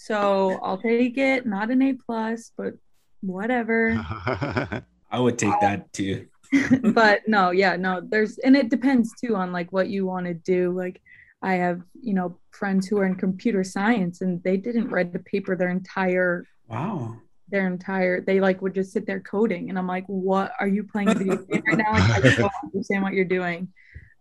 So 0.03 0.59
I'll 0.61 0.77
take 0.77 1.17
it, 1.17 1.45
not 1.45 1.71
an 1.71 1.81
A 1.81 1.93
plus, 1.93 2.51
but 2.57 2.73
whatever. 3.21 3.91
I 5.09 5.17
would 5.17 5.39
take 5.39 5.57
that 5.61 5.93
too. 5.93 6.27
but 6.93 7.21
no, 7.25 7.51
yeah, 7.51 7.77
no, 7.77 8.01
there's 8.05 8.37
and 8.39 8.57
it 8.57 8.67
depends 8.67 9.13
too 9.13 9.37
on 9.37 9.53
like 9.53 9.71
what 9.71 9.87
you 9.87 10.05
want 10.05 10.25
to 10.25 10.33
do. 10.33 10.73
Like 10.73 11.01
I 11.41 11.53
have, 11.53 11.83
you 12.01 12.13
know, 12.13 12.37
friends 12.51 12.85
who 12.85 12.97
are 12.97 13.05
in 13.05 13.15
computer 13.15 13.63
science 13.63 14.19
and 14.19 14.43
they 14.43 14.57
didn't 14.57 14.89
write 14.89 15.13
the 15.13 15.19
paper 15.19 15.55
their 15.55 15.69
entire 15.69 16.45
wow 16.67 17.15
their 17.47 17.67
entire 17.67 18.19
they 18.19 18.41
like 18.41 18.61
would 18.61 18.73
just 18.75 18.91
sit 18.91 19.05
there 19.05 19.21
coding 19.21 19.69
and 19.69 19.79
I'm 19.79 19.87
like, 19.87 20.05
what 20.07 20.51
are 20.59 20.67
you 20.67 20.83
playing 20.83 21.17
video 21.17 21.37
game 21.37 21.63
right 21.65 21.77
now? 21.77 21.93
Like, 21.93 22.25
I 22.25 22.35
don't 22.35 22.51
understand 22.65 23.03
what 23.03 23.13
you're 23.13 23.23
doing. 23.23 23.69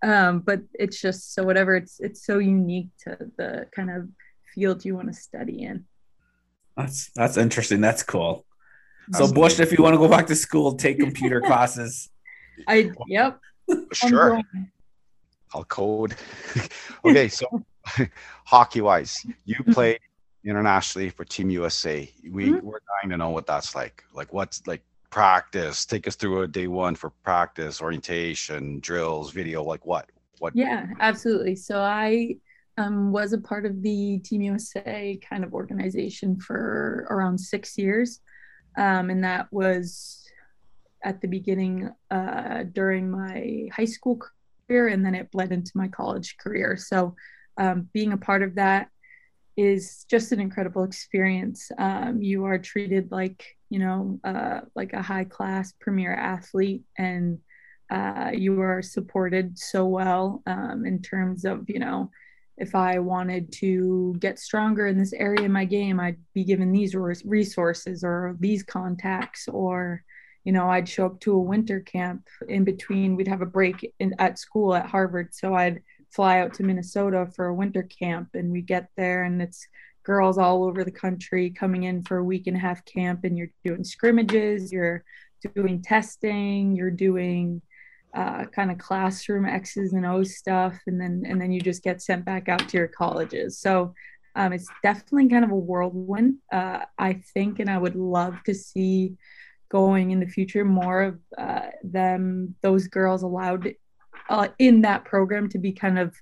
Um, 0.05 0.41
but 0.41 0.61
it's 0.75 1.01
just 1.01 1.35
so 1.35 1.43
whatever 1.43 1.75
it's 1.75 1.99
it's 1.99 2.25
so 2.25 2.39
unique 2.39 2.91
to 3.01 3.19
the 3.37 3.67
kind 3.75 3.91
of 3.91 4.09
field 4.55 4.85
you 4.85 4.95
want 4.95 5.09
to 5.09 5.15
study 5.15 5.63
in. 5.63 5.85
That's 6.77 7.11
that's 7.15 7.37
interesting. 7.37 7.81
That's 7.81 8.03
cool. 8.03 8.45
So 9.13 9.31
Bush, 9.31 9.61
if 9.61 9.73
you 9.73 9.83
want 9.83 9.95
to 9.95 9.99
go 9.99 10.09
back 10.09 10.27
to 10.29 10.37
school, 10.37 10.75
take 10.75 10.99
computer 10.99 11.41
classes. 11.47 12.09
I 12.67 12.91
yep. 13.07 13.41
Sure. 13.93 14.41
I'll 15.55 15.65
code. 15.65 16.15
okay, 17.05 17.29
so 17.29 17.47
hockey 18.45 18.81
wise, 18.81 19.25
you 19.45 19.57
played 19.71 19.99
internationally 20.45 21.11
for 21.11 21.25
Team 21.25 21.51
USA. 21.51 22.11
We 22.31 22.47
mm-hmm. 22.47 22.67
we're 22.67 22.81
dying 23.01 23.11
to 23.11 23.17
know 23.17 23.31
what 23.31 23.47
that's 23.47 23.75
like. 23.75 24.05
Like 24.15 24.33
what's 24.33 24.67
like 24.67 24.83
practice? 25.11 25.85
Take 25.85 26.09
us 26.09 26.17
through 26.17 26.43
a 26.43 26.49
day 26.49 26.69
one 26.69 26.95
for 26.95 27.11
practice, 27.23 27.83
orientation, 27.83 28.81
drills, 28.81 29.31
video. 29.31 29.63
Like 29.63 29.85
what? 29.85 30.09
What? 30.39 30.57
Yeah, 30.57 30.87
absolutely. 31.01 31.55
So 31.55 31.81
I 31.81 32.37
um, 32.79 33.13
was 33.13 33.33
a 33.33 33.39
part 33.39 33.67
of 33.67 33.83
the 33.83 34.19
Team 34.21 34.43
USA 34.43 35.19
kind 35.29 35.45
of 35.45 35.55
organization 35.55 36.39
for 36.41 37.07
around 37.11 37.39
six 37.39 37.77
years, 37.77 38.21
um, 38.79 39.11
and 39.11 39.23
that 39.25 39.53
was 39.53 40.23
at 41.05 41.21
the 41.21 41.29
beginning 41.29 41.91
uh, 42.11 42.65
during 42.73 43.11
my 43.11 43.69
high 43.75 43.85
school 43.85 44.21
career 44.69 44.89
and 44.89 45.05
then 45.05 45.15
it 45.15 45.31
bled 45.31 45.53
into 45.53 45.73
my 45.75 45.89
college 45.89 46.37
career. 46.39 46.77
So 46.77 47.15
um, 47.59 47.89
being 47.93 48.13
a 48.13 48.17
part 48.17 48.43
of 48.43 48.55
that 48.55 48.89
is 49.57 50.07
just 50.09 50.33
an 50.33 50.41
incredible 50.41 50.85
experience. 50.85 51.71
Um, 51.79 52.23
you 52.23 52.45
are 52.45 52.59
treated 52.59 53.11
like, 53.11 53.45
you 53.69 53.79
know, 53.79 54.19
uh, 54.25 54.61
like 54.75 54.93
a 54.93 55.03
high 55.03 55.25
class 55.25 55.75
premier 55.81 56.15
athlete 56.15 56.83
and 56.97 57.39
uh, 57.91 58.31
you 58.33 58.61
are 58.63 58.81
supported 58.81 59.59
so 59.59 59.87
well 59.87 60.43
um, 60.47 60.87
in 60.87 61.03
terms 61.03 61.45
of, 61.45 61.69
you 61.69 61.79
know, 61.79 62.11
if 62.59 62.75
I 62.75 62.99
wanted 62.99 63.53
to 63.55 64.15
get 64.19 64.39
stronger 64.39 64.87
in 64.87 64.99
this 64.99 65.13
area 65.13 65.47
of 65.47 65.51
my 65.51 65.65
game, 65.65 65.99
I'd 65.99 66.19
be 66.35 66.45
given 66.45 66.73
these 66.73 66.95
resources 66.95 68.05
or 68.05 68.37
these 68.41 68.63
contacts 68.63 69.49
or, 69.49 70.05
you 70.45 70.53
know, 70.53 70.69
I'd 70.69 70.89
show 70.89 71.07
up 71.07 71.21
to 71.21 71.35
a 71.35 71.39
winter 71.39 71.81
camp 71.81 72.29
in 72.49 72.65
between. 72.65 73.17
We'd 73.17 73.29
have 73.29 73.43
a 73.43 73.47
break 73.47 73.93
in, 73.99 74.15
at 74.19 74.39
school 74.39 74.75
at 74.75 74.87
Harvard. 74.87 75.35
So 75.35 75.55
I'd 75.55 75.81
fly 76.11 76.41
out 76.41 76.53
to 76.55 76.63
Minnesota 76.63 77.27
for 77.35 77.47
a 77.47 77.55
winter 77.55 77.85
camp 77.85 78.29
and 78.35 78.53
we 78.53 78.61
get 78.61 78.89
there 78.97 79.25
and 79.25 79.41
it's 79.41 79.67
girls 80.05 80.37
all 80.37 80.65
over 80.65 80.85
the 80.85 80.91
country 80.91 81.51
coming 81.51 81.85
in 81.85 82.03
for 82.03 82.19
a 82.19 82.25
week 82.25 82.47
and 82.47 82.57
a 82.57 82.61
half 82.61 82.85
camp 82.85 83.25
and 83.25 83.39
you're 83.39 83.51
doing 83.65 83.85
scrimmages, 83.85 84.73
you're 84.73 85.05
doing 85.55 85.81
testing, 85.81 86.77
you're 86.77 86.91
doing 86.91 87.63
uh, 88.15 88.45
kind 88.47 88.71
of 88.71 88.79
classroom 88.79 89.47
X's 89.47 89.93
and 89.93 90.07
O's 90.07 90.37
stuff, 90.37 90.79
and 90.87 91.01
then 91.01 91.25
and 91.27 91.41
then 91.41 91.53
you 91.53 91.61
just 91.61 91.83
get 91.83 92.03
sent 92.03 92.25
back 92.25 92.49
out 92.49 92.69
to 92.69 92.77
your 92.77 92.89
colleges. 92.89 93.59
So 93.59 93.95
um, 94.35 94.53
it's 94.53 94.69
definitely 94.83 95.29
kind 95.29 95.45
of 95.45 95.51
a 95.51 95.57
whirlwind, 95.57 96.37
uh, 96.53 96.81
I 96.99 97.23
think, 97.35 97.59
and 97.59 97.71
I 97.71 97.79
would 97.79 97.97
love 97.97 98.43
to 98.45 98.55
see 98.55 99.15
going 99.73 100.11
in 100.11 100.21
the 100.21 100.27
future 100.27 100.65
more 100.65 101.03
of 101.03 101.19
uh, 101.39 101.69
them 101.83 102.55
those 102.61 102.89
girls 102.89 103.23
allowed 103.23 103.75
uh, 104.29 104.49
in 104.59 104.83
that 104.83 105.05
program 105.05 105.49
to 105.49 105.59
be 105.59 105.73
kind 105.73 105.99
of 105.99 106.15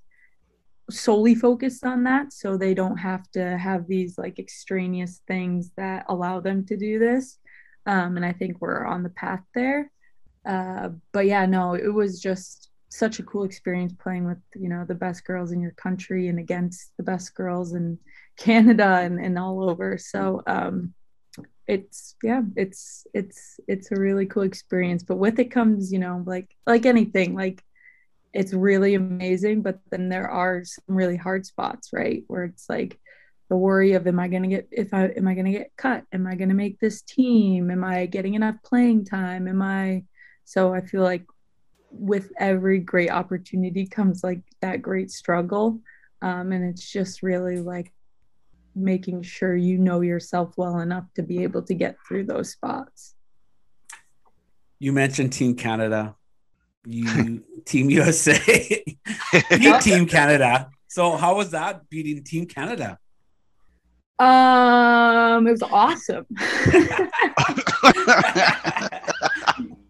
solely 0.89 1.35
focused 1.35 1.85
on 1.85 2.05
that 2.05 2.33
so 2.33 2.57
they 2.57 2.75
don't 2.75 2.97
have 2.97 3.29
to 3.31 3.59
have 3.59 3.87
these 3.87 4.19
like 4.19 4.39
extraneous 4.39 5.23
things 5.27 5.71
that 5.77 6.05
allow 6.09 6.41
them 6.41 6.65
to 6.65 6.77
do 6.77 6.99
this 6.99 7.39
um, 7.87 8.17
and 8.17 8.25
i 8.25 8.33
think 8.33 8.61
we're 8.61 8.85
on 8.85 9.03
the 9.03 9.11
path 9.11 9.43
there 9.55 9.91
uh, 10.51 10.89
but 11.13 11.27
yeah 11.27 11.47
no 11.47 11.75
it 11.75 11.93
was 11.93 12.21
just 12.21 12.71
such 12.91 13.21
a 13.21 13.23
cool 13.23 13.45
experience 13.45 13.93
playing 13.93 14.27
with 14.27 14.39
you 14.55 14.69
know 14.69 14.85
the 14.85 14.95
best 14.95 15.25
girls 15.25 15.53
in 15.53 15.61
your 15.61 15.71
country 15.73 16.29
and 16.29 16.39
against 16.39 16.93
the 16.97 17.03
best 17.03 17.35
girls 17.35 17.73
in 17.73 17.99
canada 18.37 19.01
and, 19.03 19.21
and 19.21 19.39
all 19.39 19.69
over. 19.69 19.99
So 19.99 20.43
um, 20.47 20.95
it's 21.67 22.17
yeah 22.23 22.43
it's 22.57 23.07
it's 23.15 23.61
it's 23.69 23.93
a 23.93 24.01
really 24.01 24.27
cool 24.27 24.43
experience. 24.43 25.03
But 25.05 25.17
with 25.17 25.39
it 25.39 25.53
comes 25.53 25.93
you 25.93 25.99
know 25.99 26.23
like 26.27 26.49
like 26.67 26.85
anything 26.85 27.35
like 27.35 27.63
it's 28.33 28.53
really 28.53 28.95
amazing 28.95 29.61
but 29.61 29.81
then 29.91 30.09
there 30.09 30.29
are 30.29 30.63
some 30.65 30.85
really 30.87 31.17
hard 31.17 31.47
spots 31.47 31.91
right? 31.93 32.25
Where 32.27 32.45
it's 32.45 32.69
like 32.69 32.99
the 33.49 33.57
worry 33.57 33.95
of 33.95 34.07
am 34.07 34.21
i 34.21 34.29
to 34.29 34.47
get 34.47 34.69
if 34.71 34.95
i 34.95 35.07
am 35.07 35.29
i 35.29 35.35
to 35.35 35.51
get 35.51 35.73
cut? 35.77 36.05
Am 36.13 36.27
i 36.27 36.35
to 36.35 36.47
make 36.47 36.81
this 36.81 37.03
team? 37.03 37.71
Am 37.71 37.85
i 37.85 38.07
getting 38.07 38.35
enough 38.35 38.57
playing 38.65 39.05
time? 39.05 39.47
Am 39.47 39.63
i 39.63 40.05
so 40.51 40.75
i 40.75 40.81
feel 40.81 41.03
like 41.03 41.25
with 41.93 42.31
every 42.39 42.79
great 42.79 43.11
opportunity 43.11 43.87
comes 43.87 44.25
like 44.25 44.41
that 44.61 44.83
great 44.83 45.11
struggle 45.11 45.81
um, 46.23 46.53
and 46.53 46.65
it's 46.65 46.91
just 46.91 47.23
really 47.23 47.59
like 47.61 47.93
making 48.75 49.23
sure 49.23 49.55
you 49.57 49.79
know 49.79 50.01
yourself 50.01 50.53
well 50.57 50.79
enough 50.81 51.05
to 51.15 51.23
be 51.23 51.43
able 51.43 51.63
to 51.63 51.75
get 51.75 51.97
through 52.07 52.25
those 52.25 52.51
spots. 52.51 53.15
You 54.79 54.93
mentioned 54.93 55.33
Team 55.33 55.55
Canada. 55.55 56.15
You 56.85 57.43
Team 57.65 57.91
USA 57.91 58.39
beat 59.51 59.81
Team 59.81 60.07
Canada. 60.07 60.71
So 60.89 61.17
how 61.17 61.37
was 61.37 61.51
that 61.51 61.89
beating 61.89 62.23
Team 62.25 62.47
Canada? 62.47 62.99
Um, 64.19 65.47
it 65.47 65.53
was 65.53 65.63
awesome. 65.63 66.27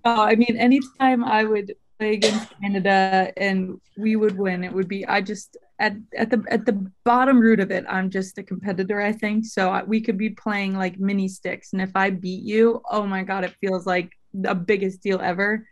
uh, 0.05 0.22
I 0.22 0.34
mean, 0.36 0.57
anytime 0.57 1.24
I 1.24 1.44
would 1.44 1.74
play 1.98 2.14
against 2.14 2.48
Canada 2.61 3.32
and 3.36 3.80
we 3.96 4.16
would 4.16 4.36
win, 4.36 4.64
it 4.64 4.72
would 4.72 4.88
be 4.88 5.07
I 5.07 5.20
just 5.20 5.57
at 5.78 5.96
at 6.16 6.30
the 6.30 6.44
at 6.48 6.66
the 6.66 6.90
bottom 7.05 7.40
root 7.40 7.61
of 7.61 7.70
it, 7.70 7.84
I'm 7.88 8.11
just 8.11 8.38
a 8.38 8.42
competitor. 8.42 9.01
I 9.01 9.12
think 9.12 9.44
so. 9.44 9.70
I, 9.70 9.82
we 9.82 10.01
could 10.01 10.18
be 10.18 10.30
playing 10.30 10.76
like 10.76 10.98
mini 10.98 11.28
sticks, 11.28 11.72
and 11.72 11.82
if 11.82 11.90
I 11.94 12.11
beat 12.11 12.42
you, 12.42 12.82
oh 12.90 13.07
my 13.07 13.22
god, 13.22 13.44
it 13.44 13.55
feels 13.61 13.86
like 13.86 14.11
the 14.32 14.55
biggest 14.55 15.03
deal 15.03 15.20
ever. 15.20 15.66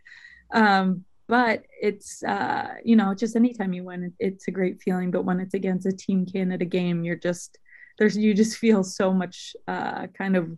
Um, 0.51 1.05
but 1.27 1.63
it's 1.79 2.23
uh, 2.23 2.75
you 2.83 2.95
know, 2.95 3.13
just 3.13 3.35
anytime 3.35 3.71
you 3.73 3.83
win, 3.83 4.03
it, 4.03 4.13
it's 4.19 4.47
a 4.47 4.51
great 4.51 4.81
feeling. 4.81 5.11
But 5.11 5.25
when 5.25 5.39
it's 5.39 5.53
against 5.53 5.85
a 5.85 5.91
Team 5.91 6.25
Canada 6.25 6.65
game, 6.65 7.03
you're 7.03 7.15
just 7.15 7.57
there's 7.99 8.17
you 8.17 8.33
just 8.33 8.57
feel 8.57 8.83
so 8.83 9.13
much 9.13 9.55
uh, 9.67 10.07
kind 10.07 10.35
of 10.35 10.57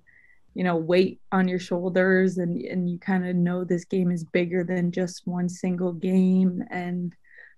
you 0.54 0.64
know 0.64 0.76
weight 0.76 1.20
on 1.32 1.48
your 1.48 1.60
shoulders 1.60 2.38
and 2.38 2.62
and 2.62 2.90
you 2.90 3.00
kind 3.00 3.28
of 3.28 3.36
know 3.36 3.64
this 3.64 3.86
game 3.86 4.12
is 4.12 4.24
bigger 4.24 4.64
than 4.64 4.92
just 4.92 5.26
one 5.26 5.48
single 5.50 5.94
game 5.94 6.64
and 6.70 7.14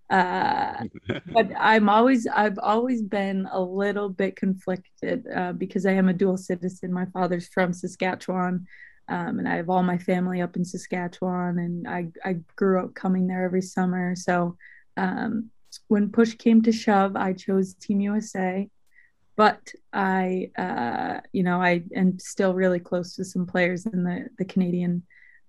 uh, 0.10 0.84
but 1.34 1.48
I'm 1.58 1.90
always 1.90 2.28
I've 2.28 2.60
always 2.60 3.02
been 3.02 3.48
a 3.52 3.60
little 3.60 4.10
bit 4.10 4.36
conflicted 4.36 5.26
uh, 5.34 5.54
because 5.54 5.86
I 5.86 5.94
am 5.94 6.10
a 6.10 6.14
dual 6.14 6.38
citizen. 6.38 6.94
My 6.94 7.06
father's 7.06 7.48
from 7.48 7.74
Saskatchewan, 7.74 8.68
um, 9.08 9.40
and 9.40 9.48
I 9.48 9.56
have 9.56 9.70
all 9.70 9.82
my 9.82 9.98
family 9.98 10.42
up 10.42 10.56
in 10.56 10.66
Saskatchewan, 10.66 11.58
and 11.58 11.88
I 11.88 12.10
I 12.24 12.38
grew 12.56 12.84
up 12.84 12.94
coming 12.94 13.28
there 13.28 13.44
every 13.44 13.62
summer. 13.62 14.16
So 14.16 14.56
um, 14.98 15.50
when 15.88 16.12
push 16.12 16.36
came 16.36 16.62
to 16.64 16.72
shove, 16.72 17.16
I 17.16 17.34
chose 17.34 17.74
Team 17.74 18.02
USA. 18.02 18.70
But 19.36 19.72
I, 19.92 20.52
uh, 20.58 21.22
you 21.32 21.44
know, 21.44 21.62
I 21.62 21.84
am 21.96 22.20
still 22.20 22.54
really 22.54 22.80
close 22.80 23.16
to 23.16 23.26
some 23.26 23.46
players 23.46 23.86
in 23.86 24.04
the 24.04 24.28
the 24.38 24.46
Canadian 24.46 25.04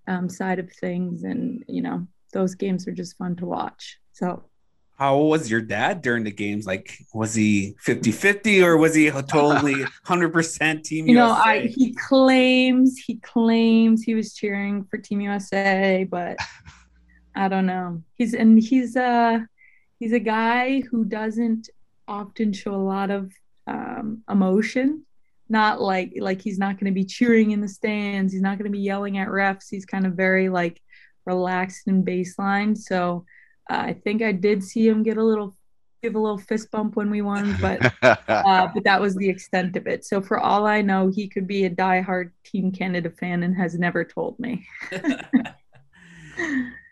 um, 0.07 0.29
side 0.29 0.59
of 0.59 0.71
things, 0.71 1.23
and 1.23 1.63
you 1.67 1.81
know, 1.81 2.07
those 2.33 2.55
games 2.55 2.87
are 2.87 2.93
just 2.93 3.17
fun 3.17 3.35
to 3.37 3.45
watch. 3.45 3.99
So 4.13 4.45
how 4.97 5.17
was 5.17 5.51
your 5.51 5.61
dad 5.61 6.01
during 6.01 6.23
the 6.23 6.31
games? 6.31 6.65
Like, 6.65 6.97
was 7.13 7.35
he 7.35 7.75
50 7.79 8.11
50 8.11 8.63
or 8.63 8.77
was 8.77 8.95
he 8.95 9.11
totally 9.11 9.75
100% 10.07 10.83
Team 10.83 11.07
you 11.07 11.15
USA? 11.15 11.27
know, 11.27 11.33
I, 11.33 11.67
he 11.67 11.93
claims, 11.93 12.97
he 12.97 13.15
claims 13.17 14.03
he 14.03 14.15
was 14.15 14.33
cheering 14.33 14.85
for 14.85 14.97
Team 14.97 15.19
USA, 15.21 16.07
but 16.09 16.37
I 17.35 17.49
don't 17.49 17.65
know. 17.65 18.03
He's, 18.13 18.33
and 18.33 18.57
he's, 18.57 18.95
uh, 18.95 19.39
he's 19.99 20.13
a 20.13 20.19
guy 20.19 20.79
who 20.79 21.03
doesn't 21.03 21.69
often 22.07 22.53
show 22.53 22.73
a 22.73 22.77
lot 22.77 23.11
of 23.11 23.33
um, 23.67 24.23
emotion. 24.29 25.05
Not 25.47 25.79
like, 25.79 26.13
like 26.19 26.41
he's 26.41 26.57
not 26.57 26.79
going 26.79 26.91
to 26.91 26.95
be 26.95 27.05
cheering 27.05 27.51
in 27.51 27.61
the 27.61 27.67
stands. 27.67 28.33
He's 28.33 28.41
not 28.41 28.57
going 28.57 28.71
to 28.71 28.75
be 28.75 28.83
yelling 28.83 29.19
at 29.19 29.27
refs. 29.27 29.65
He's 29.69 29.85
kind 29.85 30.07
of 30.07 30.13
very 30.13 30.49
like 30.49 30.81
relaxed 31.25 31.87
and 31.87 32.05
baseline. 32.05 32.77
So, 32.77 33.25
I 33.67 33.93
think 33.93 34.21
I 34.21 34.31
did 34.31 34.63
see 34.63 34.87
him 34.87 35.03
get 35.03 35.17
a 35.17 35.23
little 35.23 35.55
give 36.05 36.15
a 36.15 36.19
little 36.19 36.37
fist 36.37 36.69
bump 36.69 36.95
when 36.95 37.09
we 37.09 37.21
won, 37.21 37.57
but 37.59 37.93
uh, 38.03 38.67
but 38.73 38.83
that 38.83 39.01
was 39.01 39.15
the 39.15 39.27
extent 39.27 39.75
of 39.75 39.87
it. 39.87 40.05
So 40.05 40.21
for 40.21 40.39
all 40.39 40.67
I 40.67 40.81
know, 40.81 41.09
he 41.09 41.27
could 41.27 41.47
be 41.47 41.65
a 41.65 41.69
diehard 41.69 42.31
Team 42.43 42.71
Canada 42.71 43.09
fan 43.09 43.41
and 43.41 43.55
has 43.55 43.77
never 43.77 44.03
told 44.03 44.37
me. 44.39 44.67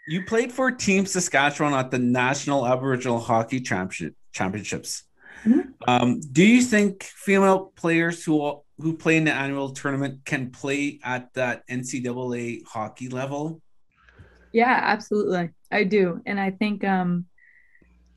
you 0.08 0.24
played 0.26 0.52
for 0.52 0.72
Team 0.72 1.06
Saskatchewan 1.06 1.74
at 1.74 1.92
the 1.92 2.00
National 2.00 2.66
Aboriginal 2.66 3.20
Hockey 3.20 3.60
Championship 3.60 4.16
Championships. 4.32 5.04
Mm-hmm. 5.46 5.70
Um, 5.88 6.20
do 6.20 6.46
you 6.46 6.62
think 6.62 7.04
female 7.04 7.74
players 7.76 8.24
who 8.24 8.62
who 8.80 8.98
play 8.98 9.18
in 9.18 9.26
the 9.26 9.34
annual 9.34 9.70
tournament 9.70 10.26
can 10.26 10.52
play 10.52 11.00
at 11.04 11.34
that 11.34 11.68
NCAA 11.68 12.66
hockey 12.66 13.10
level? 13.10 13.62
Yeah, 14.52 14.80
absolutely. 14.82 15.50
I 15.72 15.84
do. 15.84 16.22
And 16.26 16.40
I 16.40 16.52
think 16.52 16.84
um, 16.84 17.26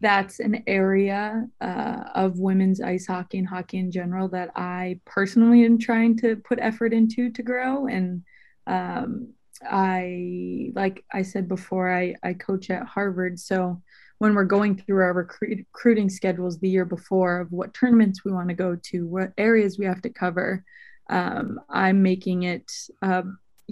that's 0.01 0.41
an 0.41 0.62
area 0.66 1.47
uh, 1.61 2.05
of 2.14 2.39
women's 2.39 2.81
ice 2.81 3.07
hockey 3.07 3.39
and 3.39 3.49
hockey 3.49 3.79
in 3.79 3.91
general 3.91 4.29
that 4.29 4.51
I 4.55 5.01
personally 5.05 5.64
am 5.64 5.79
trying 5.79 6.16
to 6.18 6.37
put 6.37 6.59
effort 6.61 6.93
into 6.93 7.31
to 7.31 7.43
grow. 7.43 7.87
And 7.87 8.22
um, 8.66 9.33
I, 9.62 10.72
like 10.74 11.05
I 11.12 11.22
said 11.22 11.49
before, 11.49 11.93
I, 11.93 12.14
I 12.22 12.35
coach 12.35 12.70
at 12.70 12.87
Harvard. 12.87 13.39
So 13.39 13.83
when 14.18 14.34
we're 14.34 14.44
going 14.44 14.76
through 14.76 15.02
our 15.02 15.12
recruit, 15.12 15.58
recruiting 15.58 16.08
schedules 16.08 16.58
the 16.58 16.68
year 16.68 16.84
before 16.84 17.40
of 17.40 17.52
what 17.52 17.74
tournaments 17.74 18.24
we 18.24 18.32
want 18.32 18.48
to 18.48 18.54
go 18.54 18.76
to, 18.84 19.06
what 19.06 19.32
areas 19.36 19.78
we 19.78 19.84
have 19.84 20.02
to 20.02 20.10
cover, 20.10 20.64
um, 21.10 21.60
I'm 21.68 22.02
making 22.02 22.44
it 22.44 22.70
a 23.02 23.24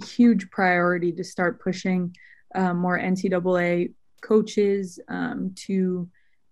huge 0.03 0.49
priority 0.51 1.11
to 1.13 1.23
start 1.23 1.61
pushing 1.61 2.15
um, 2.53 2.77
more 2.77 2.99
NCAA 2.99 3.93
coaches 4.21 4.99
um, 5.09 5.53
to 5.55 6.09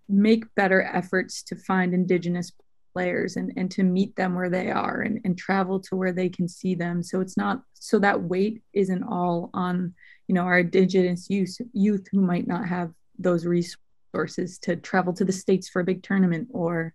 make 0.09 0.53
better 0.55 0.81
efforts 0.81 1.43
to 1.43 1.55
find 1.55 1.93
Indigenous 1.93 2.51
players 2.93 3.37
and, 3.37 3.51
and 3.57 3.71
to 3.71 3.83
meet 3.83 4.15
them 4.15 4.35
where 4.35 4.49
they 4.49 4.69
are 4.69 5.01
and, 5.01 5.19
and 5.23 5.37
travel 5.37 5.79
to 5.79 5.95
where 5.95 6.11
they 6.11 6.29
can 6.29 6.47
see 6.47 6.75
them. 6.75 7.01
So 7.01 7.21
it's 7.21 7.37
not 7.37 7.61
so 7.73 7.99
that 7.99 8.21
weight 8.21 8.61
isn't 8.73 9.03
all 9.03 9.49
on, 9.53 9.93
you 10.27 10.35
know, 10.35 10.43
our 10.43 10.59
Indigenous 10.59 11.29
youth, 11.29 11.57
youth 11.73 12.07
who 12.11 12.21
might 12.21 12.47
not 12.47 12.67
have 12.67 12.91
those 13.17 13.45
resources 13.45 13.77
to 14.13 14.75
travel 14.77 15.13
to 15.13 15.25
the 15.25 15.31
States 15.31 15.69
for 15.69 15.81
a 15.81 15.85
big 15.85 16.03
tournament 16.03 16.49
or 16.51 16.93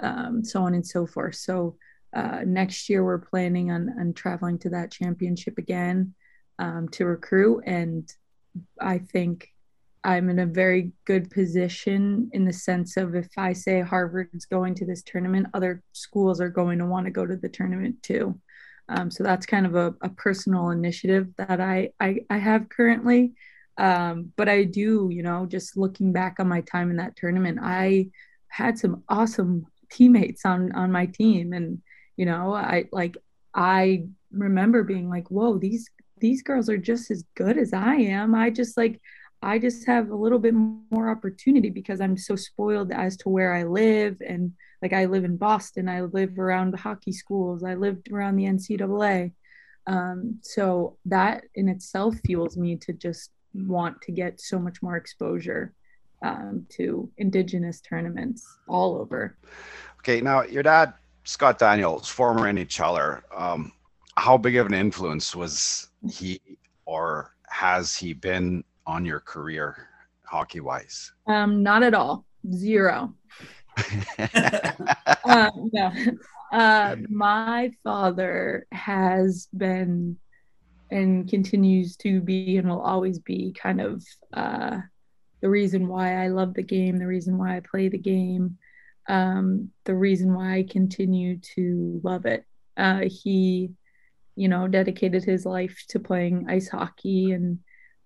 um, 0.00 0.44
so 0.44 0.62
on 0.62 0.74
and 0.74 0.86
so 0.86 1.06
forth. 1.06 1.36
So 1.36 1.76
uh, 2.14 2.40
next 2.44 2.88
year 2.88 3.04
we're 3.04 3.18
planning 3.18 3.70
on, 3.70 3.94
on 3.98 4.12
traveling 4.14 4.58
to 4.60 4.70
that 4.70 4.90
championship 4.90 5.58
again 5.58 6.14
um, 6.58 6.88
to 6.90 7.04
recruit 7.04 7.64
and 7.66 8.10
I 8.80 8.98
think 8.98 9.48
I'm 10.02 10.30
in 10.30 10.38
a 10.38 10.46
very 10.46 10.92
good 11.04 11.30
position 11.30 12.30
in 12.32 12.44
the 12.44 12.52
sense 12.52 12.96
of 12.96 13.14
if 13.14 13.28
I 13.36 13.52
say 13.52 13.80
Harvard's 13.80 14.46
going 14.46 14.74
to 14.76 14.86
this 14.86 15.02
tournament, 15.02 15.48
other 15.52 15.82
schools 15.92 16.40
are 16.40 16.48
going 16.48 16.78
to 16.78 16.86
want 16.86 17.04
to 17.04 17.10
go 17.10 17.26
to 17.26 17.36
the 17.36 17.48
tournament 17.48 18.02
too. 18.02 18.40
Um, 18.88 19.10
so 19.10 19.22
that's 19.22 19.46
kind 19.46 19.66
of 19.66 19.76
a, 19.76 19.94
a 20.00 20.08
personal 20.08 20.70
initiative 20.70 21.28
that 21.36 21.60
I, 21.60 21.90
I, 22.00 22.20
I 22.30 22.38
have 22.38 22.70
currently. 22.70 23.34
Um, 23.78 24.32
but 24.36 24.48
I 24.48 24.64
do, 24.64 25.08
you 25.10 25.22
know, 25.22 25.46
just 25.46 25.76
looking 25.76 26.12
back 26.12 26.36
on 26.38 26.48
my 26.48 26.60
time 26.62 26.90
in 26.90 26.96
that 26.96 27.16
tournament, 27.16 27.58
I 27.62 28.10
had 28.48 28.78
some 28.78 29.02
awesome 29.08 29.66
teammates 29.90 30.44
on 30.44 30.72
on 30.72 30.92
my 30.92 31.06
team, 31.06 31.52
and 31.52 31.80
you 32.16 32.26
know, 32.26 32.54
I 32.54 32.86
like 32.92 33.16
I 33.54 34.04
remember 34.32 34.84
being 34.84 35.08
like, 35.08 35.30
whoa, 35.30 35.58
these 35.58 35.88
these 36.18 36.42
girls 36.42 36.68
are 36.68 36.78
just 36.78 37.10
as 37.10 37.24
good 37.34 37.58
as 37.58 37.72
I 37.72 37.94
am. 37.96 38.34
I 38.34 38.50
just 38.50 38.76
like 38.76 39.00
I 39.42 39.58
just 39.58 39.86
have 39.86 40.10
a 40.10 40.16
little 40.16 40.38
bit 40.38 40.54
more 40.54 41.10
opportunity 41.10 41.70
because 41.70 42.00
I'm 42.00 42.16
so 42.16 42.36
spoiled 42.36 42.92
as 42.92 43.16
to 43.18 43.30
where 43.30 43.54
I 43.54 43.64
live. 43.64 44.20
And 44.26 44.52
like 44.82 44.92
I 44.92 45.06
live 45.06 45.24
in 45.24 45.36
Boston, 45.36 45.88
I 45.88 46.02
live 46.02 46.38
around 46.38 46.78
hockey 46.78 47.12
schools, 47.12 47.64
I 47.64 47.74
lived 47.74 48.10
around 48.12 48.36
the 48.36 48.44
NCAA. 48.44 49.32
Um, 49.86 50.38
so 50.42 50.98
that 51.06 51.44
in 51.54 51.68
itself 51.68 52.14
fuels 52.24 52.56
me 52.56 52.76
to 52.76 52.92
just 52.92 53.30
want 53.54 54.00
to 54.02 54.12
get 54.12 54.40
so 54.40 54.58
much 54.58 54.82
more 54.82 54.96
exposure 54.96 55.74
um, 56.22 56.66
to 56.70 57.10
Indigenous 57.18 57.80
tournaments 57.80 58.46
all 58.68 58.96
over. 58.96 59.36
Okay, 59.98 60.20
now 60.20 60.42
your 60.42 60.62
dad, 60.62 60.94
Scott 61.24 61.58
Daniels, 61.58 62.08
former 62.08 62.42
NHLer, 62.42 63.22
um, 63.36 63.72
how 64.16 64.36
big 64.36 64.56
of 64.56 64.66
an 64.66 64.74
influence 64.74 65.34
was 65.34 65.88
he 66.10 66.40
or 66.84 67.34
has 67.48 67.94
he 67.94 68.12
been 68.12 68.64
on 68.86 69.04
your 69.04 69.20
career 69.20 69.88
hockey 70.24 70.60
wise? 70.60 71.12
Um, 71.26 71.62
not 71.62 71.82
at 71.82 71.94
all. 71.94 72.24
Zero. 72.52 73.14
uh, 74.18 75.50
no. 75.72 75.92
Uh, 76.52 76.96
my 77.08 77.70
father 77.84 78.66
has 78.72 79.48
been 79.56 80.16
and 80.90 81.28
continues 81.28 81.96
to 81.96 82.20
be 82.20 82.56
and 82.56 82.68
will 82.68 82.80
always 82.80 83.18
be 83.18 83.52
kind 83.52 83.80
of 83.80 84.04
uh, 84.34 84.78
the 85.40 85.48
reason 85.48 85.88
why 85.88 86.22
I 86.22 86.28
love 86.28 86.54
the 86.54 86.62
game, 86.62 86.96
the 86.96 87.06
reason 87.06 87.38
why 87.38 87.56
I 87.56 87.60
play 87.60 87.88
the 87.88 87.98
game, 87.98 88.58
um, 89.08 89.70
the 89.84 89.94
reason 89.94 90.34
why 90.34 90.56
I 90.56 90.62
continue 90.68 91.38
to 91.54 92.00
love 92.02 92.26
it. 92.26 92.44
Uh, 92.76 93.02
he, 93.06 93.70
you 94.36 94.48
know, 94.48 94.68
dedicated 94.68 95.24
his 95.24 95.46
life 95.46 95.84
to 95.88 95.98
playing 95.98 96.46
ice 96.48 96.68
hockey 96.68 97.32
and 97.32 97.58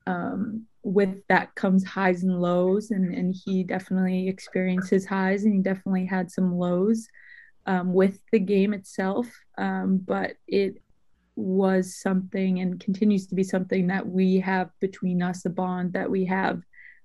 um, 0.06 0.66
with 0.82 1.26
that 1.28 1.54
comes 1.54 1.84
highs 1.84 2.22
and 2.22 2.40
lows 2.40 2.90
and, 2.90 3.14
and 3.14 3.34
he 3.44 3.64
definitely 3.64 4.28
experienced 4.28 4.90
his 4.90 5.06
highs 5.06 5.44
and 5.44 5.54
he 5.54 5.60
definitely 5.60 6.04
had 6.04 6.30
some 6.30 6.54
lows 6.58 7.08
um, 7.66 7.94
with 7.94 8.20
the 8.30 8.38
game 8.38 8.74
itself 8.74 9.26
um, 9.56 9.96
but 9.96 10.32
it 10.46 10.82
was 11.36 11.96
something 11.96 12.60
and 12.60 12.80
continues 12.80 13.26
to 13.26 13.34
be 13.34 13.42
something 13.42 13.88
that 13.88 14.06
we 14.06 14.38
have 14.38 14.70
between 14.80 15.22
us 15.22 15.44
a 15.44 15.50
bond 15.50 15.92
that 15.92 16.10
we 16.10 16.24
have 16.24 16.62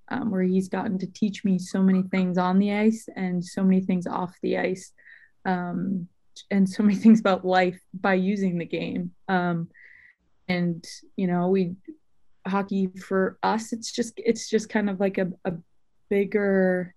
um, 0.09 0.31
where 0.31 0.43
he's 0.43 0.67
gotten 0.67 0.97
to 0.99 1.07
teach 1.07 1.43
me 1.43 1.57
so 1.57 1.81
many 1.81 2.03
things 2.03 2.37
on 2.37 2.59
the 2.59 2.73
ice 2.73 3.07
and 3.15 3.43
so 3.43 3.63
many 3.63 3.81
things 3.81 4.07
off 4.07 4.35
the 4.41 4.57
ice 4.57 4.91
um, 5.45 6.07
and 6.51 6.69
so 6.69 6.83
many 6.83 6.95
things 7.03 7.19
about 7.19 7.45
life 7.45 7.79
by 7.93 8.13
using 8.13 8.57
the 8.57 8.65
game. 8.65 9.11
Um, 9.27 9.69
and 10.49 10.85
you 11.15 11.27
know 11.27 11.47
we 11.47 11.75
hockey 12.47 12.87
for 12.87 13.37
us 13.43 13.71
it's 13.71 13.91
just 13.91 14.13
it's 14.17 14.49
just 14.49 14.67
kind 14.67 14.89
of 14.89 14.99
like 14.99 15.17
a, 15.19 15.31
a 15.45 15.53
bigger 16.09 16.93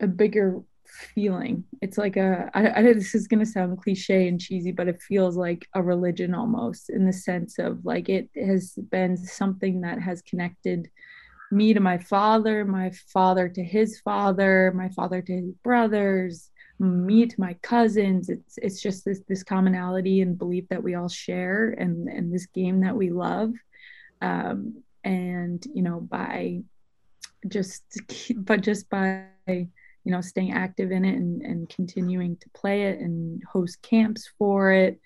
a 0.00 0.06
bigger 0.06 0.60
feeling. 0.88 1.64
It's 1.82 1.98
like 1.98 2.16
a 2.16 2.50
I, 2.54 2.80
I 2.80 2.82
this 2.82 3.14
is 3.14 3.28
going 3.28 3.40
to 3.40 3.46
sound 3.46 3.80
cliche 3.82 4.28
and 4.28 4.40
cheesy 4.40 4.72
but 4.72 4.88
it 4.88 5.02
feels 5.02 5.36
like 5.36 5.68
a 5.74 5.82
religion 5.82 6.34
almost 6.34 6.90
in 6.90 7.06
the 7.06 7.12
sense 7.12 7.58
of 7.58 7.84
like 7.84 8.08
it 8.08 8.28
has 8.36 8.72
been 8.90 9.16
something 9.16 9.80
that 9.82 10.00
has 10.00 10.22
connected 10.22 10.90
me 11.52 11.72
to 11.72 11.80
my 11.80 11.98
father 11.98 12.64
my 12.64 12.90
father 13.12 13.48
to 13.48 13.62
his 13.62 14.00
father 14.00 14.72
my 14.74 14.88
father 14.90 15.22
to 15.22 15.32
his 15.32 15.50
brothers 15.62 16.50
me 16.78 17.26
to 17.26 17.40
my 17.40 17.54
cousins. 17.62 18.28
It's 18.28 18.58
it's 18.58 18.82
just 18.82 19.04
this 19.04 19.20
this 19.28 19.42
commonality 19.42 20.20
and 20.20 20.38
belief 20.38 20.68
that 20.68 20.82
we 20.82 20.94
all 20.94 21.08
share 21.08 21.70
and 21.78 22.08
and 22.08 22.32
this 22.32 22.46
game 22.46 22.80
that 22.80 22.96
we 22.96 23.10
love. 23.10 23.52
Um, 24.20 24.82
and 25.04 25.64
you 25.72 25.82
know 25.82 26.00
by 26.00 26.62
just 27.48 27.84
but 28.36 28.60
just 28.60 28.88
by 28.90 29.26
you 30.06 30.12
know 30.12 30.20
staying 30.20 30.52
active 30.52 30.92
in 30.92 31.04
it 31.04 31.16
and, 31.16 31.42
and 31.42 31.68
continuing 31.68 32.36
to 32.36 32.48
play 32.50 32.84
it 32.84 33.00
and 33.00 33.42
host 33.52 33.82
camps 33.82 34.30
for 34.38 34.70
it. 34.70 35.00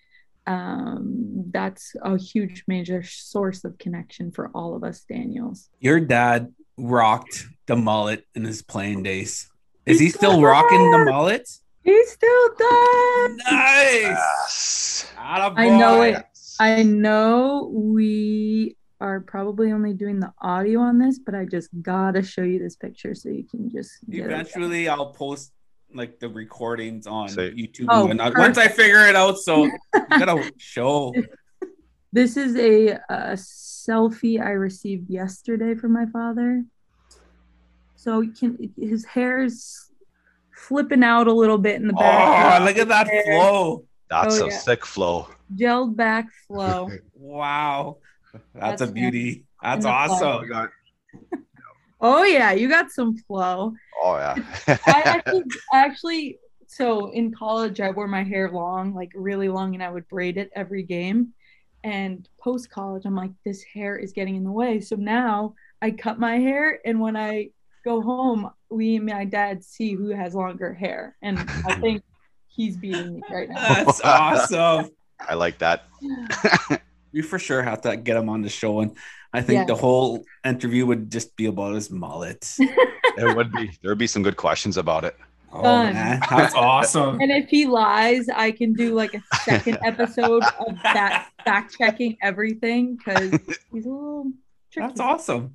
Um, 0.47 1.45
that's 1.51 1.95
a 2.03 2.19
huge 2.19 2.65
major 2.69 3.03
source 3.03 3.65
of 3.65 3.79
connection 3.79 4.31
for 4.31 4.51
all 4.55 4.77
of 4.77 4.85
us 4.85 5.03
daniels. 5.09 5.71
Your 5.81 6.01
dad 6.01 6.53
rocked 6.77 7.47
the 7.67 7.77
mullet 7.77 8.27
in 8.35 8.45
his 8.45 8.61
playing 8.61 9.03
days. 9.03 9.51
Is 9.87 9.99
he 9.99 10.11
still 10.11 10.43
rocking 10.43 10.91
the 10.91 11.07
mullet? 11.07 11.49
He 11.83 12.05
still 12.05 12.49
does. 12.59 13.37
Nice. 13.51 14.03
Yes. 14.03 15.13
i 15.17 15.69
know 15.71 16.03
it. 16.03 16.23
I 16.61 16.83
know 16.83 17.71
we 17.73 18.77
are 19.01 19.21
probably 19.21 19.73
only 19.73 19.95
doing 19.95 20.21
the 20.21 20.33
audio 20.41 20.81
on 20.81 20.99
this, 20.99 21.19
but 21.19 21.35
I 21.35 21.45
just 21.45 21.69
gotta 21.83 22.23
show 22.23 22.43
you 22.43 22.59
this 22.59 22.77
picture 22.77 23.15
so 23.15 23.29
you 23.29 23.45
can 23.45 23.71
just. 23.71 23.93
Eventually, 24.09 24.89
I'll 24.89 25.13
post 25.13 25.53
like 25.95 26.21
the 26.21 26.29
recordings 26.29 27.07
on 27.07 27.29
YouTube 27.29 27.87
oh, 27.89 28.07
once 28.39 28.59
I 28.59 28.69
figure 28.69 29.07
it 29.07 29.17
out. 29.17 29.39
So 29.39 29.65
you 29.65 29.79
gotta 30.09 30.53
show. 30.59 31.15
This 32.13 32.37
is 32.37 32.57
a, 32.57 32.99
a 33.09 33.33
selfie 33.35 34.41
I 34.41 34.51
received 34.51 35.11
yesterday 35.11 35.75
from 35.75 35.93
my 35.93 36.07
father. 36.07 36.65
So 37.97 38.25
can 38.39 38.73
his 38.79 39.05
hair's 39.05 39.91
flipping 40.61 41.03
out 41.03 41.27
a 41.27 41.33
little 41.33 41.59
bit 41.59 41.77
in 41.77 41.87
the 41.87 41.93
back. 41.93 42.61
Oh, 42.61 42.65
look 42.65 42.77
at 42.77 42.89
that 42.89 43.09
hair. 43.09 43.25
flow. 43.25 43.85
That's 44.09 44.41
oh, 44.41 44.47
a 44.47 44.49
yeah. 44.51 44.59
sick 44.59 44.85
flow. 44.85 45.29
Gelled 45.55 45.97
back 45.97 46.27
flow. 46.47 46.91
wow. 47.15 47.99
That's, 48.33 48.81
That's 48.81 48.83
a 48.83 48.93
beauty. 48.93 49.45
That's 49.63 49.85
awesome. 49.85 50.69
oh 52.01 52.23
yeah, 52.25 52.53
you 52.53 52.69
got 52.69 52.91
some 52.91 53.17
flow. 53.17 53.75
Oh 54.03 54.17
yeah. 54.17 54.37
I 54.67 55.03
actually, 55.05 55.45
actually, 55.73 56.39
so 56.67 57.11
in 57.11 57.33
college, 57.33 57.81
I 57.81 57.91
wore 57.91 58.09
my 58.09 58.23
hair 58.23 58.51
long, 58.51 58.95
like 58.95 59.11
really 59.15 59.49
long, 59.49 59.75
and 59.75 59.83
I 59.83 59.91
would 59.91 60.09
braid 60.09 60.37
it 60.37 60.51
every 60.55 60.83
game. 60.83 61.33
And 61.83 62.29
post 62.39 62.71
college, 62.71 63.05
I'm 63.07 63.17
like, 63.17 63.31
this 63.45 63.63
hair 63.63 63.97
is 63.97 64.13
getting 64.13 64.37
in 64.37 64.45
the 64.45 64.53
way. 64.53 64.81
So 64.81 64.97
now 64.97 65.55
I 65.81 65.91
cut 65.91 66.19
my 66.19 66.39
hair, 66.39 66.81
and 66.85 67.01
when 67.01 67.17
I 67.17 67.51
go 67.85 68.03
home, 68.03 68.51
we 68.71 68.97
and 68.97 69.07
my 69.07 69.25
dad 69.25 69.65
see 69.65 69.95
who 69.95 70.11
has 70.11 70.35
longer 70.35 70.73
hair, 70.75 71.17
and 71.23 71.39
I 71.67 71.79
think 71.81 72.03
he's 72.49 72.77
beating 72.77 73.15
me 73.15 73.23
right 73.31 73.49
now. 73.49 73.85
That's 73.85 74.01
awesome. 74.05 74.91
I 75.21 75.35
like 75.35 75.59
that 75.59 75.85
we 77.13 77.23
for 77.23 77.39
sure 77.39 77.63
have 77.63 77.83
to 77.83 77.97
get 77.97 78.17
him 78.17 78.29
on 78.29 78.43
the 78.43 78.49
show, 78.49 78.81
and 78.81 78.97
I 79.33 79.43
think 79.43 79.59
yeah. 79.59 79.65
the 79.65 79.75
whole 79.75 80.25
interview 80.45 80.87
would 80.87 81.11
just 81.11 81.37
be 81.37 81.47
about 81.47 81.75
his 81.75 81.91
mullet. 81.91 82.55
it 82.59 83.37
would 83.37 83.53
be. 83.53 83.71
There 83.83 83.91
would 83.91 83.99
be 83.99 84.07
some 84.07 84.23
good 84.23 84.37
questions 84.37 84.77
about 84.77 85.05
it. 85.05 85.17
Oh 85.53 85.63
man, 85.63 86.21
that's 86.31 86.55
awesome! 86.55 87.21
And 87.21 87.31
if 87.31 87.49
he 87.49 87.67
lies, 87.67 88.29
I 88.29 88.53
can 88.53 88.73
do 88.73 88.95
like 88.95 89.15
a 89.15 89.23
second 89.43 89.79
episode 89.85 90.45
of 90.45 90.83
that 90.83 91.29
fact 91.45 91.77
checking 91.77 92.17
everything 92.23 92.97
because 92.97 93.31
he's 93.73 93.87
a 93.87 93.91
little. 93.91 94.33
Tricky. 94.73 94.87
That's 94.87 95.01
awesome. 95.01 95.55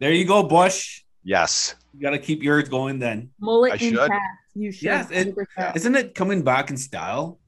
There 0.00 0.12
you 0.12 0.24
go, 0.24 0.42
Bush. 0.42 1.02
Yes. 1.22 1.76
You 1.94 2.00
got 2.00 2.10
to 2.10 2.18
keep 2.18 2.42
yours 2.42 2.68
going 2.68 2.98
then. 2.98 3.30
Mullet 3.40 3.74
I 3.74 3.76
should. 3.76 4.10
You 4.54 4.72
should. 4.72 4.82
Yes. 4.82 5.10
It, 5.10 5.34
isn't 5.76 5.94
it 5.94 6.14
coming 6.14 6.42
back 6.42 6.70
in 6.70 6.76
style? 6.76 7.38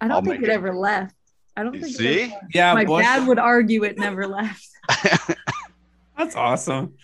I 0.00 0.08
don't 0.08 0.16
I'll 0.16 0.22
think 0.22 0.42
it, 0.42 0.48
it 0.48 0.52
ever 0.52 0.74
left. 0.74 1.15
I 1.56 1.62
don't 1.62 1.72
think. 1.72 1.96
See, 1.96 2.34
yeah, 2.52 2.74
my 2.74 2.84
Bush. 2.84 3.04
dad 3.04 3.26
would 3.26 3.38
argue 3.38 3.84
it 3.84 3.98
never 3.98 4.26
left. 4.38 4.68
That's 6.18 6.36
awesome. 6.36 6.94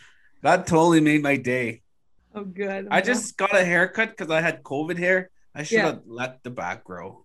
That 0.42 0.66
totally 0.66 1.00
made 1.00 1.22
my 1.22 1.36
day. 1.36 1.82
Oh, 2.34 2.44
good. 2.44 2.88
I 2.90 3.00
just 3.00 3.36
got 3.36 3.54
a 3.54 3.64
haircut 3.64 4.10
because 4.10 4.30
I 4.30 4.40
had 4.40 4.62
COVID 4.62 4.98
hair. 4.98 5.30
I 5.54 5.62
should 5.64 5.80
have 5.80 6.02
yeah. 6.06 6.14
let 6.14 6.42
the 6.42 6.50
back 6.50 6.84
grow. 6.84 7.24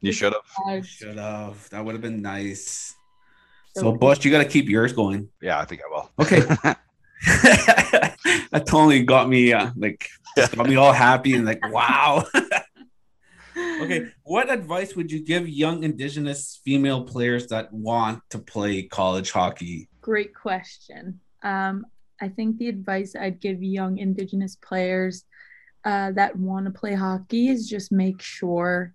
You 0.00 0.12
should 0.12 0.32
have. 0.32 0.86
Should 0.86 1.18
have. 1.18 1.68
That 1.70 1.84
would 1.84 1.92
have 1.92 2.02
been 2.02 2.22
nice. 2.22 2.94
So, 3.74 3.82
so 3.82 3.92
Bush, 3.92 4.24
you 4.24 4.30
got 4.30 4.38
to 4.38 4.48
keep 4.48 4.68
yours 4.68 4.92
going. 4.92 5.28
Yeah, 5.42 5.58
I 5.58 5.64
think 5.64 5.82
I 5.82 5.90
will. 5.90 6.10
Okay. 6.18 6.40
that 7.24 8.64
totally 8.66 9.02
got 9.02 9.28
me 9.28 9.52
uh, 9.52 9.70
like 9.76 10.08
got 10.36 10.68
me 10.68 10.76
all 10.76 10.92
happy 10.92 11.34
and 11.34 11.44
like 11.44 11.60
wow 11.70 12.24
okay, 13.82 14.08
what 14.22 14.50
advice 14.50 14.94
would 14.96 15.10
you 15.10 15.24
give 15.24 15.48
young 15.48 15.82
Indigenous 15.82 16.60
female 16.64 17.04
players 17.04 17.46
that 17.48 17.72
want 17.72 18.22
to 18.30 18.38
play 18.38 18.82
college 18.82 19.30
hockey? 19.30 19.88
Great 20.00 20.34
question. 20.34 21.20
Um, 21.42 21.86
I 22.20 22.28
think 22.28 22.58
the 22.58 22.68
advice 22.68 23.14
I'd 23.14 23.40
give 23.40 23.62
young 23.62 23.98
Indigenous 23.98 24.56
players 24.56 25.24
uh, 25.84 26.12
that 26.12 26.36
want 26.36 26.66
to 26.66 26.72
play 26.72 26.94
hockey 26.94 27.48
is 27.48 27.68
just 27.68 27.92
make 27.92 28.20
sure 28.20 28.92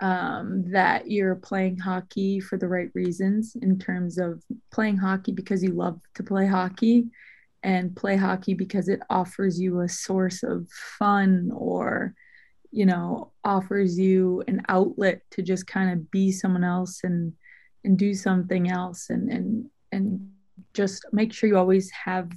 um, 0.00 0.64
that 0.72 1.10
you're 1.10 1.36
playing 1.36 1.78
hockey 1.78 2.40
for 2.40 2.58
the 2.58 2.66
right 2.66 2.90
reasons 2.94 3.56
in 3.60 3.78
terms 3.78 4.18
of 4.18 4.42
playing 4.72 4.96
hockey 4.96 5.32
because 5.32 5.62
you 5.62 5.70
love 5.70 6.00
to 6.16 6.22
play 6.22 6.46
hockey 6.46 7.06
and 7.62 7.94
play 7.96 8.16
hockey 8.16 8.54
because 8.54 8.88
it 8.88 9.00
offers 9.08 9.60
you 9.60 9.80
a 9.80 9.88
source 9.88 10.42
of 10.42 10.68
fun 10.98 11.50
or 11.54 12.14
you 12.74 12.84
know 12.84 13.30
offers 13.44 13.96
you 13.96 14.42
an 14.48 14.60
outlet 14.68 15.22
to 15.30 15.42
just 15.42 15.64
kind 15.66 15.92
of 15.92 16.10
be 16.10 16.32
someone 16.32 16.64
else 16.64 17.00
and 17.04 17.32
and 17.84 17.96
do 17.96 18.12
something 18.12 18.68
else 18.68 19.10
and 19.10 19.30
and 19.30 19.66
and 19.92 20.28
just 20.74 21.06
make 21.12 21.32
sure 21.32 21.48
you 21.48 21.56
always 21.56 21.88
have 21.92 22.32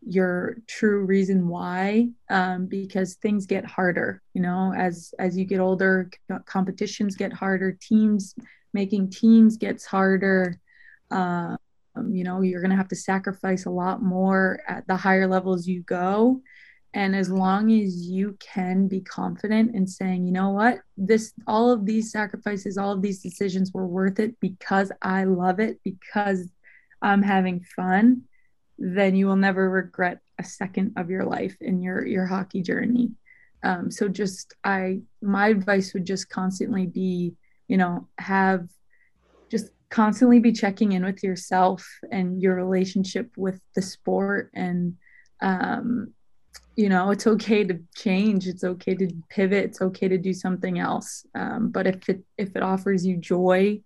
your 0.00 0.56
true 0.66 1.04
reason 1.04 1.46
why 1.46 2.08
um, 2.30 2.66
because 2.66 3.16
things 3.16 3.44
get 3.44 3.66
harder 3.66 4.22
you 4.32 4.40
know 4.40 4.72
as 4.74 5.12
as 5.18 5.36
you 5.36 5.44
get 5.44 5.60
older 5.60 6.08
competitions 6.46 7.14
get 7.14 7.32
harder 7.32 7.76
teams 7.82 8.34
making 8.72 9.10
teams 9.10 9.58
gets 9.58 9.84
harder 9.84 10.58
um, 11.10 11.58
you 12.08 12.24
know 12.24 12.40
you're 12.40 12.62
going 12.62 12.70
to 12.70 12.76
have 12.76 12.88
to 12.88 12.96
sacrifice 12.96 13.66
a 13.66 13.70
lot 13.70 14.02
more 14.02 14.60
at 14.68 14.86
the 14.86 14.96
higher 14.96 15.26
levels 15.26 15.66
you 15.66 15.82
go 15.82 16.40
and 16.96 17.14
as 17.14 17.30
long 17.30 17.70
as 17.70 18.08
you 18.08 18.36
can 18.40 18.88
be 18.88 19.00
confident 19.00 19.74
in 19.74 19.86
saying 19.86 20.26
you 20.26 20.32
know 20.32 20.50
what 20.50 20.80
this 20.96 21.32
all 21.46 21.70
of 21.70 21.86
these 21.86 22.10
sacrifices 22.10 22.76
all 22.76 22.92
of 22.92 23.02
these 23.02 23.22
decisions 23.22 23.72
were 23.72 23.86
worth 23.86 24.18
it 24.18 24.34
because 24.40 24.90
i 25.02 25.24
love 25.24 25.60
it 25.60 25.78
because 25.84 26.50
i'm 27.02 27.22
having 27.22 27.60
fun 27.76 28.22
then 28.78 29.14
you 29.14 29.26
will 29.26 29.36
never 29.36 29.70
regret 29.70 30.20
a 30.38 30.44
second 30.44 30.92
of 30.96 31.10
your 31.10 31.24
life 31.24 31.56
in 31.60 31.82
your 31.82 32.06
your 32.06 32.26
hockey 32.26 32.62
journey. 32.62 33.10
Um, 33.62 33.90
so 33.90 34.08
just 34.08 34.54
I 34.64 35.00
my 35.22 35.48
advice 35.48 35.94
would 35.94 36.04
just 36.04 36.28
constantly 36.28 36.86
be, 36.86 37.34
you 37.68 37.76
know, 37.76 38.08
have 38.18 38.68
just 39.50 39.70
constantly 39.88 40.40
be 40.40 40.52
checking 40.52 40.92
in 40.92 41.04
with 41.04 41.22
yourself 41.22 41.86
and 42.10 42.42
your 42.42 42.54
relationship 42.54 43.30
with 43.36 43.60
the 43.74 43.82
sport 43.82 44.50
and 44.54 44.96
um, 45.40 46.12
you 46.76 46.88
know 46.88 47.10
it's 47.10 47.26
okay 47.26 47.64
to 47.64 47.78
change 47.94 48.46
it's 48.46 48.64
okay 48.64 48.94
to 48.94 49.08
pivot 49.28 49.64
it's 49.64 49.80
okay 49.80 50.08
to 50.08 50.18
do 50.18 50.32
something 50.32 50.78
else 50.78 51.26
um, 51.34 51.70
but 51.70 51.86
if 51.86 52.08
it 52.08 52.22
if 52.36 52.54
it 52.54 52.62
offers 52.62 53.04
you 53.04 53.16
joy 53.16 53.80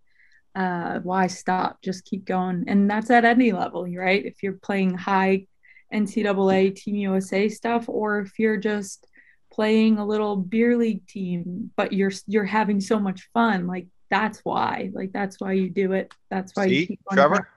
uh, 0.54 0.98
why 1.00 1.26
stop? 1.26 1.80
Just 1.82 2.04
keep 2.04 2.24
going. 2.24 2.64
And 2.66 2.90
that's 2.90 3.10
at 3.10 3.24
any 3.24 3.52
level, 3.52 3.86
right? 3.86 4.24
If 4.24 4.42
you're 4.42 4.54
playing 4.54 4.96
high 4.96 5.46
NCAA 5.92 6.74
Team 6.74 6.96
USA 6.96 7.48
stuff, 7.48 7.88
or 7.88 8.20
if 8.20 8.38
you're 8.38 8.56
just 8.56 9.06
playing 9.52 9.98
a 9.98 10.06
little 10.06 10.36
beer 10.36 10.76
league 10.76 11.06
team, 11.06 11.70
but 11.76 11.92
you're 11.92 12.12
you're 12.26 12.44
having 12.44 12.80
so 12.80 12.98
much 12.98 13.28
fun, 13.32 13.66
like 13.66 13.86
that's 14.10 14.40
why. 14.40 14.90
Like 14.92 15.12
that's 15.12 15.40
why 15.40 15.52
you 15.52 15.70
do 15.70 15.92
it. 15.92 16.12
That's 16.30 16.52
why 16.54 16.66
See, 16.66 16.80
you 16.80 16.86
keep 16.88 17.00
Trevor? 17.12 17.48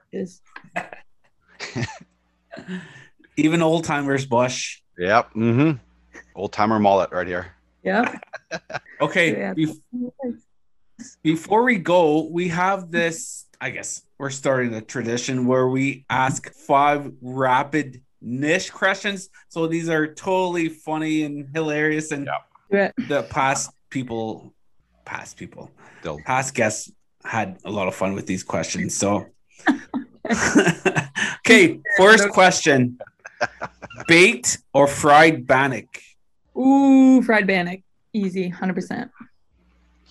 Even 3.38 3.63
old 3.63 3.86
timers, 3.86 4.27
Bush. 4.27 4.82
Yep. 4.98 5.34
Mm-hmm. 5.34 5.78
Old 6.36 6.54
timer 6.54 6.80
mullet 6.80 7.12
right 7.12 7.28
here. 7.28 7.54
Yep. 7.84 8.24
okay. 9.02 9.32
Yeah. 9.38 9.54
bef- 9.54 9.82
before 11.24 11.64
we 11.64 11.78
go, 11.78 12.28
we 12.30 12.48
have 12.50 12.91
this. 12.91 13.46
I 13.60 13.70
guess 13.72 14.04
we're 14.18 14.30
starting 14.30 14.74
a 14.74 14.82
tradition 14.82 15.48
where 15.48 15.68
we 15.68 16.06
ask 16.10 16.54
five 16.54 17.12
rapid 17.22 18.02
niche 18.22 18.72
questions. 18.72 19.30
So 19.50 19.68
these 19.68 19.89
are 19.89 20.14
totally 20.14 20.70
funny 20.70 21.24
and 21.24 21.48
hilarious, 21.54 22.12
and 22.12 22.30
Yeah. 22.72 22.91
the 23.08 23.24
past 23.24 23.72
people, 23.89 24.54
past 25.06 25.38
people, 25.38 25.72
They'll 26.04 26.20
past 26.26 26.54
guests 26.54 26.91
had 27.24 27.58
a 27.64 27.72
lot 27.72 27.88
of 27.88 27.96
fun 27.96 28.14
with 28.14 28.28
these 28.28 28.44
questions. 28.44 28.96
So, 28.98 29.26
okay, 31.46 31.80
first 31.98 32.30
question: 32.30 32.98
baked 34.08 34.60
or 34.74 34.88
fried 34.88 35.46
bannock? 35.48 36.00
Ooh, 36.58 37.22
fried 37.22 37.48
bannock. 37.48 37.80
Easy, 38.14 38.52
100%. 38.52 39.10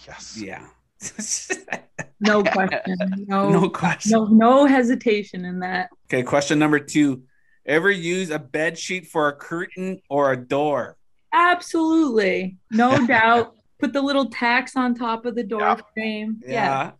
yes. 0.07 0.37
Yeah. 0.41 0.67
No 2.25 2.45
question. 2.45 2.97
No, 3.27 3.49
no 3.51 3.61
no, 3.63 3.69
question. 3.69 4.39
no, 4.39 4.65
hesitation 4.65 5.45
in 5.45 5.59
that. 5.59 5.91
Okay, 6.07 6.23
question 6.23 6.57
number 6.57 6.79
two. 6.79 7.25
Ever 7.67 7.91
use 7.91 8.31
a 8.31 8.39
bed 8.39 8.79
sheet 8.79 9.09
for 9.09 9.27
a 9.27 9.33
curtain 9.35 10.01
or 10.09 10.31
a 10.31 10.37
door? 10.37 10.97
Absolutely. 11.33 12.59
No 12.71 13.05
doubt. 13.09 13.55
Put 13.81 13.93
the 13.93 14.03
little 14.03 14.27
tacks 14.31 14.77
on 14.77 14.95
top 14.95 15.27
of 15.27 15.35
the 15.35 15.43
door 15.43 15.61
Yeah. 15.63 15.77
frame. 15.95 16.41
Yeah. 16.47 16.51
Yeah. 16.53 16.91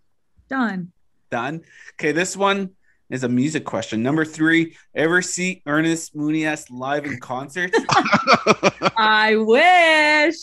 done. 0.49 0.93
Done. 1.31 1.63
Okay, 1.95 2.11
this 2.11 2.37
one 2.37 2.71
is 3.13 3.25
a 3.25 3.29
music 3.29 3.65
question. 3.65 4.03
Number 4.03 4.25
three. 4.25 4.75
Ever 4.95 5.21
see 5.23 5.63
Ernest 5.67 6.17
Monias 6.17 6.67
live 6.71 7.05
in 7.05 7.21
concert? 7.21 7.71
I 8.97 9.37
wish. 9.37 10.39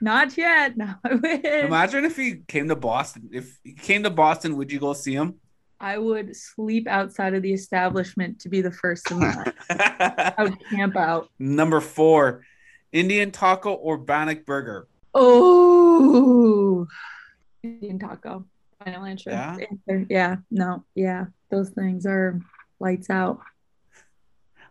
Not 0.00 0.36
yet. 0.36 0.76
No, 0.76 0.94
I 1.04 1.14
wish. 1.14 1.44
Imagine 1.44 2.04
if 2.04 2.16
he 2.16 2.42
came 2.48 2.68
to 2.68 2.76
Boston. 2.76 3.30
If 3.32 3.56
he 3.62 3.74
came 3.74 4.02
to 4.02 4.10
Boston, 4.10 4.56
would 4.56 4.72
you 4.72 4.80
go 4.80 4.92
see 4.94 5.14
him? 5.14 5.36
I 5.78 5.96
would 5.96 6.36
sleep 6.36 6.88
outside 6.88 7.34
of 7.34 7.42
the 7.42 7.52
establishment 7.52 8.40
to 8.40 8.48
be 8.48 8.60
the 8.60 8.72
first 8.72 9.10
in 9.10 9.20
line. 9.20 9.52
I 9.70 10.34
would 10.40 10.58
camp 10.70 10.96
out. 10.96 11.28
Number 11.38 11.80
four. 11.80 12.44
Indian 12.90 13.30
taco 13.30 13.72
or 13.72 13.96
bannock 13.96 14.44
burger? 14.44 14.88
Oh, 15.14 16.86
Indian 17.62 17.98
taco. 17.98 18.44
Final 18.84 19.04
answer. 19.04 19.30
Yeah? 19.30 19.58
Answer. 19.70 20.06
Yeah. 20.10 20.36
No. 20.50 20.84
Yeah. 20.94 21.26
Those 21.52 21.68
things 21.68 22.06
are 22.06 22.40
lights 22.80 23.10
out. 23.10 23.40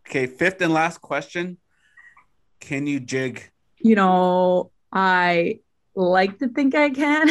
Okay, 0.07 0.25
fifth 0.25 0.61
and 0.61 0.73
last 0.73 0.99
question. 0.99 1.57
Can 2.59 2.87
you 2.87 2.99
jig? 2.99 3.51
You 3.77 3.93
know, 3.93 4.71
I 4.91 5.59
like 5.95 6.39
to 6.39 6.47
think 6.49 6.73
I 6.73 6.89
can. 6.89 7.29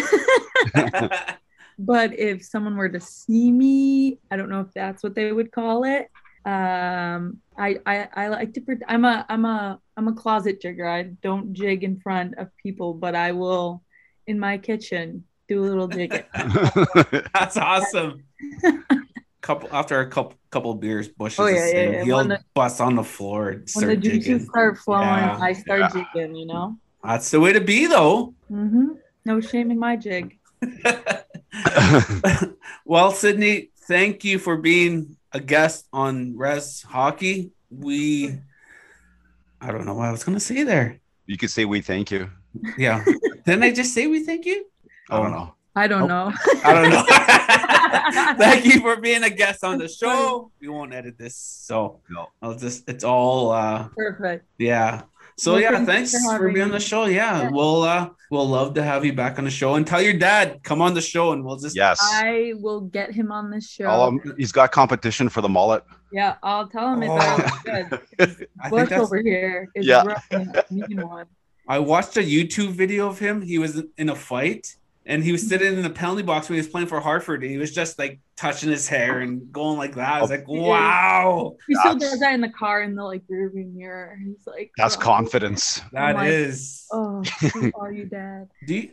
but 1.80 2.16
if 2.16 2.44
someone 2.44 2.76
were 2.76 2.90
to 2.90 3.00
see 3.00 3.50
me, 3.50 4.20
I 4.30 4.36
don't 4.36 4.50
know 4.50 4.60
if 4.60 4.72
that's 4.72 5.02
what 5.02 5.16
they 5.16 5.32
would 5.32 5.50
call 5.50 5.82
it. 5.82 6.08
Um, 6.44 7.38
I, 7.58 7.78
I, 7.84 8.08
I 8.14 8.28
like 8.28 8.54
to, 8.54 8.60
pre- 8.60 8.76
I'm 8.86 9.04
a, 9.04 9.26
I'm 9.28 9.44
a, 9.44 9.80
I'm 9.96 10.06
a 10.06 10.14
closet 10.14 10.60
jigger. 10.60 10.86
I 10.86 11.02
don't 11.22 11.54
jig 11.54 11.82
in 11.82 11.98
front 11.98 12.38
of 12.38 12.56
people, 12.56 12.94
but 12.94 13.16
I 13.16 13.32
will 13.32 13.82
in 14.28 14.38
my 14.38 14.58
kitchen 14.58 15.24
do 15.48 15.64
a 15.64 15.66
little 15.66 15.88
jigging. 15.88 16.22
That's 17.34 17.56
awesome. 17.56 18.22
couple 19.50 19.68
after 19.72 19.98
a 20.00 20.06
couple 20.08 20.34
couple 20.54 20.72
beers, 20.74 21.08
Bush 21.08 21.32
is 21.34 21.40
Oh, 21.40 21.46
yeah, 21.46 21.66
yeah, 21.66 21.90
yeah. 21.90 22.04
He'll 22.04 22.24
the- 22.24 22.38
bust 22.54 22.80
on 22.80 22.94
the 22.94 23.02
floor 23.02 23.48
and 23.50 23.58
when 23.60 23.68
start 23.68 23.88
the 23.88 23.96
juices 23.96 24.24
jigging. 24.24 24.46
start 24.46 24.78
flowing, 24.78 25.08
Yeah, 25.08 25.38
I 25.48 25.52
start 25.52 25.80
yeah. 25.80 25.88
jigging, 25.96 26.36
you 26.36 26.46
know? 26.46 26.76
That's 27.02 27.30
the 27.30 27.40
way 27.40 27.52
to 27.52 27.60
be, 27.60 27.86
though. 27.86 28.34
hmm 28.48 28.92
No 29.24 29.40
shame 29.40 29.70
in 29.74 29.78
my 29.78 29.96
jig. 29.96 30.38
well, 32.84 33.10
Sydney, 33.10 33.70
thank 33.88 34.24
you 34.24 34.38
for 34.38 34.56
being 34.56 35.16
a 35.32 35.40
guest 35.40 35.86
on 35.92 36.36
Res 36.36 36.82
Hockey. 36.82 37.50
We, 37.70 38.38
I 39.60 39.72
don't 39.72 39.86
know 39.86 39.94
what 39.94 40.08
I 40.08 40.12
was 40.12 40.24
gonna 40.24 40.40
say 40.40 40.62
there. 40.62 41.00
you 41.26 41.36
could 41.36 41.50
say 41.50 41.64
we 41.64 41.80
thank 41.80 42.10
you. 42.10 42.30
Yeah, 42.78 43.04
didn't 43.46 43.62
I 43.62 43.72
just 43.72 43.94
say 43.94 44.06
we 44.06 44.24
thank 44.24 44.44
you? 44.46 44.64
I 45.10 45.20
don't 45.22 45.32
know. 45.32 45.54
I 45.76 45.86
don't 45.86 46.02
Oh. 46.02 46.06
know. 46.06 46.32
I 46.64 46.72
don't 46.74 46.90
know. 46.90 47.04
Thank 48.38 48.64
you 48.64 48.80
for 48.80 48.96
being 48.96 49.22
a 49.22 49.30
guest 49.30 49.62
on 49.64 49.78
the 49.78 49.88
show. 49.88 50.50
We 50.60 50.68
won't 50.68 50.92
edit 50.92 51.16
this, 51.18 51.36
so 51.36 52.00
No. 52.10 52.26
I'll 52.42 52.54
just 52.56 52.88
it's 52.88 53.04
all 53.04 53.50
uh 53.50 53.88
Perfect. 53.96 54.46
yeah. 54.58 55.02
So 55.38 55.52
Well, 55.52 55.60
yeah, 55.62 55.70
thanks 55.84 56.12
thanks 56.12 56.24
for 56.26 56.38
for, 56.38 56.52
being 56.52 56.64
on 56.66 56.70
the 56.70 56.80
show. 56.80 57.04
Yeah, 57.06 57.42
Yeah. 57.42 57.50
we'll 57.50 57.82
uh 57.84 58.10
we'll 58.30 58.48
love 58.48 58.74
to 58.74 58.82
have 58.82 59.04
you 59.04 59.12
back 59.12 59.38
on 59.38 59.44
the 59.44 59.50
show 59.50 59.76
and 59.76 59.86
tell 59.86 60.02
your 60.02 60.12
dad 60.14 60.60
come 60.64 60.82
on 60.82 60.92
the 60.94 61.00
show 61.00 61.32
and 61.32 61.44
we'll 61.44 61.56
just 61.56 61.76
Yes. 61.76 61.98
I 62.02 62.54
will 62.56 62.80
get 62.82 63.12
him 63.12 63.30
on 63.32 63.50
the 63.50 63.60
show. 63.60 63.88
Um, 63.88 64.20
he's 64.36 64.52
got 64.52 64.72
competition 64.72 65.28
for 65.28 65.40
the 65.40 65.48
mullet. 65.48 65.84
yeah, 66.12 66.34
I'll 66.42 66.66
tell 66.68 66.92
him 66.92 67.02
it's 67.04 67.12
Oh. 67.12 67.16
all 67.16 67.62
good. 67.64 68.46
I 68.62 68.70
Bush 68.70 68.92
over 68.92 69.22
here 69.22 69.68
is 69.74 69.86
Yeah. 69.86 70.02
running 70.30 70.52
a 70.56 70.64
mean 70.70 71.06
one. 71.06 71.26
I 71.68 71.78
watched 71.78 72.16
a 72.16 72.20
YouTube 72.20 72.72
video 72.72 73.06
of 73.06 73.18
him. 73.20 73.40
He 73.42 73.58
was 73.58 73.80
in 73.96 74.08
a 74.08 74.16
fight 74.16 74.76
and 75.06 75.24
he 75.24 75.32
was 75.32 75.48
sitting 75.48 75.72
in 75.74 75.82
the 75.82 75.90
penalty 75.90 76.22
box 76.22 76.48
when 76.48 76.54
he 76.56 76.60
was 76.60 76.68
playing 76.68 76.86
for 76.86 77.00
Hartford 77.00 77.42
and 77.42 77.50
he 77.50 77.56
was 77.56 77.72
just 77.72 77.98
like 77.98 78.20
touching 78.36 78.70
his 78.70 78.86
hair 78.86 79.20
and 79.20 79.50
going 79.50 79.78
like 79.78 79.94
that. 79.94 80.14
I 80.14 80.20
was 80.20 80.30
like, 80.30 80.44
oh, 80.48 80.62
wow, 80.68 81.56
He 81.66 81.74
still 81.74 81.94
That's- 81.94 82.10
does 82.10 82.20
that 82.20 82.34
in 82.34 82.40
the 82.40 82.50
car 82.50 82.82
in 82.82 82.94
the 82.94 83.02
like 83.04 83.22
rearview 83.30 83.72
mirror. 83.74 84.18
He's 84.22 84.46
like, 84.46 84.70
That's 84.76 84.96
oh, 84.96 85.00
confidence. 85.00 85.80
Oh 85.82 85.88
that 85.92 86.16
my- 86.16 86.28
is. 86.28 86.86
Oh, 86.92 87.22
who 87.54 87.72
are 87.78 87.90
you, 87.92 88.04
Dad? 88.06 88.48
Do 88.66 88.74
you, 88.74 88.90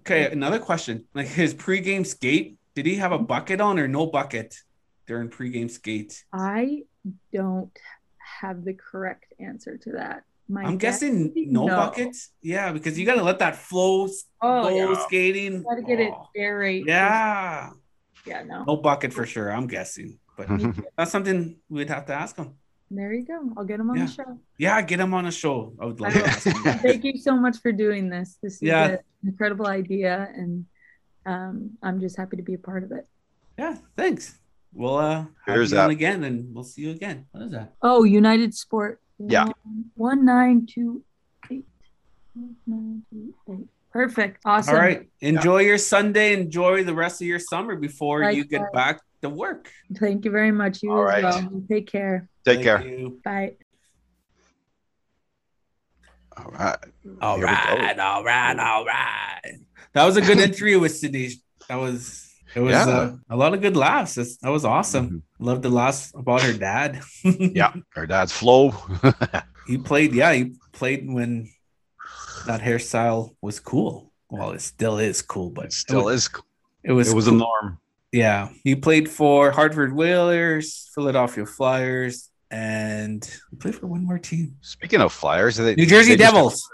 okay, 0.00 0.30
another 0.30 0.58
question. 0.58 1.04
Like 1.14 1.26
his 1.28 1.54
pregame 1.54 2.06
skate, 2.06 2.56
did 2.74 2.86
he 2.86 2.96
have 2.96 3.12
a 3.12 3.18
bucket 3.18 3.60
on 3.60 3.78
or 3.78 3.86
no 3.86 4.06
bucket 4.06 4.56
during 5.06 5.28
pregame 5.28 5.70
skate? 5.70 6.24
I 6.32 6.82
don't 7.32 7.76
have 8.40 8.64
the 8.64 8.74
correct 8.74 9.32
answer 9.38 9.76
to 9.76 9.92
that. 9.92 10.22
My 10.50 10.62
I'm 10.64 10.78
guessing 10.78 11.32
no, 11.36 11.68
buckets. 11.68 12.30
Yeah, 12.42 12.72
because 12.72 12.98
you 12.98 13.06
gotta 13.06 13.22
let 13.22 13.38
that 13.38 13.54
flow 13.54 14.06
s- 14.06 14.24
Oh, 14.42 14.68
go 14.68 14.92
yeah. 14.92 15.04
skating. 15.06 15.62
Gotta 15.62 15.82
get 15.82 16.00
it 16.00 16.12
Oh, 16.12 16.26
aerate. 16.36 16.84
Yeah. 16.86 17.70
Yeah, 18.26 18.42
no. 18.42 18.64
No 18.64 18.76
bucket 18.76 19.12
for 19.12 19.24
sure, 19.26 19.50
I'm 19.52 19.68
guessing. 19.68 20.18
But 20.36 20.48
that's 20.98 21.12
something 21.12 21.56
we'd 21.68 21.88
have 21.88 22.06
to 22.06 22.14
ask 22.14 22.36
him. 22.36 22.54
There 22.90 23.12
you 23.14 23.24
go. 23.24 23.52
I'll 23.56 23.64
get 23.64 23.78
him 23.78 23.88
on 23.90 23.96
Yeah. 23.98 24.06
the 24.06 24.12
show. 24.12 24.38
Yeah, 24.58 24.82
get 24.82 24.98
him 24.98 25.14
on 25.14 25.26
a 25.26 25.30
show. 25.30 25.72
I 25.80 25.86
would 25.86 26.00
love 26.00 26.12
to 26.14 26.26
ask 26.26 26.46
him. 26.46 26.60
that. 26.64 26.80
Thank 26.82 27.04
you 27.04 27.16
so 27.18 27.36
much 27.36 27.58
for 27.62 27.70
doing 27.70 28.10
this. 28.10 28.36
This 28.42 28.54
is 28.54 28.62
Yeah. 28.62 28.88
an 28.88 28.98
incredible 29.24 29.68
idea, 29.68 30.28
and 30.34 30.66
um, 31.26 31.78
I'm 31.82 32.00
just 32.00 32.16
happy 32.16 32.36
to 32.38 32.42
be 32.42 32.54
a 32.54 32.58
part 32.58 32.82
of 32.82 32.90
it. 32.90 33.06
Yeah, 33.56 33.76
thanks. 33.96 34.36
We'll 34.72 34.96
uh 34.96 35.20
have 35.46 35.54
Here's 35.54 35.70
you 35.72 35.78
on 35.78 35.88
that. 35.88 35.92
again 35.94 36.22
and 36.24 36.54
we'll 36.54 36.62
see 36.64 36.82
you 36.82 36.90
again. 36.92 37.26
What 37.32 37.42
is 37.44 37.50
that? 37.52 37.74
Oh, 37.82 38.04
United 38.04 38.54
Sport. 38.54 39.00
Yeah. 39.28 39.44
One- 39.44 39.90
One 39.96 40.24
nine 40.24 40.66
two 40.66 41.02
eight. 41.50 41.64
One, 42.34 42.56
nine, 42.66 43.02
two, 43.10 43.34
eight. 43.52 43.66
Perfect. 43.92 44.40
Awesome. 44.44 44.74
All 44.76 44.80
right. 44.80 45.08
Enjoy 45.20 45.58
your 45.58 45.78
Sunday. 45.78 46.32
Enjoy 46.32 46.84
the 46.84 46.94
rest 46.94 47.20
of 47.20 47.26
your 47.26 47.40
summer 47.40 47.74
before 47.76 48.22
you 48.30 48.44
get 48.44 48.72
back 48.72 49.00
to 49.22 49.28
work. 49.28 49.68
Thank 49.96 50.24
you 50.24 50.30
very 50.30 50.52
much. 50.52 50.82
You 50.82 50.92
All 50.92 51.08
as 51.08 51.22
right. 51.24 51.50
well. 51.50 51.62
Take 51.68 51.88
care. 51.90 52.28
Take 52.44 52.62
Thank 52.62 52.64
care. 52.64 52.86
you. 52.86 53.20
Bye. 53.24 53.56
All 56.36 56.50
right. 56.52 56.76
All 57.20 57.36
Here 57.36 57.46
right. 57.46 57.98
All 57.98 58.24
right. 58.24 58.58
All 58.58 58.84
right. 58.84 59.58
That 59.92 60.04
was 60.04 60.16
a 60.16 60.20
good 60.20 60.38
interview 60.38 60.78
with 60.78 60.96
Sydney. 60.96 61.30
That 61.68 61.76
was 61.76 62.29
it 62.54 62.60
was 62.60 62.72
Yeah. 62.72 62.86
uh, 62.88 63.16
a 63.28 63.36
lot 63.36 63.54
of 63.54 63.60
good 63.60 63.76
laughs. 63.76 64.14
That's, 64.14 64.36
that 64.38 64.50
was 64.50 64.64
awesome. 64.64 65.10
Mhm. 65.10 65.22
Loved 65.38 65.62
the 65.62 65.70
laughs 65.70 66.12
about 66.14 66.42
her 66.42 66.52
dad. 66.52 67.00
Yeah. 67.24 67.72
Her 67.90 68.06
dad's 68.06 68.32
flow. 68.32 68.70
he 69.66 69.78
played. 69.78 70.12
Yeah, 70.14 70.32
he 70.32 70.54
played 70.72 71.08
when 71.10 71.50
that 72.46 72.60
hairstyle 72.60 73.34
was 73.40 73.60
cool. 73.60 74.12
Well, 74.30 74.50
it 74.52 74.60
still 74.62 74.98
is 74.98 75.22
cool, 75.22 75.50
but 75.50 75.66
it 75.66 75.72
still 75.72 76.08
it, 76.08 76.14
is. 76.14 76.30
It 76.84 76.92
was. 76.92 77.10
It 77.12 77.14
was 77.16 77.26
a 77.28 77.32
norm. 77.32 77.78
Yeah, 78.12 78.48
he 78.64 78.74
played 78.74 79.08
for 79.08 79.50
Hartford 79.52 79.92
Whalers, 79.92 80.90
Philadelphia 80.94 81.46
Flyers, 81.46 82.28
and 82.50 83.24
he 83.50 83.56
played 83.56 83.76
for 83.76 83.86
one 83.86 84.04
more 84.04 84.18
team, 84.18 84.56
Speaking 84.62 85.00
of 85.00 85.12
Flyers, 85.12 85.56
they, 85.56 85.74
New 85.76 85.86
Jersey 85.86 86.10
they 86.16 86.16
just- 86.24 86.34
Devils. 86.34 86.70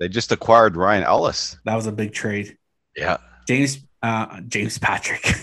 they 0.00 0.08
just 0.08 0.32
acquired 0.32 0.76
Ryan 0.76 1.04
Ellis. 1.04 1.56
That 1.64 1.76
was 1.76 1.86
a 1.86 1.92
big 1.92 2.12
trade. 2.12 2.56
Yeah. 2.96 3.18
James 3.46 3.78
uh, 4.02 4.40
James 4.48 4.78
Patrick. 4.78 5.24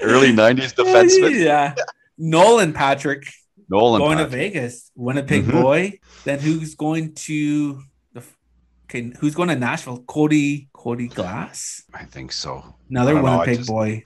Early 0.00 0.32
90s 0.32 0.74
defenseman. 0.74 1.38
yeah. 1.44 1.74
Nolan 2.18 2.72
Patrick 2.72 3.24
Nolan. 3.68 4.00
going 4.00 4.18
to 4.18 4.26
Vegas, 4.26 4.90
Winnipeg 4.94 5.44
Mhm. 5.44 5.52
boy. 5.62 5.98
Then 6.24 6.38
who's 6.38 6.74
going 6.74 7.14
to 7.14 7.82
the 8.12 8.22
okay? 8.86 9.12
Who's 9.20 9.34
going 9.34 9.48
to 9.48 9.56
Nashville? 9.56 10.02
Cody 10.06 10.68
Cody 10.72 11.08
Glass, 11.08 11.82
I 11.94 12.04
think 12.04 12.32
so. 12.32 12.74
another 12.90 13.20
Winnipeg 13.20 13.58
just- 13.58 13.68
boy. 13.68 14.04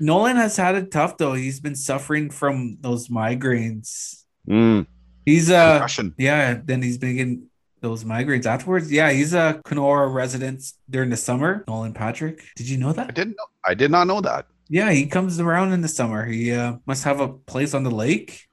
Nolan 0.00 0.36
has 0.36 0.56
had 0.56 0.74
it 0.74 0.90
tough 0.90 1.16
though. 1.16 1.34
He's 1.34 1.60
been 1.60 1.76
suffering 1.76 2.28
from 2.28 2.78
those 2.80 3.08
migraines. 3.08 4.24
Mm, 4.48 4.86
He's 5.24 5.50
uh 5.50 5.74
concussion. 5.78 6.14
yeah. 6.18 6.60
Then 6.62 6.82
he's 6.82 6.98
been 6.98 7.16
getting 7.16 7.46
those 7.84 8.02
migraines 8.02 8.46
afterwards. 8.46 8.90
Yeah, 8.90 9.10
he's 9.12 9.32
a 9.34 9.60
Kenora 9.64 10.08
resident 10.08 10.64
during 10.90 11.10
the 11.10 11.16
summer. 11.16 11.62
Nolan 11.68 11.92
Patrick. 11.94 12.42
Did 12.56 12.68
you 12.68 12.78
know 12.78 12.92
that? 12.92 13.08
I 13.08 13.12
didn't 13.12 13.36
know. 13.36 13.46
I 13.64 13.74
did 13.74 13.90
not 13.92 14.06
know 14.08 14.20
that. 14.22 14.46
Yeah, 14.68 14.90
he 14.90 15.06
comes 15.06 15.38
around 15.38 15.72
in 15.72 15.82
the 15.82 15.88
summer. 15.88 16.24
He 16.24 16.50
uh, 16.52 16.78
must 16.86 17.04
have 17.04 17.20
a 17.20 17.28
place 17.28 17.74
on 17.74 17.84
the 17.84 17.90
lake 17.90 18.48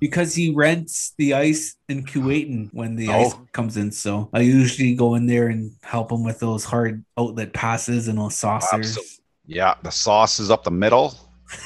because 0.00 0.34
he 0.34 0.50
rents 0.54 1.12
the 1.18 1.34
ice 1.34 1.76
in 1.88 2.02
Keewatin 2.04 2.70
when 2.72 2.96
the 2.96 3.10
ice 3.10 3.34
Oh. 3.34 3.46
comes 3.52 3.76
in. 3.76 3.92
So 3.92 4.30
I 4.32 4.40
usually 4.40 4.94
go 4.94 5.14
in 5.14 5.26
there 5.26 5.48
and 5.48 5.72
help 5.82 6.10
him 6.10 6.24
with 6.24 6.40
those 6.40 6.64
hard 6.64 7.04
outlet 7.18 7.52
passes 7.52 8.08
and 8.08 8.18
those 8.18 8.36
saucers. 8.36 8.72
Absolutely. 8.96 9.12
Yeah, 9.46 9.74
the 9.82 9.90
sauce 9.90 10.40
is 10.40 10.50
up 10.50 10.64
the 10.64 10.70
middle. 10.70 11.14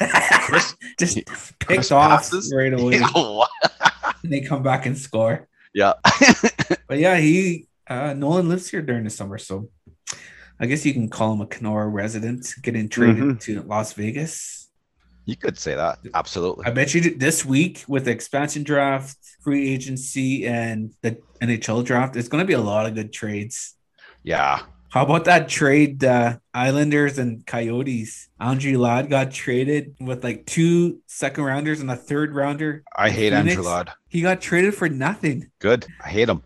Just 0.99 1.25
Chris 1.27 1.53
picked 1.61 1.93
off 1.93 2.11
passes. 2.11 2.53
right 2.55 2.73
away. 2.79 3.01
And 4.23 4.33
they 4.33 4.41
come 4.41 4.63
back 4.63 4.87
and 4.87 4.97
score. 4.99 5.47
Yeah. 5.75 5.95
But 6.89 6.99
yeah, 6.99 7.17
he 7.17 7.67
uh, 7.89 8.15
Nolan 8.15 8.49
lives 8.49 8.69
here 8.71 8.83
during 8.83 9.05
the 9.05 9.11
summer, 9.11 9.39
so 9.39 9.69
I 10.61 10.67
guess 10.67 10.85
you 10.87 10.93
can 10.93 11.09
call 11.09 11.33
him 11.35 11.41
a 11.41 11.47
Kenora 11.47 11.89
resident, 11.89 12.47
getting 12.63 12.89
traded 12.89 13.25
Mhm. 13.25 13.41
to 13.41 13.63
Las 13.63 13.93
Vegas. 13.95 14.69
you 15.27 15.37
could 15.37 15.59
say 15.59 15.75
that. 15.75 15.99
Absolutely. 16.15 16.67
I 16.67 16.71
bet 16.71 16.93
you 16.95 17.17
this 17.17 17.45
week 17.47 17.83
with 17.89 18.05
the 18.05 18.11
expansion 18.11 18.63
draft, 18.63 19.17
free 19.43 19.73
agency, 19.73 20.47
and 20.47 20.93
the 21.03 21.17
NHL 21.41 21.83
draft, 21.83 22.15
it's 22.17 22.29
going 22.29 22.43
to 22.43 22.47
be 22.47 22.53
a 22.53 22.61
lot 22.61 22.85
of 22.87 22.95
good 22.95 23.11
trades. 23.13 23.75
Yeah. 24.23 24.61
How 24.95 25.03
about 25.03 25.25
that 25.25 25.49
trade, 25.49 26.05
uh, 26.05 26.37
Islanders 26.55 27.19
and 27.19 27.45
Coyotes? 27.45 28.29
Andre 28.39 28.75
Ladd 28.75 29.11
got 29.11 29.33
traded 29.33 29.97
with 29.99 30.23
like 30.23 30.47
two 30.47 31.01
second 31.09 31.43
rounders 31.43 31.81
and 31.81 31.91
a 31.91 31.97
third 31.97 32.33
rounder. 32.33 32.85
I 32.95 33.11
hate 33.11 33.33
Phoenix? 33.33 33.57
Andrew 33.57 33.65
Ladd. 33.69 33.91
He 34.09 34.21
got 34.21 34.41
traded 34.41 34.73
for 34.73 34.89
nothing. 34.89 35.51
Good. 35.59 35.85
I 36.05 36.11
hate 36.11 36.29
him. 36.29 36.45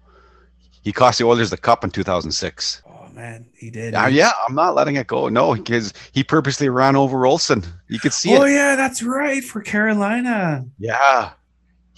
He 0.82 0.94
cost 0.94 1.18
the 1.18 1.26
Oilers 1.26 1.51
the 1.51 1.59
cup 1.59 1.84
in 1.84 1.90
2006. 1.90 2.80
Oh 2.86 3.09
man, 3.12 3.44
he 3.55 3.68
did. 3.68 3.92
Yeah, 3.92 4.09
yeah, 4.09 4.30
I'm 4.49 4.55
not 4.55 4.74
letting 4.74 4.96
it 4.96 5.09
go. 5.09 5.28
No, 5.28 5.55
because 5.55 5.92
he 6.12 6.24
purposely 6.24 6.70
ran 6.70 6.96
over 6.96 7.18
Roloson. 7.18 7.66
You 7.88 8.01
could 8.01 8.14
see 8.14 8.34
Oh 8.34 8.44
it. 8.44 8.53
yeah, 8.53 8.76
that's 8.76 9.03
right 9.03 9.44
for 9.44 9.61
Carolina. 9.61 10.64
Yeah. 10.78 11.32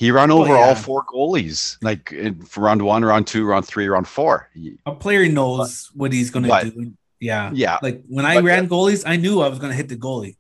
He 0.01 0.11
ran 0.11 0.31
Oh, 0.31 0.39
over 0.41 0.55
yeah. 0.55 0.65
all 0.65 0.75
four 0.75 1.05
goalies, 1.05 1.77
like 1.83 2.11
in 2.13 2.43
round 2.57 2.81
one, 2.81 3.05
round 3.05 3.27
two, 3.27 3.45
round 3.45 3.67
three, 3.67 3.87
round 3.87 4.09
four. 4.09 4.49
A 4.87 4.95
player 4.95 5.29
knows 5.29 5.91
what 5.95 6.11
he's 6.11 6.31
going 6.31 6.45
to 6.47 6.71
do. 6.75 6.93
Yeah. 7.21 7.51
Yeah, 7.53 7.77
Like 7.83 8.03
when 8.09 8.25
I 8.25 8.37
But- 8.37 8.45
ran 8.45 8.67
goalies, 8.67 9.03
I 9.07 9.17
knew 9.17 9.43
I 9.43 9.49
was 9.49 9.59
going 9.59 9.73
to 9.73 9.77
hit 9.77 9.89
the 9.91 9.97
goalie. 9.97 10.37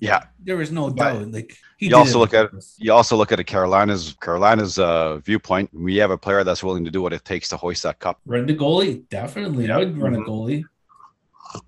yeah. 0.00 0.24
There 0.42 0.56
was 0.56 0.72
no 0.72 0.90
But 0.90 0.96
doubt. 0.96 1.30
Like 1.30 1.56
he 1.78 1.86
you 1.90 1.96
also 1.96 2.18
look 2.18 2.34
at- 2.34 2.50
purpose. 2.50 2.74
You 2.76 2.92
also 2.92 3.14
look 3.16 3.30
at 3.30 3.38
a 3.38 3.44
Carolina's 3.44 4.16
Carolina's 4.20 4.80
uh, 4.80 5.18
viewpoint. 5.18 5.70
We 5.72 5.94
have 6.02 6.10
a 6.10 6.18
player 6.18 6.42
that's 6.42 6.64
willing 6.64 6.84
to 6.84 6.90
do 6.90 7.00
what 7.00 7.12
it 7.12 7.24
takes 7.24 7.48
to 7.50 7.56
hoist 7.56 7.84
that 7.84 8.00
cup. 8.00 8.18
Run 8.26 8.46
the 8.46 8.56
goalie, 8.56 9.08
definitely. 9.10 9.70
I 9.70 9.78
would 9.78 9.96
run 9.96 10.14
Mhm. 10.16 10.22
a 10.22 10.28
goalie. 10.28 10.62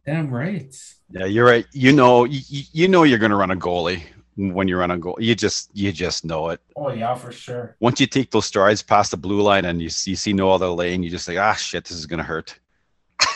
Damn 0.05 0.31
right. 0.31 0.75
Yeah, 1.13 1.27
you're 1.27 1.47
right. 1.47 1.67
You 1.73 1.93
know, 1.93 2.25
you, 2.25 2.41
you 2.73 2.89
know 2.89 3.05
you're 3.05 3.21
going 3.21 3.31
to 3.31 3.37
run 3.37 3.53
a 3.53 3.57
goalie 3.57 4.03
when 4.37 4.69
you 4.69 4.77
run 4.77 4.91
a 4.91 4.99
goal. 4.99 5.17
You 5.19 5.35
just 5.35 5.71
you 5.75 5.93
just 5.93 6.25
know 6.25 6.51
it. 6.51 6.61
Oh 6.77 6.93
yeah, 6.93 7.15
for 7.15 7.33
sure. 7.33 7.77
Once 7.81 8.01
you 8.01 8.07
take 8.07 8.31
those 8.31 8.47
strides 8.47 8.83
past 8.83 9.11
the 9.11 9.17
blue 9.17 9.41
line 9.43 9.65
and 9.65 9.81
you 9.81 9.89
see, 9.89 10.11
you 10.11 10.17
see 10.17 10.33
no 10.33 10.51
other 10.51 10.69
lane, 10.69 11.03
you 11.03 11.11
just 11.11 11.27
like 11.29 11.39
ah 11.39 11.55
shit, 11.55 11.85
this 11.85 11.97
is 11.97 12.07
going 12.07 12.19
to 12.19 12.25
hurt 12.25 12.59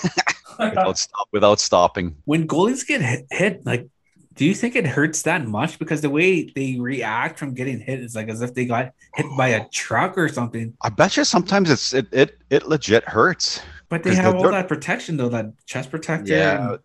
without 0.58 0.98
stop 0.98 1.28
without 1.32 1.60
stopping. 1.60 2.16
when 2.24 2.46
goalies 2.46 2.86
get 2.86 3.00
hit, 3.00 3.26
hit, 3.30 3.64
like, 3.66 3.88
do 4.34 4.44
you 4.44 4.54
think 4.54 4.76
it 4.76 4.86
hurts 4.86 5.22
that 5.22 5.46
much? 5.46 5.78
Because 5.78 6.00
the 6.00 6.10
way 6.10 6.44
they 6.44 6.76
react 6.78 7.38
from 7.38 7.52
getting 7.54 7.80
hit 7.80 8.00
is 8.00 8.14
like 8.14 8.28
as 8.28 8.40
if 8.42 8.54
they 8.54 8.64
got 8.64 8.92
hit 9.14 9.26
by 9.36 9.48
a 9.48 9.68
truck 9.70 10.16
or 10.16 10.28
something. 10.28 10.74
I 10.82 10.88
bet 10.90 11.16
you 11.16 11.24
sometimes 11.24 11.70
it's 11.70 11.92
it 11.92 12.06
it 12.12 12.38
it 12.50 12.66
legit 12.68 13.04
hurts. 13.08 13.60
But 13.88 14.02
they 14.02 14.14
have 14.14 14.34
they're- 14.34 14.46
all 14.46 14.52
that 14.52 14.68
protection 14.68 15.16
though, 15.16 15.28
that 15.30 15.46
chest 15.66 15.90
protector. 15.90 16.32
Yeah. 16.32 16.60
and- 16.60 16.68
Th- 16.70 16.80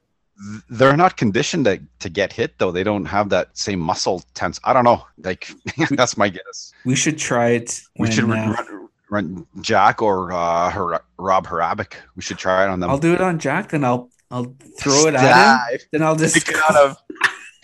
They're 0.69 0.97
not 0.97 1.15
conditioned 1.17 1.65
to, 1.65 1.81
to 1.99 2.09
get 2.09 2.33
hit 2.33 2.57
though. 2.59 2.71
They 2.71 2.83
don't 2.83 3.05
have 3.05 3.29
that 3.29 3.57
same 3.57 3.79
muscle 3.79 4.23
tense. 4.33 4.59
I 4.63 4.73
don't 4.73 4.83
know. 4.83 5.05
Like 5.23 5.49
that's 5.91 6.17
my 6.17 6.29
guess. 6.29 6.73
we 6.83 6.95
should 6.95 7.17
try 7.17 7.49
it. 7.49 7.81
We 7.97 8.03
when, 8.03 8.11
should 8.11 8.23
uh, 8.25 8.27
run, 8.27 8.49
run, 8.51 8.89
run 9.09 9.47
Jack 9.61 10.01
or 10.01 10.33
uh, 10.33 10.69
Har- 10.69 11.03
Rob 11.17 11.47
Harabic. 11.47 11.93
We 12.15 12.21
should 12.21 12.37
try 12.37 12.65
it 12.65 12.69
on 12.69 12.79
them. 12.79 12.89
I'll 12.89 12.97
do 12.97 13.13
it 13.13 13.21
on 13.21 13.39
Jack, 13.39 13.69
then 13.69 13.83
I'll 13.85 14.09
I'll 14.29 14.53
throw 14.79 15.07
it 15.07 15.15
at 15.15 15.71
him. 15.71 15.79
Then 15.91 16.03
I'll 16.03 16.15
just 16.17 16.35
Pick 16.35 16.49
it 16.49 16.61
out 16.69 16.75
of 16.75 16.97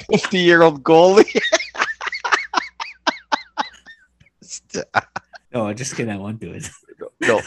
fifty 0.10 0.40
year 0.40 0.62
old 0.62 0.84
goalie. 0.84 1.42
No, 5.54 5.68
I 5.68 5.74
just 5.74 5.98
kidding. 5.98 6.14
I 6.14 6.16
won't 6.18 6.40
do 6.40 6.54
it. 6.54 6.70
no. 7.20 7.42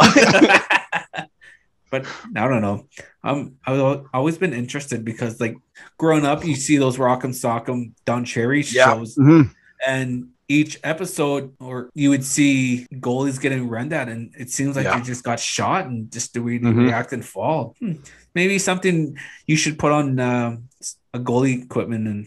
But 1.95 2.07
I 2.43 2.49
don't 2.49 2.63
know. 2.63 2.87
Um, 3.23 3.57
I've 3.67 4.05
always 4.13 4.37
been 4.39 4.53
interested 4.53 5.05
because, 5.05 5.41
like, 5.41 5.57
growing 5.99 6.25
up, 6.27 6.45
you 6.45 6.57
see 6.57 6.77
those 6.77 6.97
Rock'em 6.97 7.33
Sock'em 7.43 7.93
Don 8.05 8.25
Cherry 8.25 8.63
Yeah. 8.63 8.87
shows, 8.95 9.17
Mhm. 9.17 9.51
and 9.87 10.29
each 10.49 10.79
episode, 10.85 11.53
or 11.61 11.89
you 11.95 12.11
would 12.11 12.25
see 12.25 12.87
goalies 13.07 13.41
getting 13.41 13.69
run 13.69 13.93
at, 13.93 14.09
and 14.09 14.31
it 14.39 14.51
seems 14.51 14.77
like 14.77 14.85
Yeah. 14.87 14.99
they 14.99 15.05
just 15.05 15.23
got 15.25 15.39
shot 15.41 15.87
and 15.87 16.11
just 16.13 16.35
do 16.35 16.43
way 16.45 16.59
they 16.59 16.69
Mhm. 16.69 16.85
react 16.87 17.13
and 17.13 17.25
fall. 17.25 17.75
Hmm. 17.81 17.93
Maybe 18.35 18.59
something 18.59 19.17
you 19.47 19.57
should 19.57 19.79
put 19.79 19.93
on 19.93 20.19
um, 20.21 20.69
a 21.15 21.19
goalie 21.21 21.63
equipment, 21.65 22.07
and 22.09 22.27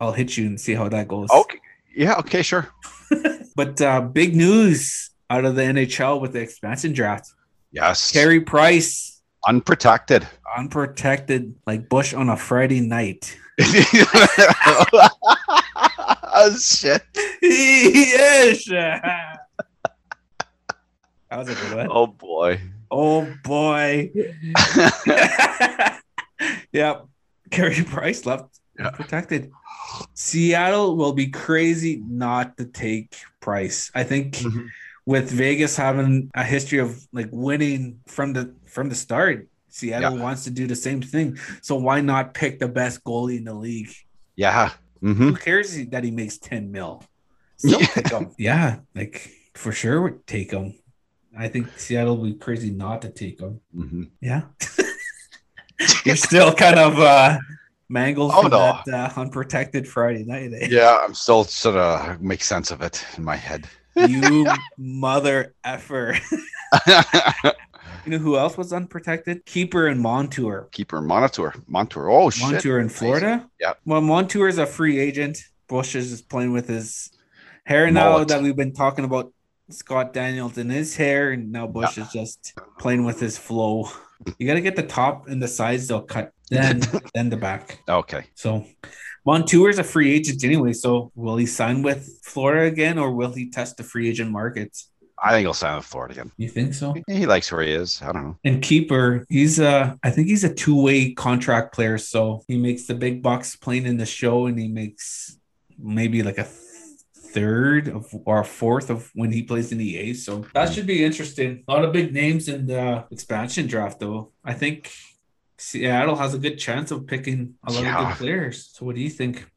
I'll 0.00 0.12
hit 0.20 0.36
you 0.36 0.46
and 0.46 0.58
see 0.60 0.74
how 0.74 0.88
that 0.88 1.06
goes. 1.08 1.28
Okay. 1.30 1.60
Yeah. 1.94 2.14
Okay. 2.22 2.42
Sure. 2.42 2.66
But 3.56 3.80
uh, 3.80 4.00
big 4.00 4.34
news 4.34 5.10
out 5.30 5.44
of 5.44 5.54
the 5.54 5.62
NHL 5.62 6.20
with 6.20 6.32
the 6.32 6.40
expansion 6.40 6.92
draft. 6.92 7.26
Yes. 7.74 8.12
Carey 8.12 8.40
Price 8.40 9.20
Unprotected. 9.46 10.26
unprotected 10.56 11.54
like 11.66 11.88
Bush 11.88 12.14
on 12.14 12.28
a 12.30 12.36
Friday 12.36 12.80
night. 12.80 13.36
does 16.32 16.64
shit. 16.78 17.02
yes. 17.42 18.64
that 18.66 19.38
was 21.32 21.48
a 21.48 21.54
good 21.54 21.76
one. 21.76 21.88
Oh 21.90 22.06
boy. 22.06 22.60
Oh 22.90 23.26
boy. 23.44 24.10
yep. 26.72 27.06
Carey 27.50 27.82
Price 27.84 28.24
left 28.26 28.60
Yeah. 28.78 28.90
protected. 28.90 29.50
Seattle 30.14 30.96
will 30.96 31.12
be 31.12 31.28
crazy 31.28 32.02
not 32.08 32.56
to 32.56 32.64
take 32.66 33.14
Price. 33.40 33.90
I 33.94 34.04
think 34.04 34.34
Mhm. 34.36 34.68
With 35.06 35.30
Vegas 35.30 35.76
having 35.76 36.30
a 36.34 36.42
history 36.44 36.78
of 36.78 37.06
like 37.12 37.28
winning 37.30 38.00
from 38.06 38.32
the 38.32 38.54
from 38.66 38.88
the 38.88 38.94
start, 38.94 39.48
Seattle 39.68 40.16
Yeah. 40.16 40.22
wants 40.22 40.44
to 40.44 40.50
do 40.50 40.66
the 40.66 40.76
same 40.76 41.02
thing. 41.02 41.36
So 41.62 41.76
why 41.76 42.00
not 42.00 42.32
pick 42.34 42.58
the 42.58 42.68
best 42.68 43.04
goalie 43.04 43.36
in 43.38 43.44
the 43.44 43.54
league? 43.54 43.90
Yeah. 44.36 44.70
hmm 45.00 45.12
Who 45.12 45.34
cares 45.36 45.76
that 45.88 46.02
he 46.04 46.10
makes 46.10 46.38
10 46.38 46.70
mil? 46.72 47.04
Still 47.56 47.80
Yeah. 47.80 47.86
pick 47.94 48.08
him. 48.10 48.30
Yeah, 48.38 48.78
like 48.94 49.30
for 49.54 49.72
sure 49.72 50.00
would 50.02 50.26
take 50.26 50.50
him. 50.52 50.74
I 51.36 51.48
think 51.48 51.66
Seattle 51.76 52.16
would 52.18 52.32
be 52.32 52.38
crazy 52.38 52.70
not 52.70 53.02
to 53.02 53.10
take 53.10 53.40
him. 53.40 53.60
hmm 53.74 54.04
Yeah. 54.20 54.42
You're 56.04 56.16
still 56.16 56.54
kind 56.54 56.78
of 56.78 56.98
uh 56.98 57.38
mangled 57.88 58.32
Oh, 58.34 58.42
no. 58.42 58.80
that 58.86 58.88
uh, 58.88 59.20
unprotected 59.20 59.86
Friday 59.86 60.24
night. 60.24 60.50
eh? 60.54 60.68
Yeah, 60.70 60.98
I'm 61.04 61.14
still 61.14 61.44
sort 61.44 61.76
of 61.76 62.20
make 62.22 62.42
sense 62.42 62.70
of 62.70 62.80
it 62.80 63.04
in 63.18 63.24
my 63.24 63.36
head. 63.36 63.66
You 63.96 64.46
mother 64.76 65.54
effer. 65.64 66.18
You 68.04 68.10
know 68.10 68.18
who 68.18 68.36
else 68.36 68.58
was 68.58 68.72
unprotected? 68.72 69.46
Keeper 69.46 69.86
and 69.86 69.98
Montour. 69.98 70.68
Keeper 70.72 70.98
and 70.98 71.06
Montour. 71.06 71.54
Montour. 71.66 72.10
Oh 72.10 72.28
shit. 72.28 72.52
Montour 72.52 72.78
in 72.78 72.90
Florida. 72.90 73.48
Yeah. 73.58 73.74
Well, 73.86 74.02
Montour 74.02 74.46
is 74.46 74.58
a 74.58 74.66
free 74.66 74.98
agent. 74.98 75.38
Bush 75.68 75.94
is 75.94 76.10
just 76.10 76.28
playing 76.28 76.52
with 76.52 76.68
his 76.68 77.10
hair 77.64 77.90
now 77.90 78.10
Mullet. 78.12 78.28
that 78.28 78.42
we've 78.42 78.56
been 78.56 78.74
talking 78.74 79.06
about 79.06 79.32
Scott 79.70 80.12
Daniels 80.12 80.58
in 80.58 80.68
his 80.68 80.94
hair, 80.94 81.32
and 81.32 81.50
now 81.50 81.66
Bush 81.66 81.96
is 81.96 82.12
just 82.12 82.52
playing 82.78 83.04
with 83.04 83.18
his 83.18 83.38
flow. 83.38 83.88
You 84.38 84.46
got 84.46 84.54
to 84.54 84.60
get 84.60 84.76
the 84.76 84.82
top 84.82 85.26
and 85.28 85.42
the 85.42 85.48
sides 85.48 85.88
they'll 85.88 86.02
cut, 86.02 86.32
then 86.50 86.82
then 87.14 87.30
the 87.30 87.38
back. 87.38 87.78
Okay. 87.88 88.26
So 88.34 88.66
Montour 89.24 89.70
is 89.70 89.78
a 89.78 89.84
free 89.84 90.12
agent 90.14 90.44
anyway. 90.44 90.72
So 90.72 91.10
will 91.14 91.36
he 91.36 91.46
sign 91.46 91.82
with 91.82 92.20
Florida 92.22 92.66
again, 92.66 92.98
or 92.98 93.12
will 93.12 93.32
he 93.32 93.50
test 93.50 93.76
the 93.76 93.82
free 93.82 94.08
agent 94.08 94.30
markets? 94.30 94.90
I 95.22 95.30
think 95.30 95.44
he'll 95.44 95.54
sign 95.54 95.76
with 95.76 95.86
Florida 95.86 96.12
again. 96.12 96.32
You 96.36 96.48
think 96.48 96.74
so? 96.74 96.94
He 97.06 97.24
likes 97.24 97.50
where 97.50 97.62
he 97.62 97.72
is. 97.72 98.02
I 98.02 98.12
don't 98.12 98.24
know. 98.24 98.36
And 98.44 98.60
keeper, 98.62 99.24
he's 99.28 99.60
uh 99.60 99.94
I 100.02 100.10
think 100.10 100.28
he's 100.28 100.44
a 100.44 100.52
two-way 100.52 101.12
contract 101.14 101.74
player, 101.74 101.98
so 101.98 102.42
he 102.48 102.58
makes 102.58 102.86
the 102.86 102.94
big 102.94 103.22
bucks 103.22 103.56
playing 103.56 103.86
in 103.86 103.96
the 103.96 104.06
show, 104.06 104.46
and 104.46 104.58
he 104.58 104.68
makes 104.68 105.38
maybe 105.78 106.22
like 106.22 106.38
a 106.38 106.48
third 107.34 107.88
of 107.88 108.12
or 108.26 108.40
a 108.40 108.44
fourth 108.44 108.90
of 108.90 109.10
when 109.14 109.32
he 109.32 109.42
plays 109.42 109.72
in 109.72 109.78
the 109.78 109.96
A. 109.98 110.14
So 110.14 110.44
that 110.52 110.72
should 110.72 110.86
be 110.86 111.04
interesting. 111.04 111.64
A 111.66 111.72
lot 111.72 111.84
of 111.84 111.92
big 111.92 112.12
names 112.12 112.48
in 112.48 112.66
the 112.66 113.04
expansion 113.10 113.66
draft, 113.66 114.00
though. 114.00 114.32
I 114.44 114.54
think 114.54 114.90
Seattle 115.58 116.16
has 116.16 116.34
a 116.34 116.38
good 116.38 116.58
chance 116.58 116.90
of 116.90 117.06
picking 117.06 117.54
a 117.66 117.72
lot 117.72 117.84
of 117.84 118.08
good 118.08 118.16
players. 118.16 118.70
So 118.72 118.86
what 118.86 118.94
do 118.94 119.00
you 119.00 119.10
think? 119.10 119.48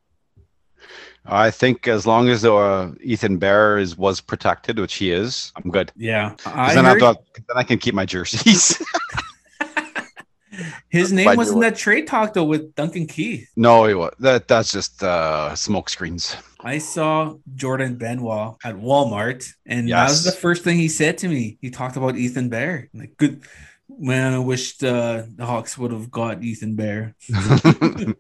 I 1.25 1.51
think 1.51 1.87
as 1.87 2.07
long 2.07 2.29
as 2.29 2.45
uh, 2.45 2.91
Ethan 3.01 3.37
Bear 3.37 3.77
is 3.77 3.97
was 3.97 4.21
protected, 4.21 4.79
which 4.79 4.95
he 4.95 5.11
is, 5.11 5.51
I'm 5.55 5.69
good. 5.71 5.91
Yeah, 5.95 6.35
I 6.45 6.73
then, 6.73 6.85
heard 6.85 6.97
I 6.97 6.99
thought, 6.99 7.23
then 7.35 7.57
I 7.57 7.63
can 7.63 7.79
keep 7.79 7.93
my 7.93 8.05
jerseys. 8.05 8.81
his 10.89 11.11
name 11.11 11.35
was 11.35 11.51
in 11.51 11.59
that 11.59 11.75
trade 11.75 12.07
talk 12.07 12.33
though 12.33 12.45
with 12.45 12.73
Duncan 12.75 13.07
Keith. 13.07 13.49
no, 13.55 13.85
he 13.85 13.93
was. 13.93 14.13
that 14.19 14.47
that's 14.47 14.71
just 14.71 15.03
uh, 15.03 15.53
smoke 15.55 15.89
screens. 15.89 16.37
I 16.61 16.77
saw 16.79 17.35
Jordan 17.55 17.95
Benoit 17.95 18.55
at 18.63 18.75
Walmart, 18.75 19.47
and 19.65 19.89
that 19.89 20.09
was 20.09 20.23
the 20.23 20.31
first 20.31 20.63
thing 20.63 20.77
he 20.77 20.87
said 20.87 21.17
to 21.19 21.27
me. 21.27 21.57
He 21.61 21.69
talked 21.69 21.97
about 21.97 22.15
Ethan 22.15 22.49
Bear. 22.49 22.89
Like, 22.93 23.15
good 23.17 23.43
man, 23.89 24.33
I 24.33 24.39
wish 24.39 24.77
the, 24.77 25.27
the 25.35 25.45
Hawks 25.45 25.77
would 25.77 25.91
have 25.91 26.09
got 26.11 26.43
Ethan 26.43 26.75
Bear. 26.75 27.15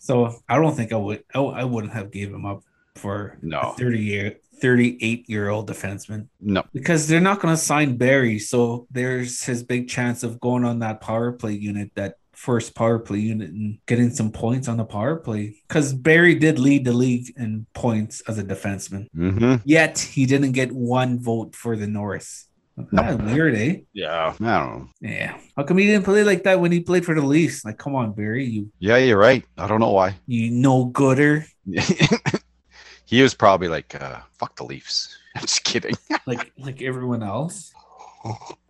So 0.00 0.34
I 0.48 0.56
don't 0.56 0.74
think 0.74 0.92
I 0.92 0.96
would. 0.96 1.24
I, 1.34 1.40
I 1.40 1.64
wouldn't 1.64 1.94
have 1.94 2.10
gave 2.10 2.28
him 2.32 2.44
up 2.44 2.62
for 2.96 3.38
No. 3.40 3.58
a 3.60 3.72
thirty 3.74 4.00
year, 4.00 4.36
thirty 4.60 4.98
eight 5.00 5.28
year 5.30 5.48
old 5.48 5.68
defenseman 5.68 6.28
no. 6.40 6.62
because 6.74 7.08
they're 7.08 7.20
not 7.20 7.40
going 7.40 7.54
to 7.54 7.60
sign 7.60 7.96
Barrie. 7.96 8.38
So 8.38 8.86
there's 8.90 9.42
his 9.42 9.62
big 9.62 9.88
chance 9.88 10.22
of 10.22 10.38
going 10.40 10.64
on 10.64 10.80
that 10.80 11.00
power 11.00 11.32
play 11.32 11.52
unit, 11.52 11.90
that 11.94 12.16
first 12.32 12.74
power 12.74 12.98
play 12.98 13.20
unit, 13.20 13.50
and 13.50 13.78
getting 13.86 14.10
some 14.10 14.30
points 14.30 14.68
on 14.68 14.76
the 14.76 14.84
power 14.84 15.16
play. 15.16 15.56
Because 15.68 15.94
Barrie 15.94 16.34
did 16.34 16.58
lead 16.58 16.84
the 16.84 16.92
league 16.92 17.32
in 17.38 17.64
points 17.72 18.20
as 18.28 18.36
a 18.38 18.44
defenseman, 18.44 19.08
hmm 19.14 19.56
yet 19.64 19.98
he 19.98 20.26
didn't 20.26 20.52
get 20.52 20.70
one 20.70 21.18
vote 21.18 21.54
for 21.56 21.76
the 21.76 21.86
Norris. 21.86 22.46
Kind 22.76 23.20
of 23.20 23.30
weird, 23.32 23.54
eh? 23.54 23.76
Yeah. 23.92 24.26
I 24.26 24.30
don't 24.30 24.40
know. 24.40 24.88
Yeah. 25.00 25.38
How 25.56 25.62
come 25.62 25.78
he 25.78 25.86
didn't 25.86 26.04
play 26.04 26.24
like 26.24 26.42
that 26.42 26.58
when 26.60 26.72
he 26.72 26.80
played 26.80 27.04
for 27.04 27.14
the 27.14 27.20
Leafs? 27.22 27.64
Like, 27.64 27.78
come 27.78 27.94
on, 27.94 28.12
Barrie, 28.12 28.44
you 28.46 28.72
Yeah, 28.80 28.96
you're 28.96 29.18
right. 29.18 29.44
I 29.56 29.68
don't 29.68 29.80
know 29.80 29.92
why. 29.92 30.16
you 30.26 30.50
no 30.50 30.86
gooder. 30.86 31.46
he 33.04 33.22
was 33.22 33.32
probably 33.34 33.68
like, 33.68 33.94
uh, 33.94 34.20
"Fuck 34.32 34.56
the 34.56 34.64
Leafs." 34.64 35.16
I'm 35.36 35.42
just 35.42 35.62
kidding. 35.64 35.94
like 36.26 36.52
like 36.58 36.82
everyone 36.82 37.22
else. 37.22 37.72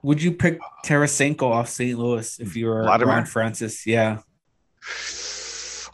Would 0.02 0.20
you 0.22 0.32
pick 0.32 0.58
Tarasenko 0.84 1.42
off 1.44 1.68
St. 1.68 1.98
Louis 1.98 2.40
if 2.40 2.56
you 2.56 2.66
were 2.66 2.82
Vladimir? 2.82 3.14
Ron 3.14 3.24
Francis? 3.26 3.86
Yeah. 3.86 4.18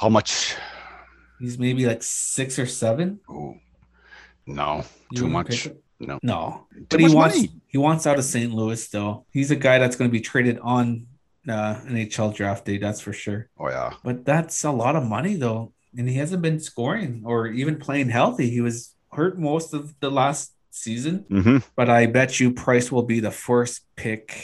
How 0.00 0.08
much? 0.08 0.56
He's 1.38 1.58
maybe 1.58 1.86
like 1.86 2.02
six 2.02 2.58
or 2.58 2.66
seven. 2.66 3.20
Ooh. 3.30 3.54
No, 4.46 4.84
You 5.10 5.16
too 5.18 5.24
wouldn't 5.26 5.32
much. 5.48 5.68
No. 6.00 6.18
No. 6.22 6.66
Too 6.72 6.86
But 6.88 7.00
he 7.00 7.14
wants 7.14 7.36
money. 7.36 7.50
he 7.68 7.78
wants 7.78 8.06
out 8.06 8.18
of 8.18 8.24
St. 8.24 8.52
Louis 8.52 8.88
though. 8.88 9.26
He's 9.30 9.50
a 9.50 9.56
guy 9.56 9.78
that's 9.78 9.96
going 9.96 10.10
to 10.10 10.12
be 10.12 10.20
traded 10.20 10.58
on 10.60 11.06
uh, 11.48 11.74
NHL 11.86 12.34
draft 12.34 12.64
day, 12.64 12.78
that's 12.78 13.00
for 13.00 13.12
sure. 13.12 13.48
Oh 13.58 13.68
yeah. 13.68 13.92
But 14.04 14.24
that's 14.24 14.64
a 14.64 14.70
lot 14.70 14.96
of 14.96 15.04
money 15.04 15.34
though, 15.36 15.72
and 15.96 16.08
he 16.08 16.16
hasn't 16.16 16.42
been 16.42 16.58
scoring 16.60 17.22
or 17.24 17.46
even 17.46 17.76
playing 17.78 18.08
healthy. 18.10 18.48
He 18.50 18.60
was 18.60 18.94
hurt 19.12 19.38
most 19.38 19.74
of 19.74 19.94
the 20.00 20.10
last 20.10 20.52
season. 20.70 21.24
hmm 21.28 21.58
But 21.76 21.88
I 21.90 22.06
bet 22.06 22.40
you 22.40 22.52
Price 22.52 22.90
will 22.92 23.02
be 23.02 23.20
the 23.20 23.30
first 23.30 23.82
pick 23.96 24.36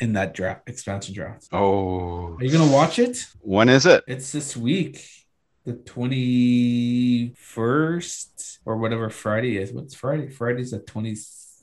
in 0.00 0.12
that 0.12 0.32
draft 0.34 0.68
expansion 0.68 1.14
draft. 1.14 1.48
Oh, 1.52 2.36
Are 2.36 2.44
you 2.44 2.52
gonna 2.52 2.70
watch 2.70 2.98
it? 3.00 3.26
when 3.40 3.68
is 3.68 3.84
it? 3.86 4.04
It's 4.06 4.30
this 4.30 4.56
week, 4.56 5.04
the 5.68 5.74
twenty 5.74 7.34
first 7.36 8.60
or 8.64 8.76
whatever 8.78 9.10
Friday 9.10 9.58
is. 9.58 9.72
What's 9.72 9.94
Friday? 9.94 10.28
Friday's 10.30 10.72
the 10.72 10.80
twenty 10.80 11.16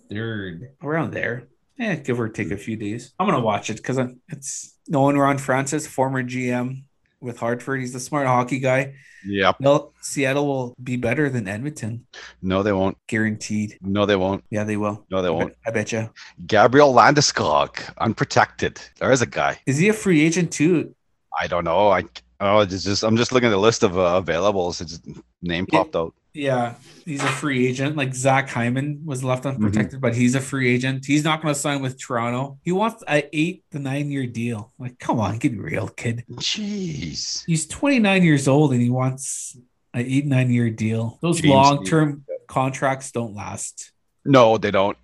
third, 0.09 0.71
around 0.81 1.11
there. 1.11 1.47
Yeah, 1.77 1.95
give 1.95 2.19
or 2.19 2.29
take 2.29 2.51
a 2.51 2.55
hmm. 2.55 2.61
few 2.61 2.77
days. 2.77 3.13
I'm 3.19 3.27
gonna 3.27 3.41
watch 3.41 3.69
it 3.69 3.77
because 3.77 3.99
it's 4.29 4.77
knowing 4.87 5.17
Ron 5.17 5.37
Francis, 5.37 5.87
former 5.87 6.23
GM 6.23 6.83
with 7.19 7.37
Hartford. 7.39 7.81
He's 7.81 7.95
a 7.95 7.99
smart 7.99 8.27
hockey 8.27 8.59
guy. 8.59 8.93
Yeah. 9.25 9.53
Well, 9.59 9.93
Seattle 10.01 10.45
will 10.45 10.75
be 10.81 10.97
better 10.97 11.29
than 11.29 11.47
Edmonton, 11.47 12.05
No, 12.43 12.61
they 12.61 12.71
won't. 12.71 12.95
guaranteed. 13.07 13.79
No, 13.81 14.05
they 14.05 14.15
won't. 14.15 14.43
Yeah, 14.51 14.63
they 14.63 14.77
will. 14.77 15.03
No, 15.09 15.23
they 15.23 15.29
I 15.29 15.31
won't. 15.31 15.49
bet, 15.49 15.57
I 15.65 15.71
bet 15.71 15.91
you. 15.91 16.09
Gabriel 16.45 16.93
Landeskog, 16.93 17.79
unprotected. 17.97 18.79
There 18.99 19.11
is 19.11 19.23
a 19.23 19.25
guy. 19.25 19.59
Is 19.65 19.79
he 19.79 19.89
a 19.89 19.93
free 19.93 20.21
agent 20.21 20.51
too? 20.51 20.93
I 21.37 21.47
don't 21.47 21.65
know. 21.65 21.89
I 21.89 22.03
oh, 22.39 22.59
it's 22.59 22.83
just 22.83 23.03
I'm 23.03 23.17
just 23.17 23.31
looking 23.31 23.47
at 23.47 23.51
the 23.51 23.57
list 23.57 23.83
of 23.83 23.97
uh, 23.97 24.21
availables. 24.21 24.79
His 24.79 24.99
name 25.41 25.65
popped 25.65 25.95
out. 25.95 26.13
Yeah, 26.33 26.73
he's 27.05 27.23
a 27.23 27.27
free 27.27 27.65
agent. 27.67 27.95
Like 27.95 28.13
Zach 28.13 28.49
Hyman 28.49 29.01
was 29.05 29.23
left 29.23 29.43
Mm-hmm. 29.45 29.63
unprotected, 29.63 30.01
but 30.01 30.13
he's 30.15 30.35
a 30.35 30.41
free 30.41 30.73
agent. 30.73 31.05
He's 31.05 31.23
not 31.23 31.41
going 31.41 31.53
to 31.53 31.59
sign 31.59 31.81
with 31.81 31.97
Toronto. 31.97 32.59
He 32.61 32.73
wants 32.73 33.03
an 33.07 33.23
eight 33.31 33.63
to 33.71 33.79
nine 33.79 34.11
year 34.11 34.27
deal. 34.27 34.73
Like, 34.77 34.99
come 34.99 35.19
on, 35.21 35.37
get 35.37 35.57
real, 35.57 35.87
kid. 35.87 36.25
Jeez. 36.33 37.43
He's 37.45 37.67
29 37.67 38.23
years 38.23 38.47
old 38.49 38.73
and 38.73 38.81
he 38.81 38.89
wants 38.89 39.57
an 39.93 40.05
eight 40.05 40.25
nine 40.25 40.51
year 40.51 40.69
deal. 40.69 41.17
Those 41.21 41.43
long 41.45 41.85
term 41.85 42.25
contracts 42.47 43.11
don't 43.11 43.33
last. 43.33 43.91
No, 44.25 44.57
they 44.57 44.71
don't. 44.71 44.97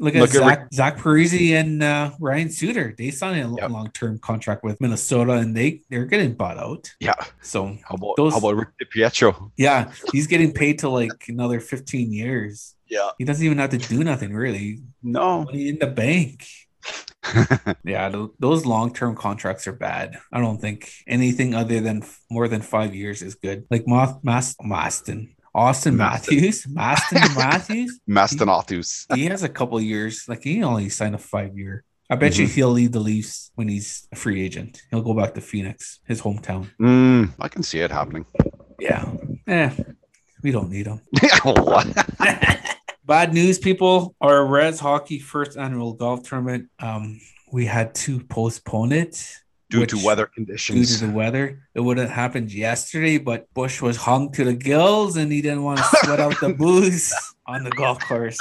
Look 0.00 0.14
at 0.16 0.20
Look 0.22 0.30
at 0.34 0.36
Zach, 0.36 0.68
Zach 0.72 0.96
Parise 0.96 1.52
and 1.52 1.82
uh, 1.82 2.10
Ryan 2.18 2.50
Suter. 2.50 2.94
They 2.96 3.10
signed 3.10 3.44
a 3.54 3.60
Yep. 3.60 3.70
long 3.70 3.90
term 3.92 4.18
contract 4.18 4.64
with 4.64 4.80
Minnesota 4.80 5.32
and 5.34 5.54
they 5.54 5.82
they're 5.90 6.06
getting 6.06 6.32
bought 6.34 6.56
out. 6.58 6.90
Yeah. 7.00 7.14
So 7.42 7.76
How 7.86 7.94
about 7.96 8.14
Those- 8.16 8.32
how 8.32 8.38
about 8.38 8.56
Rick 8.56 8.68
DiPietro? 8.82 9.52
yeah, 9.56 9.92
he's 10.12 10.26
getting 10.26 10.52
paid 10.52 10.78
to 10.80 10.88
like 10.88 11.28
another 11.28 11.60
15 11.60 12.12
years. 12.12 12.74
Yeah. 12.88 13.10
He 13.18 13.24
doesn't 13.24 13.44
even 13.44 13.58
have 13.58 13.70
to 13.70 13.78
do 13.78 14.02
nothing 14.02 14.32
really. 14.34 14.80
No. 15.02 15.44
Money 15.44 15.68
in 15.68 15.78
the 15.78 15.86
bank. 15.86 16.46
Yeah, 17.84 18.08
th- 18.08 18.30
those 18.38 18.64
long 18.64 18.92
term 18.94 19.14
contracts 19.14 19.66
are 19.66 19.72
bad. 19.72 20.16
I 20.32 20.40
don't 20.40 20.58
think 20.60 20.90
anything 21.06 21.54
other 21.54 21.80
than 21.80 22.02
f- 22.02 22.20
more 22.30 22.48
than 22.48 22.62
five 22.62 22.94
years 22.94 23.20
is 23.22 23.34
good. 23.34 23.66
Like 23.70 23.86
Moth, 23.86 24.20
Mas- 24.22 24.56
Maston, 24.62 25.36
Austin 25.54 25.96
Matthews, 25.96 26.66
Maston. 26.68 27.18
Matthews, 27.36 28.00
Maston 28.06 28.46
Matthews. 28.46 29.06
Mastanatus. 29.06 29.16
He 29.16 29.26
has 29.26 29.42
a 29.42 29.48
couple 29.48 29.80
years. 29.80 30.24
Like 30.28 30.42
he 30.42 30.62
only 30.62 30.88
signed 30.88 31.14
a 31.14 31.18
five 31.18 31.58
year. 31.58 31.84
I 32.08 32.16
bet 32.16 32.38
you 32.38 32.46
he'll 32.46 32.70
leave 32.70 32.90
the 32.90 33.00
Leafs 33.00 33.52
when 33.54 33.68
he's 33.68 34.08
a 34.10 34.16
free 34.16 34.42
agent. 34.42 34.82
He'll 34.90 35.02
go 35.02 35.14
back 35.14 35.34
to 35.34 35.40
Phoenix, 35.40 36.00
his 36.08 36.20
hometown. 36.20 36.68
Mm, 36.80 37.32
I 37.38 37.48
can 37.48 37.62
see 37.62 37.78
it 37.78 37.92
happening. 37.92 38.26
Yeah. 38.80 39.12
Eh. 39.46 39.70
We 40.42 40.50
don't 40.50 40.70
need 40.70 40.86
him. 40.86 41.00
Bad 43.04 43.32
news, 43.32 43.58
people. 43.58 44.16
Our 44.20 44.44
Res 44.44 44.80
hockey 44.80 45.20
first 45.20 45.56
annual 45.56 45.92
golf 45.92 46.28
tournament. 46.28 46.68
Um, 46.80 47.20
we 47.52 47.66
had 47.66 47.94
to 47.96 48.20
postpone 48.20 48.92
it 48.92 49.22
Due 49.70 49.86
to 49.86 50.04
weather 50.04 50.26
conditions. 50.26 50.90
due 50.90 50.98
to 50.98 51.06
the 51.06 51.12
weather. 51.16 51.62
It 51.74 51.80
would 51.80 51.96
have 51.98 52.10
happened 52.10 52.52
yesterday, 52.52 53.18
but 53.18 53.52
Bush 53.54 53.80
was 53.80 53.96
hung 53.96 54.32
to 54.32 54.44
the 54.44 54.52
gills 54.54 55.16
and 55.16 55.30
he 55.30 55.40
didn't 55.40 55.62
want 55.62 55.78
to 55.78 55.84
sweat 56.04 56.20
out 56.20 56.38
the 56.40 56.48
booze 56.58 57.14
on 57.46 57.64
the 57.64 57.70
golf 57.70 58.00
course. 58.00 58.38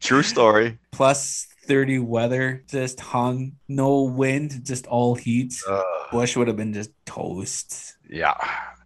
True 0.00 0.22
story. 0.22 0.78
Plus 0.92 1.46
30 1.66 1.98
weather, 2.00 2.64
just 2.68 2.98
hung, 3.00 3.52
no 3.68 4.02
wind, 4.02 4.64
just 4.64 4.86
all 4.86 5.14
heat. 5.14 5.54
Uh, 5.68 5.82
Bush 6.10 6.36
would 6.36 6.48
have 6.48 6.56
been 6.56 6.72
just 6.72 6.90
toast. 7.06 7.96
yeah. 8.08 8.34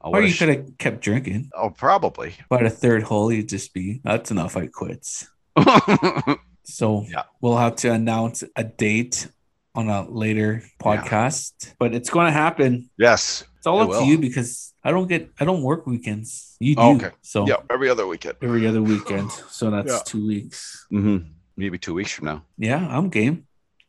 I 0.03 0.09
Or 0.09 0.21
you 0.23 0.35
could 0.35 0.49
have 0.51 0.77
kept 0.79 1.01
drinking. 1.01 1.51
Oh, 1.55 1.71
probably. 1.71 2.35
By 2.51 2.63
the 2.65 2.69
third 2.69 3.05
hole, 3.05 3.33
you'd 3.33 3.49
just 3.49 3.73
be, 3.73 4.03
that's 4.05 4.31
enough, 4.31 4.55
I 4.55 4.67
quits. 4.67 5.31
So 6.65 7.05
Yeah. 7.09 7.25
we'll 7.41 7.57
have 7.59 7.77
to 7.77 7.93
announce 7.93 8.43
a 8.57 8.65
date 8.65 9.29
on 9.75 9.89
a 9.89 10.09
later 10.09 10.63
podcast, 10.81 11.75
but 11.79 11.95
it's 11.95 12.11
going 12.11 12.27
to 12.27 12.33
happen. 12.33 12.91
yes. 12.97 13.45
It's 13.59 13.67
all 13.67 13.81
It 13.81 13.83
up 13.85 13.89
will. 13.89 14.01
to 14.01 14.07
you 14.07 14.19
because 14.19 14.75
I 14.85 14.91
don't 14.91 15.09
get, 15.09 15.31
I 15.41 15.45
don't 15.47 15.63
work 15.63 15.87
weekends. 15.87 16.55
You 16.61 16.75
do. 16.77 16.83
Oh, 16.83 16.97
okay. 16.97 17.11
So 17.23 17.47
Yeah. 17.49 17.57
Every 17.71 17.89
other 17.89 18.07
weekend. 18.07 18.37
every 18.43 18.67
other 18.67 18.83
weekend. 18.83 19.31
So 19.49 19.71
that's 19.71 19.91
Yeah. 19.93 20.01
two 20.05 20.27
weeks. 20.27 20.87
hmm 20.91 21.19
Maybe 21.57 21.79
two 21.79 21.95
weeks 21.95 22.13
from 22.13 22.27
now. 22.27 22.45
Yeah, 22.59 22.87
I'm 22.91 23.09
game. 23.09 23.47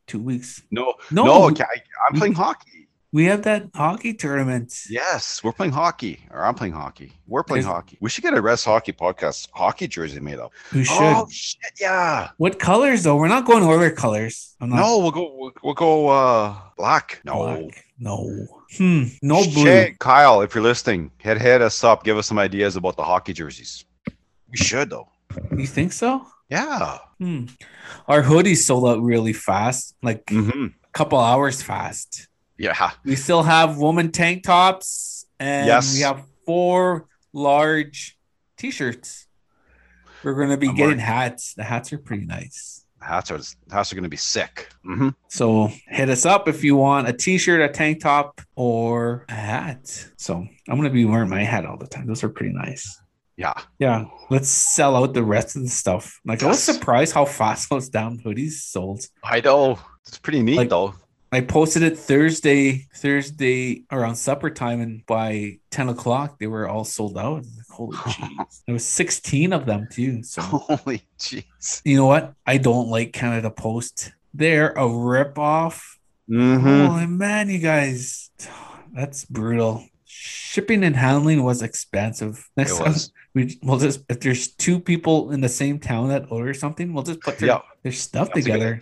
Two 0.07 0.19
weeks. 0.21 0.61
No. 0.71 0.93
No, 1.11 1.25
No. 1.25 1.43
okay, 1.49 1.63
I, 1.63 1.81
I'm 2.07 2.15
playing 2.19 2.35
hockey. 2.35 2.84
We 3.11 3.25
have 3.25 3.43
that 3.43 3.69
hockey 3.73 4.13
tournament. 4.13 4.73
Yes, 4.89 5.41
we're 5.43 5.53
playing 5.53 5.71
hockey, 5.71 6.19
or 6.31 6.43
I'm 6.43 6.53
playing 6.55 6.73
hockey. 6.73 7.13
We're 7.27 7.43
playing 7.43 7.63
hockey. 7.65 7.97
We 8.01 8.09
should 8.09 8.23
get 8.23 8.33
a 8.33 8.41
Res 8.41 8.63
Hockey 8.65 8.91
podcast 8.91 9.47
hockey 9.53 9.87
jersey 9.87 10.19
made 10.19 10.39
up. 10.39 10.51
We 10.73 10.83
should. 10.83 10.97
Oh 10.99 11.27
shit! 11.31 11.59
Yeah. 11.79 12.29
What 12.37 12.59
colors 12.59 13.03
though? 13.03 13.15
We're 13.15 13.29
not 13.29 13.45
going 13.45 13.63
Oiler 13.63 13.91
colors. 13.91 14.55
I'm 14.59 14.69
not 14.69 14.77
No, 14.77 14.99
we'll 14.99 15.11
go. 15.11 15.33
We'll, 15.37 15.51
we'll 15.63 15.73
go. 15.73 16.07
uh 16.09 16.55
Black. 16.77 17.21
No. 17.23 17.35
black. 17.37 17.85
No. 17.99 18.47
Hmm. 18.77 19.03
No 19.21 19.43
blue. 19.43 19.63
Shit, 19.63 19.99
Kyle, 19.99 20.41
if 20.41 20.53
you're 20.53 20.63
listening, 20.63 21.11
head 21.19 21.37
head 21.37 21.61
us 21.61 21.83
up. 21.85 22.03
Give 22.03 22.17
us 22.17 22.27
some 22.27 22.39
ideas 22.39 22.75
about 22.75 22.97
the 22.97 23.03
hockey 23.03 23.31
jerseys. 23.31 23.85
We 24.49 24.57
should 24.57 24.89
though. 24.89 25.07
You 25.55 25.67
think 25.67 25.93
so? 25.93 26.27
Yeah. 26.49 26.97
Hmm. 27.19 27.45
Our 28.07 28.21
hoodies 28.23 28.57
sold 28.57 28.87
out 28.87 29.01
really 29.01 29.33
fast, 29.33 29.95
like 30.03 30.29
hmm 30.29 30.67
a 30.83 30.91
couple 30.97 31.19
hours 31.19 31.61
fast. 31.61 32.27
Yeah. 32.57 32.91
We 33.03 33.15
still 33.15 33.43
have 33.43 33.77
woman 33.77 34.11
tank 34.11 34.43
tops, 34.43 35.25
and 35.39 35.67
Yes. 35.67 35.93
we 35.93 36.01
have 36.01 36.23
four 36.45 37.07
large 37.33 38.17
t-shirts. 38.57 39.27
We're 40.23 40.33
going 40.35 40.49
to 40.49 40.57
be 40.57 40.69
I'm 40.69 40.75
getting 40.75 40.89
working. 40.97 40.99
hats. 41.05 41.53
The 41.55 41.63
hats 41.63 41.91
are 41.93 41.97
pretty 41.97 42.25
nice. 42.25 42.85
Hats 43.01 43.29
are 43.29 43.39
hats 43.71 43.91
are 43.91 43.95
gonna 43.95 44.09
be 44.09 44.17
sick. 44.17 44.67
hmm 44.83 45.09
So 45.27 45.69
hit 45.87 46.09
us 46.09 46.25
up 46.25 46.47
if 46.47 46.63
you 46.63 46.75
want 46.75 47.07
a 47.07 47.13
t-shirt, 47.13 47.61
a 47.61 47.71
tank 47.71 48.01
top, 48.01 48.41
or 48.55 49.25
a 49.29 49.33
hat. 49.33 50.07
So 50.17 50.33
I'm 50.37 50.75
going 50.77 50.89
to 50.89 50.89
be 50.89 51.05
wearing 51.05 51.29
my 51.29 51.43
hat 51.43 51.67
all 51.67 51.77
the 51.77 51.85
time. 51.85 52.07
Those 52.07 52.23
are 52.23 52.29
pretty 52.29 52.53
nice. 52.53 52.99
Yeah. 53.37 53.53
Yeah, 53.77 54.05
let's 54.31 54.47
sell 54.49 54.95
out 54.95 55.13
the 55.13 55.23
rest 55.23 55.55
of 55.55 55.61
the 55.61 55.67
stuff. 55.69 56.19
Like 56.25 56.41
I 56.41 56.47
was 56.47 56.63
surprised 56.63 57.13
how 57.13 57.25
fast 57.25 57.69
those 57.69 57.89
down 57.89 58.17
hoodies 58.25 58.53
sold. 58.53 59.05
I 59.23 59.39
know. 59.41 59.77
It's 60.07 60.17
pretty 60.17 60.41
neat 60.41 60.57
Like- 60.57 60.69
though. 60.69 60.95
I 61.35 61.41
posted 61.41 61.83
it 61.83 61.97
Thursday, 61.99 62.87
Thursday 62.95 63.83
around 63.91 64.15
supper 64.15 64.49
time, 64.49 64.79
and 64.79 65.05
by 65.05 65.59
ten 65.69 65.89
o'clock 65.89 66.39
they 66.39 66.47
were 66.47 66.67
all 66.69 66.85
sold 66.85 67.17
out. 67.17 67.25
I 67.25 67.37
was 67.39 67.57
like, 67.57 67.67
Holy 67.69 67.97
jeez! 67.97 68.63
There 68.65 68.73
was 68.73 68.85
sixteen 68.85 69.51
of 69.51 69.65
them 69.65 69.87
too. 69.91 70.23
So 70.23 70.41
Holy 70.41 71.03
jeez. 71.19 71.81
you 71.83 71.97
know 71.97 72.05
what? 72.05 72.33
I 72.45 72.57
don't 72.57 72.87
like 72.89 73.11
Canada 73.11 73.51
Post. 73.51 74.13
They're 74.33 74.71
a 74.71 74.83
ripoff. 74.87 75.81
Mm-hmm. 76.29 76.85
Holy 76.85 77.05
man, 77.07 77.49
you 77.49 77.59
guys, 77.59 78.31
that's 78.93 79.25
brutal. 79.25 79.85
Shipping 80.05 80.85
and 80.85 80.95
handling 80.95 81.43
was 81.43 81.61
expensive. 81.61 82.49
Next 82.55 82.79
It 82.79 82.83
was. 82.83 83.11
we 83.33 83.59
we'll 83.61 83.79
just 83.79 83.99
if 84.07 84.21
there's 84.21 84.47
two 84.55 84.79
people 84.79 85.31
in 85.31 85.41
the 85.41 85.49
same 85.49 85.79
town 85.79 86.07
that 86.09 86.31
order 86.31 86.53
something, 86.53 86.93
we'll 86.93 87.03
just 87.03 87.19
put 87.19 87.37
their, 87.39 87.49
Yeah. 87.49 87.61
their 87.83 87.91
stuff 87.91 88.29
That's 88.33 88.45
together. 88.45 88.81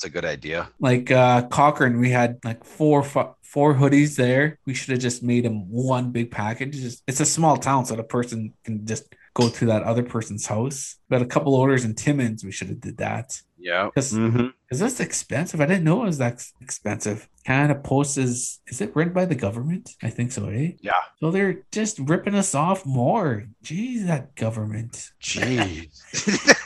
That's 0.00 0.08
a 0.08 0.14
good 0.14 0.24
idea. 0.24 0.70
Like 0.78 1.10
uh 1.10 1.42
Cochrane, 1.48 2.00
we 2.00 2.08
had 2.08 2.38
like 2.42 2.64
four 2.64 3.02
four 3.02 3.74
hoodies 3.74 4.16
there. 4.16 4.58
We 4.64 4.72
should 4.72 4.92
have 4.92 5.00
just 5.00 5.22
made 5.22 5.44
them 5.44 5.68
one 5.68 6.10
big 6.10 6.30
package. 6.30 6.80
Just, 6.80 7.02
it's 7.06 7.20
a 7.20 7.26
small 7.26 7.58
town, 7.58 7.84
so 7.84 7.96
the 7.96 8.02
person 8.02 8.54
can 8.64 8.86
just 8.86 9.14
go 9.34 9.50
to 9.50 9.66
that 9.66 9.82
other 9.82 10.02
person's 10.02 10.46
house. 10.46 10.96
We 11.10 11.16
had 11.16 11.22
a 11.22 11.28
couple 11.28 11.54
orders 11.54 11.84
in 11.84 11.94
Timmins. 11.94 12.42
We 12.42 12.50
should 12.50 12.68
have 12.68 12.80
did 12.80 12.96
that 12.96 13.42
Yeah. 13.60 13.86
because 13.86 14.12
hmm 14.12 14.48
that's 14.70 15.00
expensive. 15.00 15.60
I 15.60 15.66
didn't 15.66 15.82
know 15.82 16.02
it 16.02 16.06
was 16.06 16.18
that 16.18 16.34
ex- 16.34 16.52
expensive. 16.60 17.28
Canada 17.44 17.80
Post 17.80 18.18
is 18.18 18.60
is 18.68 18.80
it 18.80 18.94
run 18.94 19.12
by 19.12 19.24
the 19.24 19.34
government? 19.34 19.90
I 20.02 20.10
think 20.10 20.30
so, 20.30 20.48
eh? 20.48 20.72
Yeah. 20.80 20.92
So 21.18 21.30
they're 21.32 21.62
just 21.72 21.98
ripping 21.98 22.36
us 22.36 22.54
off 22.54 22.86
more. 22.86 23.46
Jeez, 23.64 24.06
that 24.06 24.36
government. 24.36 25.10
Jeez. 25.20 25.90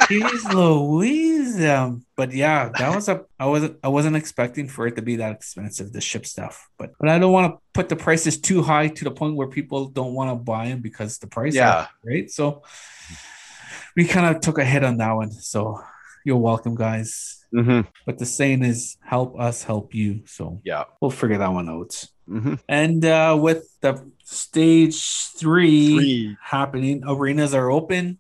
Jeez 0.09 0.53
Louise. 0.53 1.64
Um, 1.64 2.05
but 2.14 2.32
yeah, 2.32 2.70
that 2.78 2.95
was 2.95 3.09
a 3.09 3.24
I 3.38 3.47
wasn't 3.47 3.78
I 3.82 3.88
wasn't 3.88 4.16
expecting 4.16 4.68
for 4.68 4.86
it 4.86 4.97
to 4.97 5.03
be 5.03 5.16
that 5.16 5.32
expensive 5.32 5.92
to 5.92 6.01
ship 6.01 6.26
stuff. 6.26 6.68
But 6.76 6.92
but 7.01 7.09
I 7.09 7.18
don't 7.18 7.32
want 7.32 7.55
to 7.55 7.61
put 7.72 7.88
the 7.88 7.97
prices 7.97 8.38
too 8.38 8.62
high 8.62 8.88
to 8.88 9.05
the 9.05 9.11
point 9.11 9.36
where 9.36 9.49
people 9.49 9.88
don't 9.88 10.12
want 10.12 10.30
to 10.30 10.36
buy 10.36 10.68
them 10.68 10.80
because 10.80 11.18
the 11.18 11.26
price 11.26 11.55
yeah. 11.55 11.86
right. 12.05 12.30
So 12.30 12.64
we 13.97 14.05
kind 14.07 14.34
of 14.34 14.42
took 14.42 14.59
a 14.59 14.64
hit 14.64 14.84
on 14.84 14.99
that 14.99 15.12
one. 15.12 15.30
So 15.30 15.80
you're 16.25 16.39
welcome, 16.39 16.75
guys. 16.75 17.45
hmm 17.53 17.83
But 18.07 18.18
the 18.18 18.27
saying 18.27 18.64
is 18.64 18.97
help 19.05 19.39
us 19.39 19.62
help 19.62 19.95
you. 19.95 20.22
So 20.27 20.61
Yeah. 20.64 20.85
we'll 21.01 21.11
figure 21.11 21.39
that 21.39 21.53
one 21.53 21.68
out. 21.68 21.93
hmm 22.27 22.55
And 22.68 23.05
uh 23.05 23.37
with 23.41 23.62
the 23.81 23.93
stage 24.25 24.99
three 25.39 25.95
Three. 25.97 26.37
happening. 26.41 27.03
Arenas 27.07 27.55
are 27.55 27.70
open. 27.70 28.18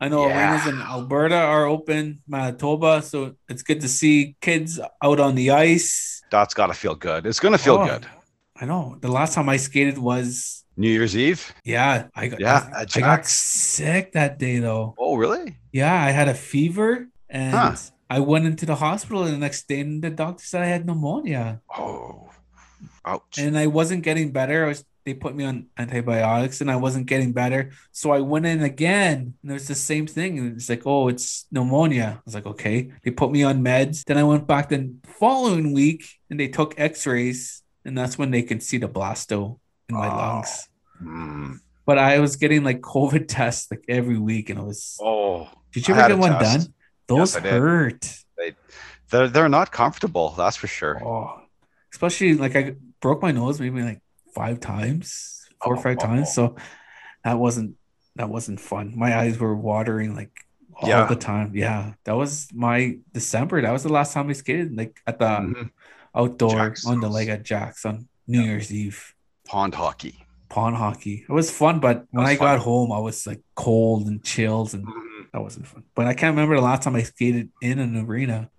I 0.00 0.08
know 0.08 0.26
Yeah. 0.26 0.34
arenas 0.36 0.66
in 0.66 0.80
Alberta 0.82 1.36
are 1.36 1.66
open, 1.66 2.22
Manitoba. 2.26 3.02
So 3.02 3.34
it's 3.48 3.62
good 3.62 3.80
to 3.82 3.88
see 3.88 4.36
kids 4.40 4.80
out 5.02 5.20
on 5.20 5.34
the 5.34 5.50
ice. 5.50 6.22
That's 6.30 6.54
got 6.54 6.68
to 6.68 6.74
feel 6.74 6.94
good. 6.94 7.26
It's 7.26 7.40
going 7.40 7.52
to 7.52 7.58
feel 7.58 7.78
Oh, 7.78 7.86
good. 7.86 8.06
I 8.60 8.64
know. 8.64 8.96
The 9.00 9.08
last 9.10 9.34
time 9.34 9.48
I 9.48 9.58
skated 9.58 9.98
was 9.98 10.64
New 10.76 10.88
Year's 10.90 11.16
Eve. 11.16 11.52
yeah. 11.64 12.08
I 12.14 12.28
got 12.28 12.40
Yeah, 12.40 12.70
I, 12.74 12.82
I 12.82 13.00
got 13.00 13.26
sick 13.26 14.12
that 14.12 14.38
day 14.38 14.58
though. 14.58 14.94
Oh, 14.98 15.16
really? 15.16 15.56
Yeah, 15.72 15.92
I 15.94 16.10
had 16.10 16.28
a 16.28 16.34
fever 16.34 17.08
and 17.32 17.52
Huh. 17.54 17.74
I 18.08 18.20
went 18.20 18.44
into 18.46 18.66
the 18.66 18.76
hospital 18.76 19.24
and 19.24 19.32
the 19.32 19.38
next 19.38 19.66
day 19.66 19.80
and 19.80 20.04
the 20.04 20.10
doctor 20.10 20.44
said 20.44 20.62
I 20.62 20.66
had 20.66 20.84
pneumonia 20.86 21.60
Oh, 21.76 22.28
ouch. 23.04 23.38
and 23.38 23.56
I 23.58 23.66
wasn't 23.66 24.02
getting 24.04 24.30
better. 24.32 24.64
I 24.66 24.68
was 24.68 24.84
they 25.04 25.14
put 25.14 25.34
me 25.34 25.42
on 25.42 25.66
antibiotics 25.76 26.60
and 26.60 26.70
I 26.70 26.76
wasn't 26.76 27.06
getting 27.06 27.32
better. 27.32 27.70
So 27.90 28.12
I 28.12 28.20
went 28.20 28.46
in 28.46 28.62
again 28.62 29.34
and 29.42 29.50
it 29.50 29.54
was 29.54 29.66
the 29.66 29.74
same 29.74 30.06
thing. 30.06 30.38
And 30.38 30.54
it's 30.56 30.68
like, 30.68 30.82
oh, 30.86 31.08
it's 31.08 31.46
pneumonia. 31.50 32.18
I 32.18 32.22
was 32.24 32.36
like, 32.36 32.46
okay. 32.46 32.92
They 33.02 33.10
put 33.10 33.32
me 33.32 33.42
on 33.42 33.64
meds. 33.64 34.04
Then 34.04 34.16
I 34.16 34.22
went 34.22 34.46
back 34.46 34.68
the 34.68 34.94
following 35.18 35.72
week 35.72 36.04
and 36.30 36.38
they 36.38 36.46
took 36.46 36.78
x-rays 36.78 37.64
and 37.84 37.98
that's 37.98 38.16
when 38.16 38.30
they 38.30 38.42
could 38.44 38.62
see 38.62 38.78
the 38.78 38.88
blasto 38.88 39.58
in 39.88 39.96
my 39.96 40.06
Oh. 40.06 40.16
lungs. 40.16 40.68
Mm. 41.02 41.58
But 41.84 41.98
I 41.98 42.20
was 42.20 42.36
getting 42.36 42.62
like 42.62 42.80
COVID 42.80 43.24
tests 43.36 43.72
like 43.72 43.82
every 43.88 44.18
week 44.18 44.50
and 44.50 44.60
it 44.60 44.64
was 44.64 44.98
Oh, 45.02 45.48
did 45.72 45.88
you 45.88 45.94
ever 45.96 46.10
get 46.10 46.18
one 46.18 46.38
test. 46.38 46.66
done? 46.68 46.74
Those 47.16 47.34
Yes, 47.34 47.44
hurt. 47.44 48.14
They, 48.38 48.52
they're, 49.10 49.28
they're 49.28 49.48
not 49.48 49.70
comfortable. 49.72 50.30
That's 50.36 50.56
for 50.56 50.66
sure. 50.66 51.02
Oh, 51.04 51.40
especially 51.92 52.34
like 52.34 52.56
I 52.56 52.74
broke 53.00 53.20
my 53.22 53.32
nose 53.32 53.60
maybe 53.60 53.82
like 53.82 54.00
five 54.34 54.60
times, 54.60 55.46
four 55.62 55.74
or 55.74 55.78
Oh, 55.78 55.80
five 55.82 55.98
oh, 56.00 56.06
times. 56.06 56.32
So 56.34 56.56
that 57.24 57.38
wasn't 57.38 57.76
that 58.16 58.28
wasn't 58.28 58.60
fun. 58.60 58.92
My 58.96 59.16
eyes 59.16 59.38
were 59.38 59.54
watering 59.54 60.14
like 60.14 60.30
all 60.76 60.88
Yeah. 60.88 61.06
the 61.06 61.16
time. 61.16 61.52
Yeah, 61.54 61.94
that 62.04 62.16
was 62.16 62.48
my 62.52 62.98
December. 63.12 63.60
That 63.62 63.72
was 63.72 63.82
the 63.84 63.92
last 63.92 64.12
time 64.12 64.28
I 64.28 64.32
skated 64.34 64.76
like 64.76 65.00
at 65.06 65.18
the 65.18 65.24
Mhm. 65.26 65.70
outdoor 66.14 66.50
Jack's 66.50 66.86
on 66.86 67.00
the 67.00 67.08
lake 67.08 67.28
at 67.28 67.42
Jack's 67.42 67.84
on 67.86 68.08
New 68.26 68.42
Year's 68.42 68.72
Eve. 68.72 69.14
Pond 69.46 69.74
hockey. 69.74 70.24
Pond 70.48 70.76
hockey. 70.76 71.24
It 71.28 71.32
was 71.32 71.50
fun, 71.50 71.80
but 71.80 72.04
when 72.10 72.26
I 72.26 72.36
got 72.36 72.58
home, 72.60 72.92
I 72.92 72.98
was 72.98 73.26
like 73.26 73.40
cold 73.54 74.06
and 74.06 74.22
chilled, 74.22 74.74
and 74.74 74.86
Mhm. 74.86 75.11
That 75.32 75.40
wasn't 75.40 75.66
fun. 75.66 75.84
But 75.94 76.06
I 76.06 76.14
can't 76.14 76.34
remember 76.34 76.56
the 76.56 76.62
last 76.62 76.82
time 76.82 76.96
I 76.96 77.02
skated 77.02 77.48
in 77.60 77.78
an 77.78 77.96
arena. 77.96 78.50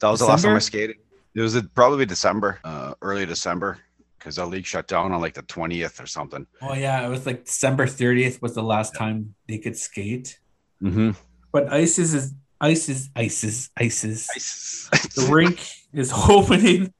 That 0.00 0.08
was 0.10 0.20
the 0.20 0.26
last 0.26 0.42
time 0.42 0.56
I 0.56 0.60
skated. 0.60 0.96
It 1.34 1.40
was 1.40 1.56
uh, 1.56 1.62
probably 1.74 2.06
December, 2.06 2.58
uh, 2.64 2.94
early 3.02 3.26
December, 3.26 3.78
because 4.18 4.36
the 4.36 4.46
league 4.46 4.66
shut 4.66 4.88
down 4.88 5.12
on 5.12 5.20
like 5.20 5.34
the 5.34 5.42
twentieth 5.42 6.00
or 6.00 6.06
something. 6.06 6.46
Oh 6.62 6.74
yeah, 6.74 7.04
it 7.06 7.08
was 7.08 7.26
like 7.26 7.44
December 7.44 7.86
30th 7.86 8.42
was 8.42 8.54
the 8.54 8.62
last 8.62 8.94
time 8.94 9.34
they 9.48 9.58
could 9.58 9.76
skate. 9.76 10.38
Mm-hmm. 10.82 11.10
But 11.52 11.72
ISIS 11.72 12.14
is 12.14 12.34
ISIS 12.60 13.08
ISIS 13.16 13.70
ISIS. 13.78 14.28
Nice. 14.34 15.14
The 15.14 15.32
rink 15.32 15.60
is 15.92 16.12
opening. 16.28 16.92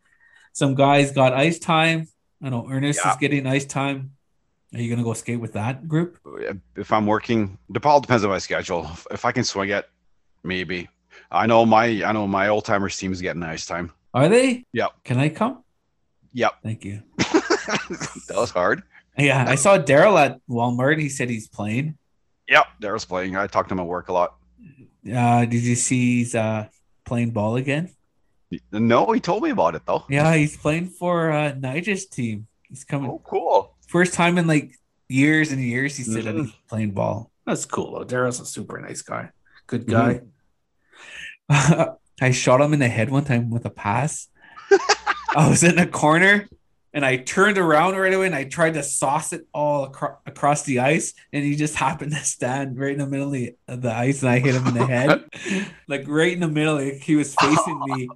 Some 0.53 0.75
guys 0.75 1.13
got 1.13 1.33
ice 1.33 1.59
time. 1.59 2.07
I 2.43 2.49
know 2.51 2.67
Ernest 2.71 3.01
Yeah. 3.05 3.13
is 3.13 3.17
getting 3.19 3.47
ice 3.47 3.65
time. 3.67 4.13
Are 4.75 4.81
you 4.81 4.89
gonna 4.89 5.03
go 5.05 5.13
skate 5.15 5.41
with 5.41 5.53
that 5.55 5.89
group? 5.89 6.19
If 6.77 6.93
I'm 6.93 7.07
working, 7.07 7.59
it 7.75 7.85
all 7.85 8.01
depends 8.01 8.23
on 8.25 8.31
my 8.31 8.39
schedule. 8.39 8.85
If, 8.93 9.07
if 9.11 9.25
I 9.25 9.33
can 9.33 9.45
swing 9.45 9.71
it, 9.71 9.89
maybe. 10.45 10.89
I 11.31 11.47
know 11.47 11.67
my 11.67 11.87
I 12.05 12.13
know 12.13 12.27
my 12.27 12.49
old 12.49 12.65
timers 12.65 12.97
team's 12.97 13.21
getting 13.21 13.43
ice 13.43 13.67
time. 13.67 13.93
Are 14.15 14.29
they? 14.29 14.65
Yep. 14.73 14.91
Can 15.05 15.19
I 15.19 15.29
come? 15.29 15.65
Yep. 16.33 16.53
Thank 16.63 16.85
you. 16.85 17.03
that 17.19 18.35
was 18.37 18.51
hard. 18.51 18.83
Yeah, 19.19 19.45
I 19.47 19.57
saw 19.57 19.77
Daryl 19.77 20.19
at 20.19 20.41
Walmart. 20.49 20.99
He 20.99 21.09
said 21.09 21.29
he's 21.29 21.49
playing. 21.49 21.99
Yep, 22.49 22.67
Daryl's 22.81 23.05
playing. 23.05 23.37
I 23.37 23.47
talked 23.49 23.69
to 23.69 23.75
him 23.75 23.81
at 23.81 23.87
work 23.87 24.09
a 24.09 24.13
lot. 24.13 24.37
Uh, 25.13 25.45
did 25.47 25.63
you 25.63 25.75
see 25.75 26.19
he's 26.19 26.35
uh 26.35 26.69
playing 27.05 27.31
ball 27.31 27.57
again? 27.57 27.91
No, 28.73 29.13
he 29.13 29.21
told 29.21 29.43
me 29.43 29.51
about 29.51 29.75
it 29.75 29.83
though. 29.87 30.05
Yeah, 30.09 30.35
he's 30.35 30.57
playing 30.57 30.89
for 30.91 31.33
uh 31.33 31.55
Nigel's 31.55 32.07
team. 32.07 32.47
He's 32.69 32.85
coming 32.85 33.11
Oh, 33.11 33.21
cool. 33.25 33.75
First 33.91 34.15
time 34.15 34.39
in 34.39 34.47
like 34.47 34.77
years 35.09 35.51
and 35.53 35.61
years. 35.61 35.97
He 35.97 36.05
said 36.05 36.25
that 36.25 36.35
Mhm. 36.37 36.53
playing 36.69 36.93
ball. 36.93 37.31
That's 37.47 37.67
cool 37.67 37.93
though. 37.93 38.05
Daryl's 38.05 38.41
a 38.41 38.47
super 38.47 38.81
nice 38.81 39.03
guy. 39.03 39.31
Good 39.67 39.87
Mhm. 39.87 39.91
guy. 39.91 40.21
I 42.23 42.31
shot 42.31 42.61
him 42.61 42.73
in 42.73 42.79
the 42.81 42.89
head 42.89 43.11
one 43.11 43.25
time 43.25 43.51
with 43.51 43.65
a 43.65 43.71
pass. 43.71 44.29
I 45.37 45.49
was 45.49 45.63
in 45.63 45.79
a 45.79 45.87
corner 45.87 46.49
and 46.93 47.05
I 47.05 47.17
turned 47.17 47.57
around 47.59 47.97
right 47.97 48.13
away 48.13 48.27
and 48.27 48.35
I 48.35 48.45
tried 48.45 48.75
to 48.75 48.83
sauce 48.83 49.33
it 49.33 49.47
all 49.55 49.87
acro- 49.87 50.19
across 50.27 50.63
the 50.65 50.81
ice 50.81 51.15
and 51.33 51.43
he 51.45 51.57
just 51.57 51.77
happened 51.77 52.13
to 52.13 52.19
stand 52.19 52.79
right 52.79 52.93
in 52.93 52.99
the 52.99 53.07
middle 53.07 53.27
of 53.29 53.33
the, 53.33 53.55
of 53.69 53.83
the 53.83 53.93
ice 53.93 54.23
and 54.23 54.31
I 54.31 54.39
hit 54.39 54.55
him 54.55 54.67
in 54.69 54.75
the 54.75 54.87
head. 54.87 55.25
like 55.89 56.05
right 56.07 56.33
in 56.33 56.41
the 56.41 56.49
middle. 56.49 56.77
Like 56.77 57.01
he 57.03 57.17
was 57.17 57.35
facing 57.35 57.81
me. 57.87 58.09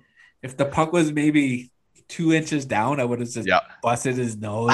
If 0.43 0.57
the 0.57 0.67
puck 0.67 0.93
was 0.93 1.11
maybe 1.13 1.71
two 2.09 2.33
inches 2.33 2.65
down, 2.65 3.01
I 3.01 3.05
would 3.05 3.21
have 3.21 3.31
just 3.31 3.47
Yeah. 3.47 3.61
busted 3.83 4.17
his 4.17 4.37
nose. 4.37 4.73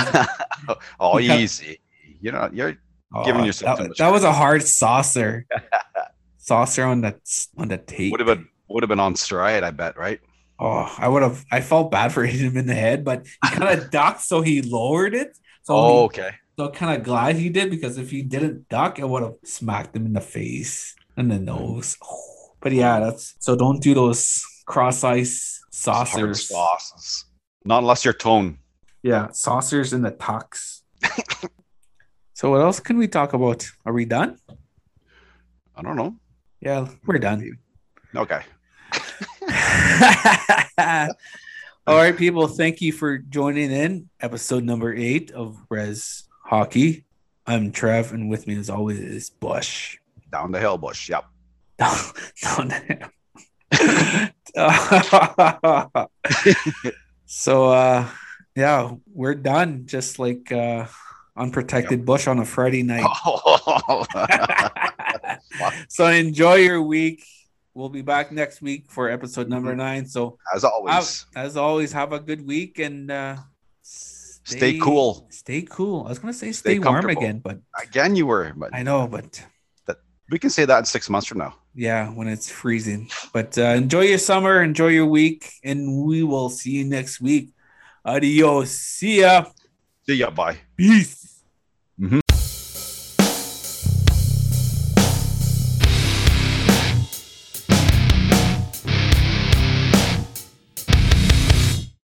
oh, 1.00 1.18
easy. 1.20 1.80
You 2.20 2.32
know, 2.32 2.50
you're 2.52 2.76
oh, 3.14 3.24
Giving 3.24 3.42
Oh, 3.42 3.44
yourself 3.44 3.78
that, 3.78 3.96
that 3.96 4.12
was 4.12 4.24
a 4.24 4.32
hard 4.32 4.62
saucer. 4.62 5.46
saucer 6.38 6.84
on 6.84 7.00
the 7.00 7.16
on 7.56 7.68
the 7.68 7.78
tape. 7.78 8.12
would 8.12 8.20
have 8.20 8.26
been 8.26 8.48
would 8.68 8.82
have 8.82 8.88
been 8.88 9.00
on 9.00 9.16
stride. 9.16 9.62
I 9.62 9.70
bet, 9.70 9.96
right? 9.96 10.20
Oh, 10.58 10.94
I 10.98 11.08
would 11.08 11.22
have. 11.22 11.44
I 11.50 11.60
felt 11.60 11.90
bad 11.90 12.12
for 12.12 12.24
hitting 12.24 12.50
him 12.50 12.56
in 12.56 12.66
the 12.66 12.74
head, 12.74 13.04
but 13.04 13.26
he 13.26 13.50
kind 13.56 13.78
of 13.78 13.90
ducked, 13.90 14.22
so 14.22 14.42
he 14.42 14.60
lowered 14.60 15.14
it. 15.14 15.36
So, 15.62 15.74
oh, 15.74 15.98
he, 16.00 16.20
okay. 16.20 16.30
so 16.58 16.68
kind 16.68 16.96
of 16.96 17.02
glad 17.02 17.36
he 17.36 17.48
did 17.48 17.70
because 17.70 17.96
if 17.96 18.10
he 18.10 18.22
didn't 18.22 18.68
duck, 18.68 19.00
I 19.00 19.04
would 19.04 19.22
have 19.22 19.34
smacked 19.44 19.96
him 19.96 20.04
in 20.04 20.12
the 20.12 20.20
face 20.20 20.94
and 21.16 21.30
the 21.30 21.38
hmm. 21.38 21.44
nose. 21.44 21.96
Oh, 22.02 22.26
But 22.62 22.72
yeah, 22.72 23.00
that's 23.00 23.36
so. 23.38 23.56
Don't 23.56 23.80
do 23.80 23.94
those 23.94 24.44
cross 24.66 25.02
ice 25.02 25.59
saucers. 25.80 26.48
sauces. 26.48 27.24
Not 27.64 27.78
unless 27.78 28.04
you're 28.04 28.14
tone. 28.14 28.58
Yeah, 29.02 29.28
saucers 29.32 29.92
in 29.92 30.02
the 30.02 30.10
tucks. 30.10 30.82
so 32.34 32.50
what 32.50 32.60
else 32.60 32.80
can 32.80 32.98
we 32.98 33.08
talk 33.08 33.32
about? 33.32 33.66
Are 33.86 33.92
we 33.92 34.04
done? 34.04 34.36
I 35.74 35.82
don't 35.82 35.96
know. 35.96 36.16
Yeah, 36.60 36.88
we're 37.06 37.18
done. 37.18 37.58
Okay. 38.14 38.42
All 41.86 41.96
right, 41.96 42.16
people. 42.16 42.46
Thank 42.46 42.82
you 42.82 42.92
for 42.92 43.16
joining 43.16 43.70
in 43.70 44.10
episode 44.20 44.64
number 44.64 44.94
eight 44.94 45.30
of 45.30 45.56
Res 45.70 46.24
Hockey. 46.44 47.06
I'm 47.46 47.72
Trev, 47.72 48.12
and 48.12 48.28
with 48.28 48.46
me, 48.46 48.58
as 48.58 48.68
always, 48.68 48.98
is 48.98 49.30
Bush. 49.30 49.96
Down 50.30 50.52
the 50.52 50.60
hill, 50.60 50.76
Bush. 50.76 51.08
Yep. 51.08 51.24
Down 51.78 52.68
there. 52.68 53.10
so, 57.26 57.70
uh, 57.70 58.08
yeah, 58.56 58.92
we're 59.12 59.34
done. 59.34 59.86
Just 59.86 60.18
like 60.18 60.50
uh, 60.52 60.86
unprotected 61.36 62.04
Bush 62.04 62.26
on 62.26 62.38
a 62.38 62.44
Friday 62.44 62.82
night. 62.82 63.04
so 65.88 66.06
enjoy 66.06 66.56
your 66.56 66.82
week. 66.82 67.24
We'll 67.74 67.88
be 67.88 68.02
back 68.02 68.32
next 68.32 68.60
week 68.60 68.90
for 68.90 69.08
episode 69.08 69.48
number 69.48 69.74
nine. 69.76 70.06
So 70.06 70.38
As 70.54 70.64
always. 70.64 71.26
as 71.36 71.56
always, 71.56 71.92
have 71.92 72.12
a 72.12 72.18
good 72.18 72.44
week 72.44 72.78
and 72.78 73.10
uh, 73.10 73.36
Stay 74.50 74.78
cool. 74.78 75.26
Stay 75.30 75.62
cool. 75.62 76.04
I 76.06 76.08
was 76.08 76.18
gonna 76.18 76.32
say 76.32 76.52
Stay 76.52 76.76
stay, 76.76 76.78
warm 76.78 77.08
again, 77.08 77.38
but 77.38 77.60
Again, 77.80 78.16
you 78.16 78.26
were, 78.26 78.52
but 78.56 78.74
I 78.74 78.82
know, 78.82 79.06
but 79.06 79.42
that, 79.86 79.98
we 80.30 80.38
can 80.38 80.50
say 80.50 80.64
that 80.64 80.78
in 80.78 80.84
six 80.84 81.08
months 81.08 81.28
from 81.28 81.38
now. 81.38 81.54
Yeah, 81.80 82.10
when 82.10 82.28
it's 82.28 82.50
freezing. 82.50 83.08
But 83.32 83.56
uh, 83.56 83.72
enjoy 83.80 84.02
your 84.02 84.18
summer, 84.18 84.62
enjoy 84.62 84.88
your 84.88 85.06
week, 85.06 85.50
and 85.64 86.04
we 86.04 86.22
will 86.22 86.50
see 86.50 86.72
you 86.72 86.84
next 86.84 87.22
week. 87.22 87.48
Adios. 88.04 88.70
See 88.70 89.20
ya. 89.20 89.46
See 90.06 90.16
ya. 90.16 90.30
Bye. 90.30 90.58
Peace. 90.76 91.42